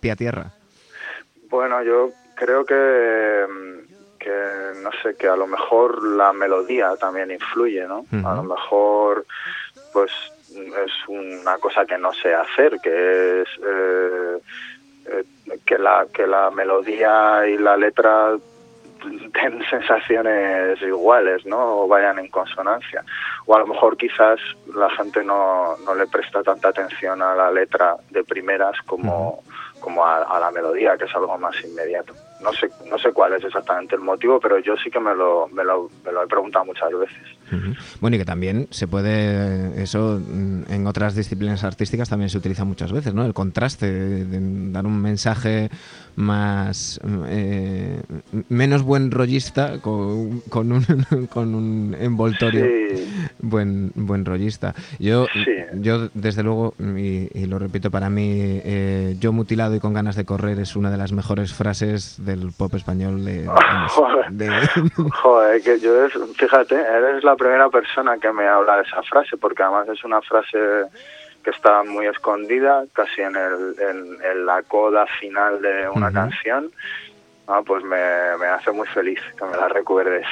pie 0.00 0.10
a 0.10 0.16
tierra. 0.16 0.52
Bueno, 1.48 1.82
yo 1.82 2.10
creo 2.34 2.64
que 2.64 3.44
que 4.18 4.80
no 4.82 4.90
sé, 5.02 5.14
que 5.14 5.28
a 5.28 5.36
lo 5.36 5.46
mejor 5.46 6.02
la 6.02 6.32
melodía 6.32 6.96
también 6.96 7.30
influye, 7.30 7.86
¿no? 7.86 8.04
A 8.24 8.34
lo 8.34 8.42
mejor, 8.42 9.24
pues 9.92 10.10
es 10.56 10.92
una 11.08 11.58
cosa 11.58 11.84
que 11.84 11.98
no 11.98 12.12
sé 12.12 12.34
hacer, 12.34 12.78
que 12.82 13.42
es 13.42 13.48
eh, 13.66 14.38
eh, 15.06 15.24
que 15.64 15.78
la 15.78 16.06
que 16.12 16.26
la 16.26 16.50
melodía 16.50 17.46
y 17.46 17.58
la 17.58 17.76
letra 17.76 18.36
den 19.06 19.62
sensaciones 19.68 20.80
iguales, 20.82 21.44
¿no? 21.46 21.80
O 21.80 21.88
vayan 21.88 22.18
en 22.18 22.28
consonancia. 22.28 23.04
O 23.46 23.54
a 23.54 23.60
lo 23.60 23.66
mejor 23.66 23.96
quizás 23.96 24.40
la 24.74 24.90
gente 24.90 25.22
no, 25.22 25.76
no 25.84 25.94
le 25.94 26.06
presta 26.06 26.42
tanta 26.42 26.68
atención 26.68 27.22
a 27.22 27.34
la 27.34 27.50
letra 27.50 27.96
de 28.10 28.24
primeras 28.24 28.80
como, 28.86 29.42
como 29.80 30.04
a 30.04 30.40
la 30.40 30.50
melodía, 30.50 30.96
que 30.96 31.04
es 31.04 31.14
algo 31.14 31.38
más 31.38 31.54
inmediato 31.64 32.14
no 32.42 32.52
sé, 32.52 32.68
no 32.88 32.98
sé 32.98 33.12
cuál 33.12 33.32
es 33.34 33.44
exactamente 33.44 33.94
el 33.94 34.02
motivo, 34.02 34.38
pero 34.40 34.58
yo 34.58 34.76
sí 34.76 34.90
que 34.90 35.00
me 35.00 35.14
lo, 35.14 35.48
me 35.48 35.64
lo, 35.64 35.90
me 36.04 36.12
lo 36.12 36.22
he 36.22 36.26
preguntado 36.26 36.64
muchas 36.64 36.90
veces. 36.92 37.16
Bueno, 38.00 38.16
y 38.16 38.18
que 38.18 38.24
también 38.24 38.66
se 38.70 38.88
puede, 38.88 39.82
eso 39.82 40.20
en 40.68 40.86
otras 40.86 41.14
disciplinas 41.14 41.64
artísticas 41.64 42.08
también 42.08 42.28
se 42.28 42.38
utiliza 42.38 42.64
muchas 42.64 42.92
veces, 42.92 43.14
¿no? 43.14 43.24
El 43.24 43.34
contraste, 43.34 43.90
de, 43.90 44.72
dar 44.72 44.84
un 44.86 45.00
mensaje 45.00 45.70
más, 46.16 47.00
eh, 47.28 48.02
menos 48.48 48.82
buen 48.82 49.10
rollista 49.10 49.80
con, 49.80 50.40
con, 50.48 50.72
un, 50.72 50.84
con 51.32 51.54
un 51.54 51.96
envoltorio 51.98 52.66
buen, 53.38 53.92
buen 53.94 54.24
rollista. 54.24 54.74
Yo, 54.98 55.26
yo 55.74 56.08
desde 56.14 56.42
luego, 56.42 56.74
y, 56.78 57.46
lo 57.46 57.58
repito 57.58 57.90
para 57.90 58.10
mí, 58.10 58.30
eh, 58.32 59.16
yo 59.20 59.32
mutilado 59.32 59.74
y 59.74 59.80
con 59.80 59.94
ganas 59.94 60.16
de 60.16 60.24
correr 60.24 60.58
es 60.58 60.76
una 60.76 60.90
de 60.90 60.96
las 60.96 61.12
mejores 61.12 61.52
frases 61.52 62.16
del 62.26 62.52
pop 62.52 62.74
español 62.74 63.24
de... 63.24 63.46
Joder, 65.22 65.62
que 65.62 65.80
yo, 65.80 66.08
fíjate, 66.34 66.74
eres 66.74 67.24
la 67.24 67.36
primera 67.36 67.70
persona 67.70 68.18
que 68.18 68.30
me 68.32 68.46
habla 68.46 68.76
de 68.76 68.82
esa 68.82 69.02
frase, 69.02 69.36
porque 69.36 69.62
además 69.62 69.88
es 69.88 70.04
una 70.04 70.20
frase 70.20 70.58
que 71.42 71.50
está 71.50 71.84
muy 71.84 72.06
escondida, 72.06 72.84
casi 72.92 73.22
en, 73.22 73.36
el, 73.36 73.76
en, 73.78 74.46
la 74.46 74.62
coda 74.64 75.06
final 75.20 75.62
de 75.62 75.88
una 75.88 76.10
canción. 76.10 76.72
Ah, 77.48 77.62
pues 77.64 77.84
me, 77.84 77.96
hace 77.96 78.72
muy 78.72 78.88
feliz 78.88 79.20
que 79.38 79.44
me 79.44 79.56
la 79.56 79.68
recuerdes. 79.68 80.26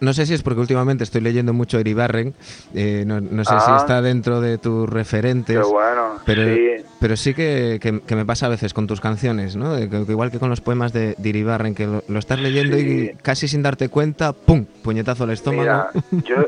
no, 0.00 0.12
sé 0.14 0.24
si 0.24 0.32
es 0.32 0.42
porque 0.42 0.60
últimamente 0.60 1.04
estoy 1.04 1.20
leyendo 1.20 1.52
mucho 1.52 1.78
Iribarren, 1.78 2.34
eh, 2.74 3.04
no, 3.06 3.20
no, 3.20 3.44
sé 3.44 3.50
si 3.60 3.70
ah. 3.70 3.76
está 3.78 4.00
dentro 4.00 4.40
de 4.40 4.56
tus 4.56 4.88
referentes. 4.88 5.62
bueno, 5.66 6.18
pero 6.24 6.44
sí, 6.44 6.84
pero 6.98 7.16
sí 7.16 7.34
que, 7.34 7.78
que, 7.80 8.16
me 8.16 8.24
pasa 8.24 8.46
a 8.46 8.48
veces 8.48 8.72
con 8.72 8.86
tus 8.86 9.02
canciones, 9.02 9.54
¿no? 9.54 9.78
igual 9.78 10.30
que 10.30 10.38
con 10.38 10.48
los 10.48 10.62
poemas 10.62 10.94
de, 10.94 11.14
de 11.18 11.28
Iribarren, 11.28 11.74
que 11.74 11.86
lo, 11.86 12.18
estás 12.18 12.40
leyendo 12.40 12.78
y 12.78 13.14
casi 13.22 13.48
sin 13.48 13.62
darte 13.62 13.90
cuenta, 13.90 14.32
¡pum! 14.32 14.64
puñetazo 14.64 15.24
al 15.24 15.30
estómago. 15.30 15.88
yo, 16.10 16.46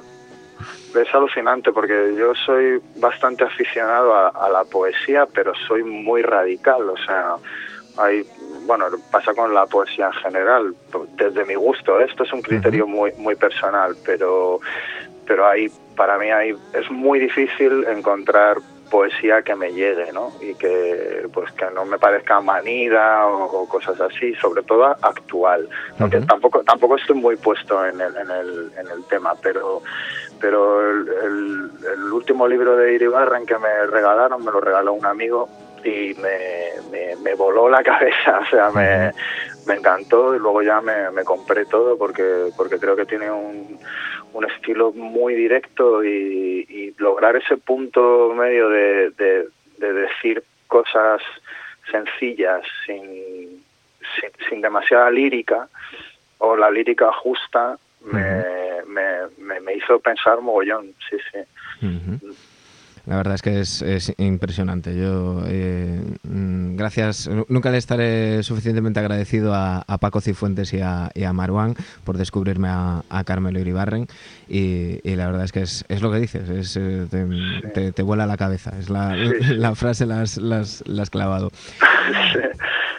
es 0.94 1.14
alucinante 1.14 1.72
porque 1.72 2.14
yo 2.16 2.34
soy 2.34 2.80
bastante 2.96 3.44
aficionado 3.44 4.14
a, 4.14 4.48
la 4.48 4.64
poesía, 4.64 5.26
pero 5.26 5.52
soy 5.66 5.82
muy 5.84 6.22
radical, 6.22 6.88
o 6.88 6.96
sea, 6.96 7.36
hay 7.98 8.24
bueno, 8.68 8.84
pasa 9.10 9.32
con 9.32 9.54
la 9.54 9.64
poesía 9.64 10.08
en 10.08 10.12
general, 10.12 10.74
desde 11.16 11.46
mi 11.46 11.54
gusto, 11.54 11.98
esto 12.00 12.22
es 12.22 12.32
un 12.34 12.42
criterio 12.42 12.86
muy 12.86 13.12
muy 13.16 13.34
personal, 13.34 13.96
pero 14.04 14.60
pero 15.26 15.48
ahí 15.48 15.68
para 15.96 16.18
mí 16.18 16.30
ahí 16.30 16.54
es 16.74 16.90
muy 16.90 17.18
difícil 17.18 17.84
encontrar 17.88 18.58
poesía 18.90 19.40
que 19.40 19.54
me 19.54 19.72
llegue, 19.72 20.12
¿no? 20.12 20.32
Y 20.42 20.54
que 20.54 21.26
pues 21.32 21.50
que 21.52 21.64
no 21.74 21.86
me 21.86 21.98
parezca 21.98 22.42
manida 22.42 23.26
o, 23.26 23.66
cosas 23.66 23.98
así, 24.02 24.34
sobre 24.34 24.62
todo 24.62 24.84
actual. 25.00 25.66
Aunque 25.98 26.20
tampoco 26.20 26.62
tampoco 26.62 26.96
estoy 26.96 27.16
muy 27.16 27.36
puesto 27.36 27.86
en 27.86 27.98
el, 28.02 28.14
en 28.16 28.30
el, 28.30 28.72
en 28.76 28.86
el 28.88 29.02
tema, 29.08 29.32
pero 29.42 29.80
pero 30.40 30.90
el, 30.90 31.70
el, 31.94 32.12
último 32.12 32.46
libro 32.46 32.76
de 32.76 32.94
Iribarren 32.94 33.46
que 33.46 33.58
me 33.58 33.86
regalaron, 33.86 34.44
me 34.44 34.52
lo 34.52 34.60
regaló 34.60 34.92
un 34.92 35.06
amigo 35.06 35.48
y 35.85 36.14
me, 36.14 37.16
me, 37.22 37.35
voló 37.35 37.68
la 37.68 37.83
cabeza, 37.85 38.41
o 38.41 38.47
sea, 38.47 38.70
me, 38.70 39.12
me 39.66 39.74
encantó 39.74 40.35
y 40.35 40.39
luego 40.39 40.62
ya 40.62 40.81
me, 40.81 41.11
me, 41.11 41.24
compré 41.24 41.66
todo 41.66 41.97
porque, 41.97 42.51
porque 42.57 42.79
creo 42.79 42.97
que 42.97 43.07
tiene 43.07 43.31
un, 43.31 43.79
un 44.33 44.51
estilo 44.51 44.93
muy 44.93 45.35
directo 45.35 46.05
y, 46.05 46.66
y 46.68 46.95
lograr 46.99 47.37
ese 47.37 47.57
punto 47.57 48.33
medio 48.35 48.68
de, 48.68 49.11
de, 49.11 49.49
de 49.79 49.93
decir 49.93 50.43
cosas 50.66 51.22
sencillas 51.91 52.62
sin, 52.85 53.64
sin, 54.20 54.31
sin, 54.49 54.61
demasiada 54.61 55.11
lírica 55.11 55.68
o 56.39 56.57
la 56.57 56.70
lírica 56.70 57.11
justa 57.12 57.79
me, 58.05 58.45
me, 59.39 59.61
me, 59.61 59.74
hizo 59.74 59.99
pensar 59.99 60.41
mogollón, 60.41 60.95
sí, 61.09 61.16
sí. 61.33 61.39
La 63.09 63.16
verdad 63.16 63.36
es 63.36 63.42
que 63.42 63.61
es, 63.61 64.12
impresionante. 64.18 64.94
Yo, 64.94 65.42
eh, 65.46 65.98
mm, 66.24 66.76
gracias, 66.76 67.28
nunca 67.48 67.70
le 67.70 67.78
estaré 67.78 68.42
suficientemente 68.42 69.00
agradecido 69.00 69.54
a, 69.54 69.82
Paco 69.98 70.20
Cifuentes 70.20 70.74
y 70.74 70.82
a, 70.82 71.11
y 71.14 71.24
Marwan 71.24 71.74
por 72.04 72.18
descubrirme 72.18 72.68
a, 72.68 73.02
Carmelo 73.24 73.59
Iribarren. 73.61 74.06
Y, 74.46 75.00
y, 75.02 75.16
la 75.16 75.26
verdad 75.26 75.44
es 75.44 75.52
que 75.52 75.62
es, 75.62 75.86
es 75.88 76.02
lo 76.02 76.12
que 76.12 76.18
dices, 76.18 76.50
es, 76.50 76.76
eh, 76.76 77.06
te, 77.72 77.92
te, 77.92 78.02
vuela 78.02 78.26
la 78.26 78.36
cabeza. 78.36 78.72
Es 78.78 78.90
la, 78.90 79.16
la 79.56 79.74
frase, 79.74 80.04
la 80.04 80.20
has 80.20 81.11
clavado. 81.11 81.50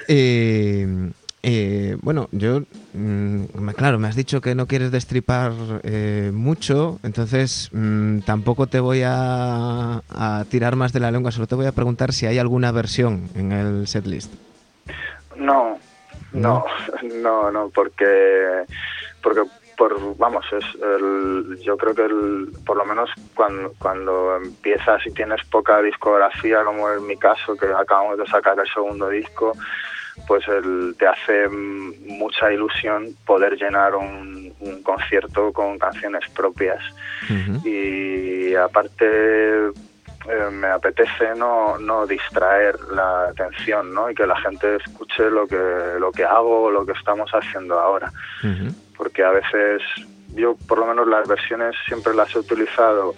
Sí. 0.10 0.86
Eh, 1.42 1.96
bueno, 2.02 2.28
yo, 2.32 2.62
mm, 2.94 3.70
claro, 3.76 3.98
me 3.98 4.10
has 4.10 4.16
dicho 4.16 4.42
que 4.42 4.56
no 4.56 4.68
quieres 4.68 4.92
destripar 4.92 5.54
eh, 5.84 6.32
mucho, 6.34 7.00
entonces 7.04 7.70
mm, 7.72 8.20
tampoco 8.20 8.68
te 8.68 8.82
voy 8.82 9.04
a, 9.06 10.02
tirar 10.50 10.76
más 10.76 10.92
de 10.92 11.00
la 11.00 11.12
lengua, 11.12 11.32
solo 11.32 11.48
te 11.48 11.56
voy 11.56 11.66
a 11.66 11.72
preguntar 11.72 12.12
si 12.12 12.26
hay 12.26 12.40
alguna 12.40 12.72
versión 12.72 13.30
en 13.36 13.54
el 13.54 13.88
setlist. 13.88 14.34
No, 15.38 15.78
no, 16.34 16.66
no, 17.22 17.52
no, 17.52 17.70
porque, 17.70 18.66
porque 19.24 19.42
por, 19.78 20.18
vamos, 20.18 20.46
es 20.52 20.66
el, 20.84 21.58
yo 21.62 21.78
creo 21.78 21.96
que 21.96 22.04
el, 22.04 22.50
por 22.66 22.76
lo 22.76 22.84
menos 22.84 23.10
cuando, 23.34 23.72
cuando 23.80 24.36
empiezas 24.36 25.08
y 25.08 25.12
tienes 25.12 25.42
poca 25.46 25.82
discografía, 25.82 26.66
como 26.66 26.92
en 26.92 27.08
mi 27.08 27.16
caso, 27.16 27.56
que 27.56 27.68
acabamos 27.68 28.18
de 28.18 28.28
sacar 28.28 28.60
el 28.60 28.68
segundo 28.68 29.08
disco, 29.08 29.54
pues 30.28 30.48
el, 30.48 30.96
te 30.98 31.08
hace 31.08 31.48
mucha 31.50 32.52
ilusión 32.52 33.16
poder 33.26 33.56
llenar 33.56 33.96
un, 33.96 34.40
concierto 34.84 35.54
con 35.54 35.78
canciones 35.78 36.28
propias. 36.36 36.84
Y 37.64 38.56
aparte 38.56 39.70
eh, 40.30 40.50
me 40.52 40.68
apetece 40.68 41.34
no, 41.36 41.78
no 41.78 42.06
distraer 42.06 42.80
la 42.92 43.30
atención 43.30 43.94
¿no? 43.94 44.10
y 44.10 44.16
que 44.16 44.28
la 44.28 44.40
gente 44.42 44.76
escuche 44.76 45.30
lo 45.30 45.48
que, 45.48 45.56
lo 46.00 46.12
que 46.12 46.24
hago, 46.24 46.70
lo 46.70 46.86
que 46.86 46.92
estamos 46.92 47.32
haciendo 47.32 47.80
ahora. 47.80 48.12
Porque 48.98 49.24
a 49.24 49.32
veces 49.32 49.82
yo 50.36 50.56
por 50.68 50.80
lo 50.80 50.86
menos 50.86 51.08
las 51.08 51.28
versiones 51.28 51.76
siempre 51.88 52.14
las 52.14 52.36
he 52.36 52.40
utilizado 52.40 53.16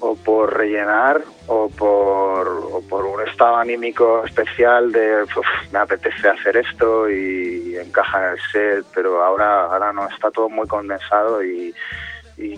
o 0.00 0.14
por 0.16 0.56
rellenar 0.56 1.22
o 1.46 1.68
por, 1.68 2.48
o 2.48 2.82
por 2.88 3.04
un 3.04 3.26
estado 3.26 3.56
anímico 3.56 4.24
especial 4.24 4.92
de 4.92 5.24
me 5.72 5.78
apetece 5.78 6.28
hacer 6.28 6.56
esto 6.56 7.10
y 7.10 7.76
encaja 7.76 8.26
en 8.26 8.32
el 8.32 8.40
set, 8.52 8.86
pero 8.94 9.24
ahora, 9.24 9.64
ahora 9.64 9.92
no, 9.92 10.08
está 10.08 10.30
todo 10.30 10.48
muy 10.48 10.66
condensado 10.66 11.42
y, 11.42 11.74
y 12.36 12.56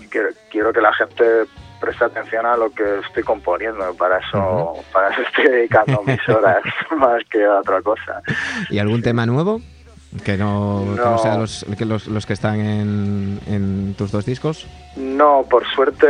quiero 0.51 0.73
que 0.73 0.81
la 0.81 0.93
gente 0.95 1.47
preste 1.81 2.05
atención 2.05 2.45
a 2.45 2.57
lo 2.57 2.71
que 2.71 2.99
estoy 2.99 3.23
componiendo, 3.23 3.95
para 3.95 4.19
eso, 4.19 4.75
para 4.93 5.09
eso 5.11 5.23
estoy 5.23 5.47
dedicando 5.47 6.03
mis 6.03 6.29
horas 6.29 6.63
más 6.97 7.25
que 7.31 7.45
a 7.45 7.61
otra 7.61 7.81
cosa. 7.81 8.23
¿Y 8.69 8.79
algún 8.79 9.03
tema 9.03 9.25
nuevo? 9.25 9.61
Que 10.25 10.37
no, 10.37 10.85
no. 10.85 11.19
sean 11.19 11.41
los 11.41 11.65
que, 11.79 11.85
los, 11.85 12.09
los 12.09 12.27
que 12.27 12.33
están 12.33 12.59
en, 12.61 13.41
en 13.47 13.95
tus 13.95 14.11
dos 14.11 14.27
discos. 14.27 14.67
No, 14.97 15.47
por 15.49 15.65
suerte 15.69 16.07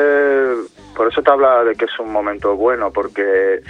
por 1.00 1.08
eso 1.08 1.22
te 1.22 1.30
hablaba 1.30 1.64
de 1.64 1.74
que 1.76 1.86
es 1.86 1.98
un 1.98 2.12
momento 2.12 2.56
bueno, 2.56 2.92
porque 2.92 3.62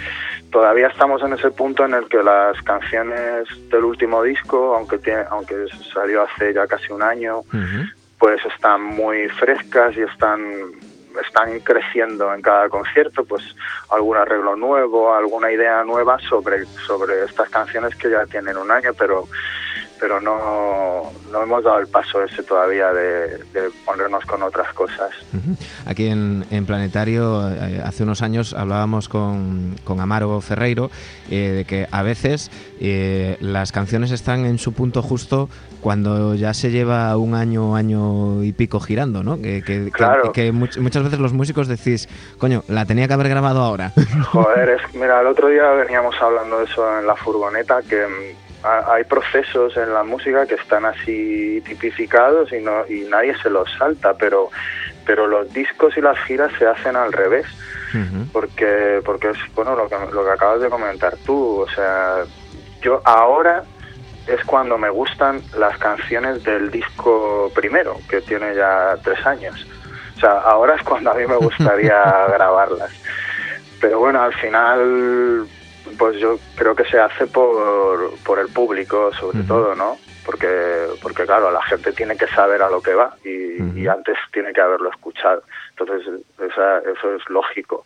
todavía 0.51 0.87
estamos 0.87 1.21
en 1.23 1.31
ese 1.31 1.49
punto 1.51 1.85
en 1.85 1.93
el 1.93 2.09
que 2.09 2.21
las 2.21 2.61
canciones 2.63 3.47
del 3.69 3.85
último 3.85 4.21
disco, 4.21 4.75
aunque, 4.75 4.97
tiene, 4.97 5.23
aunque 5.29 5.55
salió 5.93 6.23
hace 6.23 6.53
ya 6.53 6.67
casi 6.67 6.91
un 6.91 7.01
año, 7.01 7.43
pues 8.19 8.45
están 8.45 8.83
muy 8.83 9.29
frescas 9.29 9.95
y 9.95 10.01
están 10.01 10.73
están 11.25 11.59
creciendo 11.59 12.33
en 12.33 12.41
cada 12.41 12.67
concierto, 12.67 13.23
pues 13.23 13.43
algún 13.89 14.17
arreglo 14.17 14.57
nuevo, 14.57 15.13
alguna 15.13 15.51
idea 15.51 15.83
nueva 15.85 16.17
sobre, 16.19 16.65
sobre 16.85 17.23
estas 17.23 17.49
canciones 17.49 17.95
que 17.95 18.09
ya 18.09 18.25
tienen 18.25 18.57
un 18.57 18.71
año, 18.71 18.91
pero 18.97 19.27
pero 20.01 20.19
no, 20.19 21.11
no 21.31 21.43
hemos 21.43 21.63
dado 21.63 21.77
el 21.79 21.87
paso 21.87 22.23
ese 22.23 22.41
todavía 22.41 22.91
de, 22.91 23.39
ponernos 23.85 24.25
con 24.25 24.41
otras 24.41 24.73
cosas. 24.73 25.11
Aquí 25.85 26.07
en, 26.07 26.43
en, 26.49 26.65
Planetario, 26.65 27.47
eh, 27.49 27.79
hace 27.85 28.01
unos 28.01 28.23
años 28.23 28.55
hablábamos 28.55 29.07
con, 29.07 29.75
con 29.83 29.99
Amaro 29.99 30.41
Ferreiro 30.41 30.89
eh, 31.29 31.51
de 31.57 31.65
que 31.65 31.87
a 31.91 32.01
veces 32.01 32.49
eh, 32.79 33.37
las 33.41 33.71
canciones 33.71 34.09
están 34.09 34.45
en 34.47 34.57
su 34.57 34.73
punto 34.73 35.03
justo 35.03 35.49
cuando 35.81 36.33
ya 36.33 36.55
se 36.55 36.71
lleva 36.71 37.15
un 37.17 37.35
año, 37.35 37.75
año 37.75 38.43
y 38.43 38.53
pico 38.53 38.79
girando, 38.79 39.21
¿no? 39.21 39.39
Que, 39.39 39.61
que, 39.61 39.91
que, 40.33 40.51
muchas 40.51 41.03
veces 41.03 41.19
los 41.19 41.33
músicos 41.33 41.67
decís, 41.67 42.09
coño, 42.39 42.63
la 42.67 42.85
tenía 42.85 43.07
que 43.07 43.13
haber 43.13 43.29
grabado 43.29 43.61
ahora. 43.61 43.91
Joder, 44.31 44.69
es, 44.69 44.95
mira, 44.95 45.21
el 45.21 45.27
otro 45.27 45.47
día 45.47 45.69
veníamos 45.71 46.15
hablando 46.19 46.57
de 46.57 46.65
eso 46.65 46.99
en 46.99 47.05
la 47.05 47.15
furgoneta, 47.15 47.81
que 47.87 48.35
hay 48.63 49.03
procesos 49.05 49.75
en 49.77 49.93
la 49.93 50.03
música 50.03 50.45
que 50.45 50.55
están 50.55 50.85
así 50.85 51.61
tipificados 51.65 52.51
y 52.53 52.59
no 52.59 52.85
y 52.87 53.01
nadie 53.09 53.35
se 53.41 53.49
los 53.49 53.71
salta 53.77 54.13
pero 54.13 54.49
pero 55.05 55.27
los 55.27 55.51
discos 55.51 55.97
y 55.97 56.01
las 56.01 56.17
giras 56.25 56.51
se 56.59 56.67
hacen 56.67 56.95
al 56.95 57.11
revés. 57.11 57.45
Porque 58.31 59.01
porque 59.03 59.31
es 59.31 59.37
bueno 59.53 59.75
lo 59.75 59.89
que, 59.89 59.97
lo 60.13 60.23
que 60.23 60.31
acabas 60.31 60.61
de 60.61 60.69
comentar 60.69 61.17
tú 61.25 61.59
o 61.59 61.69
sea 61.69 62.23
yo 62.81 63.01
ahora 63.03 63.63
es 64.27 64.41
cuando 64.45 64.77
me 64.77 64.89
gustan 64.89 65.41
las 65.57 65.77
canciones 65.77 66.41
del 66.45 66.71
disco 66.71 67.51
primero 67.53 67.97
que 68.09 68.21
tiene 68.21 68.55
ya 68.55 68.95
tres 69.03 69.25
años. 69.25 69.67
O 70.15 70.19
sea 70.21 70.39
ahora 70.39 70.75
es 70.75 70.83
cuando 70.83 71.11
a 71.11 71.15
mí 71.15 71.25
me 71.27 71.35
gustaría 71.35 72.01
grabarlas. 72.31 72.91
Pero 73.81 73.99
bueno 73.99 74.21
al 74.21 74.33
final 74.35 75.47
pues 75.97 76.17
yo 76.19 76.37
creo 76.55 76.75
que 76.75 76.85
se 76.85 76.99
hace 76.99 77.27
por, 77.27 78.17
por 78.23 78.39
el 78.39 78.47
público, 78.49 79.13
sobre 79.13 79.43
todo, 79.43 79.75
¿no? 79.75 79.97
Porque, 80.25 80.87
porque, 81.01 81.25
claro, 81.25 81.51
la 81.51 81.61
gente 81.63 81.91
tiene 81.93 82.15
que 82.15 82.27
saber 82.27 82.61
a 82.61 82.69
lo 82.69 82.81
que 82.81 82.93
va 82.93 83.15
y, 83.25 83.87
antes 83.87 84.17
tiene 84.31 84.53
que 84.53 84.61
haberlo 84.61 84.89
escuchado. 84.89 85.43
Entonces, 85.71 86.07
eso 86.39 87.15
es 87.15 87.29
lógico. 87.29 87.83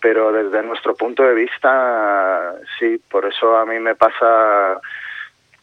Pero 0.00 0.32
desde 0.32 0.62
nuestro 0.62 0.94
punto 0.94 1.22
de 1.24 1.34
vista, 1.34 2.54
sí, 2.78 3.00
por 3.10 3.26
eso 3.26 3.56
a 3.56 3.66
mí 3.66 3.78
me 3.80 3.94
pasa 3.96 4.80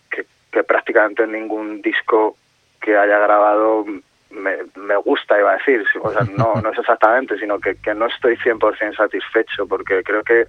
que, 0.10 0.26
que 0.52 0.64
prácticamente 0.64 1.26
ningún 1.26 1.82
disco 1.82 2.36
que 2.82 2.98
haya 2.98 3.20
grabado 3.20 3.86
me, 4.32 4.58
me, 4.76 4.96
gusta, 4.98 5.40
iba 5.40 5.52
a 5.52 5.58
decir, 5.58 5.84
o 6.02 6.12
sea, 6.12 6.24
no, 6.36 6.56
no 6.62 6.72
es 6.72 6.80
exactamente, 6.80 7.38
sino 7.38 7.60
que, 7.60 7.76
que 7.76 7.94
no 7.94 8.08
estoy 8.08 8.38
100% 8.38 8.96
satisfecho 8.96 9.68
porque 9.68 10.04
creo 10.04 10.24
que 10.24 10.48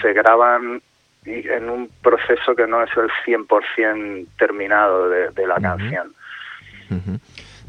se 0.00 0.12
graban 0.12 0.82
en 1.24 1.68
un 1.68 1.90
proceso 2.02 2.54
que 2.54 2.66
no 2.66 2.82
es 2.82 2.90
el 2.96 3.10
100% 3.26 4.26
terminado 4.38 5.08
de, 5.08 5.30
de 5.30 5.46
la 5.46 5.56
canción. 5.56 6.14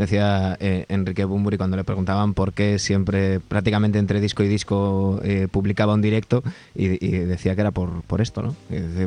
Decía 0.02 0.58
eh, 0.60 0.86
Enrique 0.90 1.26
Bumburi 1.26 1.58
cuando 1.58 1.78
le 1.78 1.84
preguntaban 1.84 2.34
por 2.34 2.54
qué 2.54 2.80
siempre, 2.80 3.40
prácticamente 3.40 4.00
entre 4.00 4.20
disco 4.20 4.42
y 4.42 4.48
disco, 4.48 5.20
eh, 5.24 5.48
publicaba 5.52 5.94
un 5.94 6.02
directo 6.02 6.42
y, 6.74 6.98
decía 6.98 7.54
que 7.54 7.62
era 7.62 7.70
por, 7.70 8.02
por 8.02 8.20
esto, 8.20 8.42
¿no? 8.42 8.56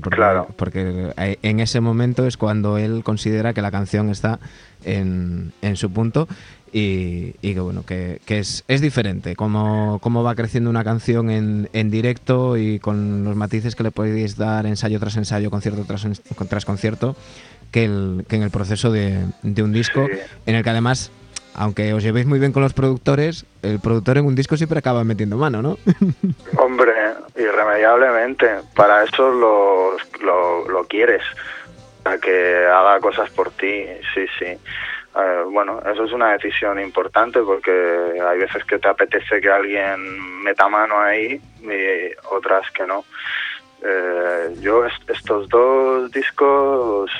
Porque, 0.00 0.16
claro. 0.16 0.46
Porque 0.54 1.12
eh, 1.16 1.36
en 1.42 1.58
ese 1.58 1.80
momento 1.80 2.28
es 2.28 2.36
cuando 2.36 2.78
él 2.78 3.02
considera 3.02 3.52
que 3.54 3.60
la 3.60 3.72
canción 3.72 4.08
está 4.08 4.38
en, 4.84 5.52
en 5.62 5.74
su 5.74 5.90
punto 5.90 6.28
y, 6.76 7.32
que 7.40 7.60
bueno, 7.60 7.84
que, 7.84 8.20
que 8.24 8.40
es, 8.40 8.64
es, 8.66 8.80
diferente 8.80 9.36
cómo, 9.36 10.00
cómo, 10.00 10.24
va 10.24 10.34
creciendo 10.34 10.70
una 10.70 10.82
canción 10.82 11.30
en, 11.30 11.68
en, 11.72 11.88
directo 11.88 12.56
y 12.56 12.80
con 12.80 13.22
los 13.22 13.36
matices 13.36 13.76
que 13.76 13.84
le 13.84 13.92
podéis 13.92 14.36
dar 14.36 14.66
ensayo 14.66 14.98
tras 14.98 15.16
ensayo, 15.16 15.50
concierto 15.50 15.84
tras, 15.84 16.04
tras 16.48 16.64
concierto 16.64 17.14
que, 17.70 17.84
el, 17.84 18.24
que 18.28 18.36
en 18.36 18.42
el 18.42 18.50
proceso 18.50 18.90
de, 18.90 19.26
de 19.42 19.62
un 19.62 19.72
disco, 19.72 20.06
en 20.46 20.54
el 20.54 20.62
que 20.62 20.70
además 20.70 21.10
aunque 21.54 21.92
os 21.94 22.02
llevéis 22.02 22.26
muy 22.26 22.38
bien 22.38 22.52
con 22.52 22.62
los 22.62 22.74
productores, 22.74 23.46
el 23.62 23.78
productor 23.78 24.18
en 24.18 24.26
un 24.26 24.34
disco 24.34 24.56
siempre 24.56 24.78
acaba 24.78 25.04
metiendo 25.04 25.36
mano, 25.36 25.62
¿no? 25.62 25.78
Hombre, 26.58 26.92
irremediablemente. 27.36 28.48
Para 28.74 29.04
eso 29.04 29.30
lo, 29.30 29.96
lo, 30.68 30.84
quieres, 30.84 31.22
para 32.02 32.18
que 32.18 32.66
haga 32.66 32.98
cosas 33.00 33.30
por 33.30 33.50
ti, 33.52 33.84
sí, 34.12 34.26
sí. 34.38 34.46
Eh, 34.46 35.42
bueno, 35.48 35.80
eso 35.92 36.04
es 36.04 36.12
una 36.12 36.32
decisión 36.32 36.80
importante 36.80 37.40
porque 37.40 37.70
hay 38.20 38.38
veces 38.38 38.64
que 38.64 38.80
te 38.80 38.88
apetece 38.88 39.40
que 39.40 39.48
alguien 39.48 40.42
meta 40.42 40.68
mano 40.68 41.00
ahí 41.00 41.40
y 41.62 42.34
otras 42.34 42.68
que 42.72 42.84
no. 42.84 43.04
Eh, 43.86 44.56
yo 44.60 44.84
estos 44.84 45.48
dos 45.48 46.10
discos 46.10 47.10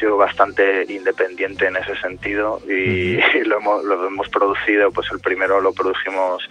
sido 0.00 0.16
bastante 0.16 0.84
independiente 0.88 1.66
en 1.66 1.76
ese 1.76 1.94
sentido 1.96 2.60
y, 2.66 3.16
lo, 3.44 3.58
hemos, 3.58 3.84
lo, 3.84 4.06
hemos, 4.06 4.28
producido, 4.28 4.90
pues 4.90 5.06
el 5.12 5.20
primero 5.20 5.60
lo 5.60 5.72
produjimos 5.72 6.42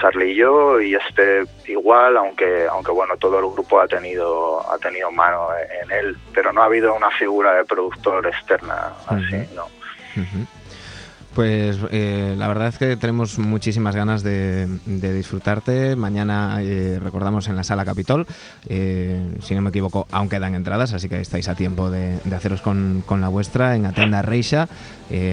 Charlie 0.00 0.32
y 0.32 0.36
yo 0.36 0.80
y 0.80 0.94
este 0.94 1.44
igual, 1.66 2.16
aunque 2.16 2.66
aunque 2.70 2.92
bueno, 2.92 3.16
todo 3.16 3.38
el 3.38 3.46
grupo 3.46 3.80
ha 3.80 3.88
tenido 3.88 4.60
ha 4.70 4.78
tenido 4.78 5.10
mano 5.10 5.48
en 5.82 5.90
él, 5.90 6.16
pero 6.32 6.52
no 6.52 6.62
ha 6.62 6.66
habido 6.66 6.94
una 6.94 7.10
figura 7.10 7.54
de 7.54 7.64
productor 7.64 8.26
externa 8.26 8.92
así, 9.08 9.48
¿no? 9.54 9.66
Pues 11.34 11.78
eh, 11.90 12.34
la 12.36 12.46
verdad 12.46 12.68
es 12.68 12.78
que 12.78 12.96
tenemos 12.96 13.38
muchísimas 13.38 13.96
ganas 13.96 14.22
de, 14.22 14.68
disfrutarte. 14.86 15.96
Mañana 15.96 16.58
eh, 16.60 16.98
recordamos 17.02 17.48
en 17.48 17.56
la 17.56 17.64
sala 17.64 17.86
Capitol, 17.86 18.26
eh, 18.68 19.38
si 19.40 19.54
no 19.54 19.62
me 19.62 19.70
equivoco, 19.70 20.06
aún 20.10 20.28
quedan 20.28 20.54
entradas, 20.54 20.92
así 20.92 21.08
que 21.08 21.20
estáis 21.20 21.48
a 21.48 21.54
tiempo 21.54 21.90
de, 21.90 22.18
haceros 22.34 22.60
con, 22.60 23.02
la 23.08 23.28
vuestra 23.28 23.76
en 23.76 23.86
Atenda 23.86 24.20
Reixa, 24.20 24.68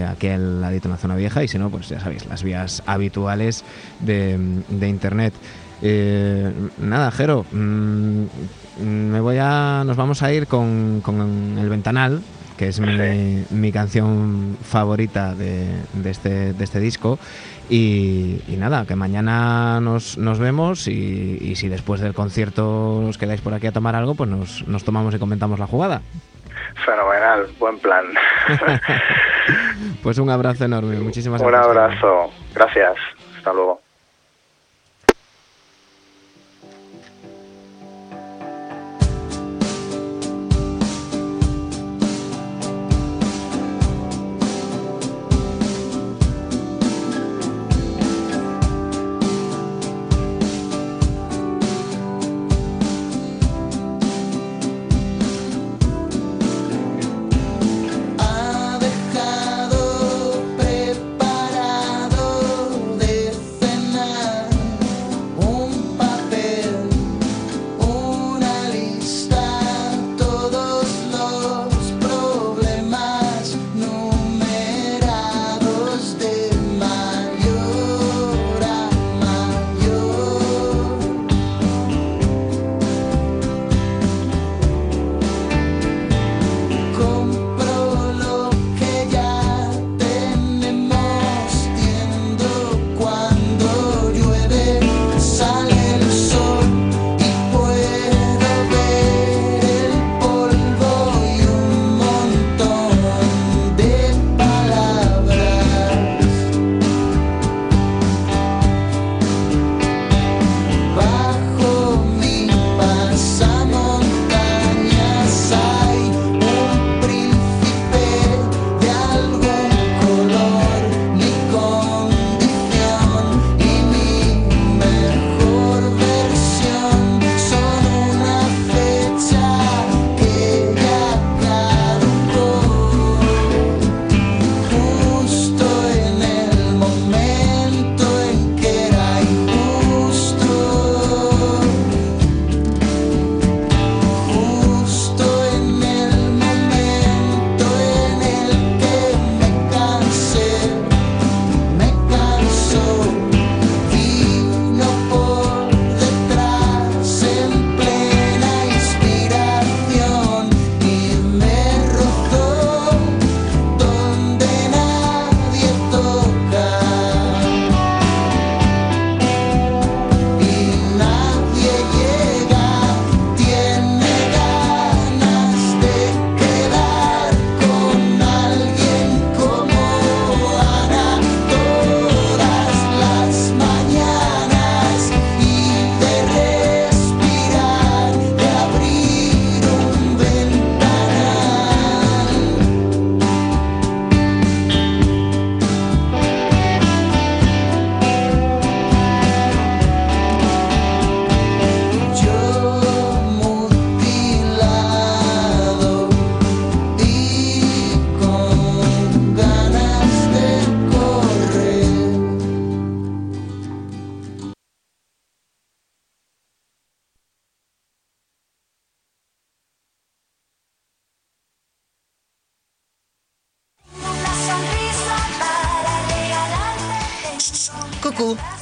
aquí 0.08 0.28
al 0.28 0.62
ladito 0.62 0.88
en 0.88 0.92
la 0.94 0.98
zona 0.98 1.16
vieja, 1.16 1.44
y 1.44 1.50
si 1.50 1.60
no, 1.60 1.70
pues 1.70 1.90
ya 1.90 2.00
sabéis, 2.00 2.26
las 2.28 2.44
vías 2.44 2.82
habituales 2.86 3.66
de, 4.00 4.40
internet. 4.88 5.34
nada, 6.78 7.12
Jero, 7.12 7.46
mm, 7.52 8.24
me 8.82 9.20
voy 9.20 9.38
a, 9.38 9.84
nos 9.86 9.98
vamos 9.98 10.24
a 10.24 10.32
ir 10.32 10.48
con 10.48 11.04
el 11.60 11.70
ventanal, 11.70 12.22
que 12.60 12.68
es 12.68 12.82
mi, 12.82 13.72
canción 13.72 14.58
favorita 14.62 15.34
de, 15.34 15.66
este, 16.04 16.52
de 16.52 16.64
este 16.66 16.82
disco. 16.82 17.18
Y, 17.70 18.42
nada, 18.50 18.86
que 18.86 18.98
mañana 18.98 19.80
nos, 19.80 20.18
nos 20.18 20.40
vemos 20.40 20.90
y, 20.90 21.56
si 21.56 21.70
después 21.70 22.02
del 22.02 22.14
concierto 22.14 22.98
os 23.08 23.18
quedáis 23.18 23.40
por 23.40 23.54
aquí 23.54 23.68
a 23.68 23.72
tomar 23.72 23.96
algo, 23.96 24.14
pues 24.14 24.30
nos, 24.30 24.68
nos 24.68 24.84
tomamos 24.84 25.16
y 25.16 25.20
comentamos 25.20 25.58
la 25.58 25.68
jugada. 25.68 26.02
Fenomenal, 26.86 27.48
buen 27.60 27.80
plan. 27.80 28.04
pues 30.04 30.18
un 30.18 30.30
abrazo 30.30 30.66
enorme, 30.66 30.98
muchísimas 30.98 31.42
gracias. 31.42 31.66
Un 31.66 31.78
abrazo, 31.78 32.32
gracias, 32.54 32.96
hasta 33.38 33.54
luego. 33.54 33.80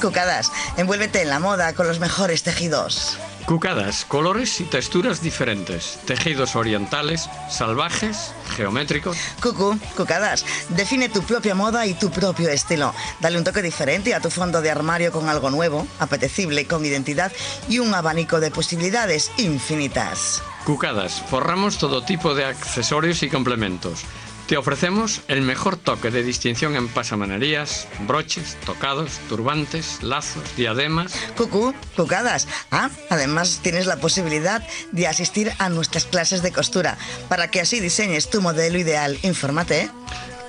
Cucadas, 0.08 0.54
envuélvete 0.78 1.22
en 1.22 1.30
la 1.30 1.40
moda 1.40 1.74
con 1.74 1.86
los 1.86 2.00
mejores 2.00 2.42
tejidos. 2.42 3.18
Cucadas, 3.46 4.06
colores 4.06 4.62
y 4.62 4.64
texturas 4.64 5.22
diferentes, 5.22 6.00
tejidos 6.06 6.56
orientales, 6.56 7.30
salvajes, 7.50 8.32
geométricos. 8.56 9.18
Cucú, 9.42 9.78
cucadas, 9.98 10.46
define 10.70 11.10
tu 11.10 11.24
propia 11.24 11.56
moda 11.56 11.86
y 11.86 11.94
tu 11.94 12.10
propio 12.10 12.48
estilo. 12.48 12.96
Dale 13.20 13.38
un 13.38 13.44
toque 13.44 13.62
diferente 13.62 14.16
a 14.16 14.22
tu 14.22 14.30
fondo 14.30 14.62
de 14.62 14.72
armario 14.72 15.12
con 15.12 15.28
algo 15.28 15.50
nuevo, 15.50 15.86
apetecible, 16.00 16.68
con 16.68 16.86
identidad 16.86 17.34
y 17.68 17.80
un 17.80 17.94
abanico 17.94 18.40
de 18.40 18.50
posibilidades 18.50 19.30
infinitas. 19.36 20.42
Cucadas, 20.64 21.22
forramos 21.30 21.80
todo 21.80 22.02
tipo 22.02 22.34
de 22.34 22.46
accesorios 22.46 23.24
y 23.24 23.30
complementos. 23.30 24.06
Te 24.48 24.56
ofrecemos 24.56 25.22
el 25.28 25.42
mejor 25.42 25.76
toque 25.76 26.10
de 26.10 26.24
distinción 26.24 26.78
en 26.78 26.88
pasamanerías, 26.88 27.86
broches, 28.08 28.56
tocados, 28.66 29.20
turbantes, 29.28 30.02
lazos, 30.02 30.56
diademas. 30.56 31.14
Cucú, 31.36 31.74
cucadas. 31.98 32.48
Ah, 32.72 32.90
además 33.10 33.60
tienes 33.62 33.88
la 33.88 33.98
posibilidad 33.98 34.66
de 34.94 35.08
asistir 35.08 35.52
a 35.60 35.68
nuestras 35.68 36.06
clases 36.06 36.44
de 36.44 36.54
costura 36.54 36.98
para 37.28 37.52
que 37.52 37.60
así 37.60 37.82
diseñes 37.82 38.30
tu 38.30 38.42
modelo 38.42 38.80
ideal. 38.80 39.20
Infórmate. 39.24 39.82
¿eh? 39.82 39.90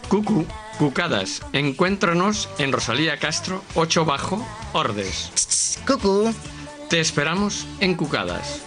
Cucú, 0.08 0.46
cucadas. 0.78 1.42
Encuéntranos 1.52 2.48
en 2.58 2.70
Rosalía 2.70 3.18
Castro, 3.18 3.64
8 3.74 4.04
Bajo, 4.04 4.46
Ordes. 4.74 5.78
Cucú. 5.84 6.32
Te 6.88 7.00
esperamos 7.00 7.66
en 7.80 7.96
Cucadas. 7.96 8.62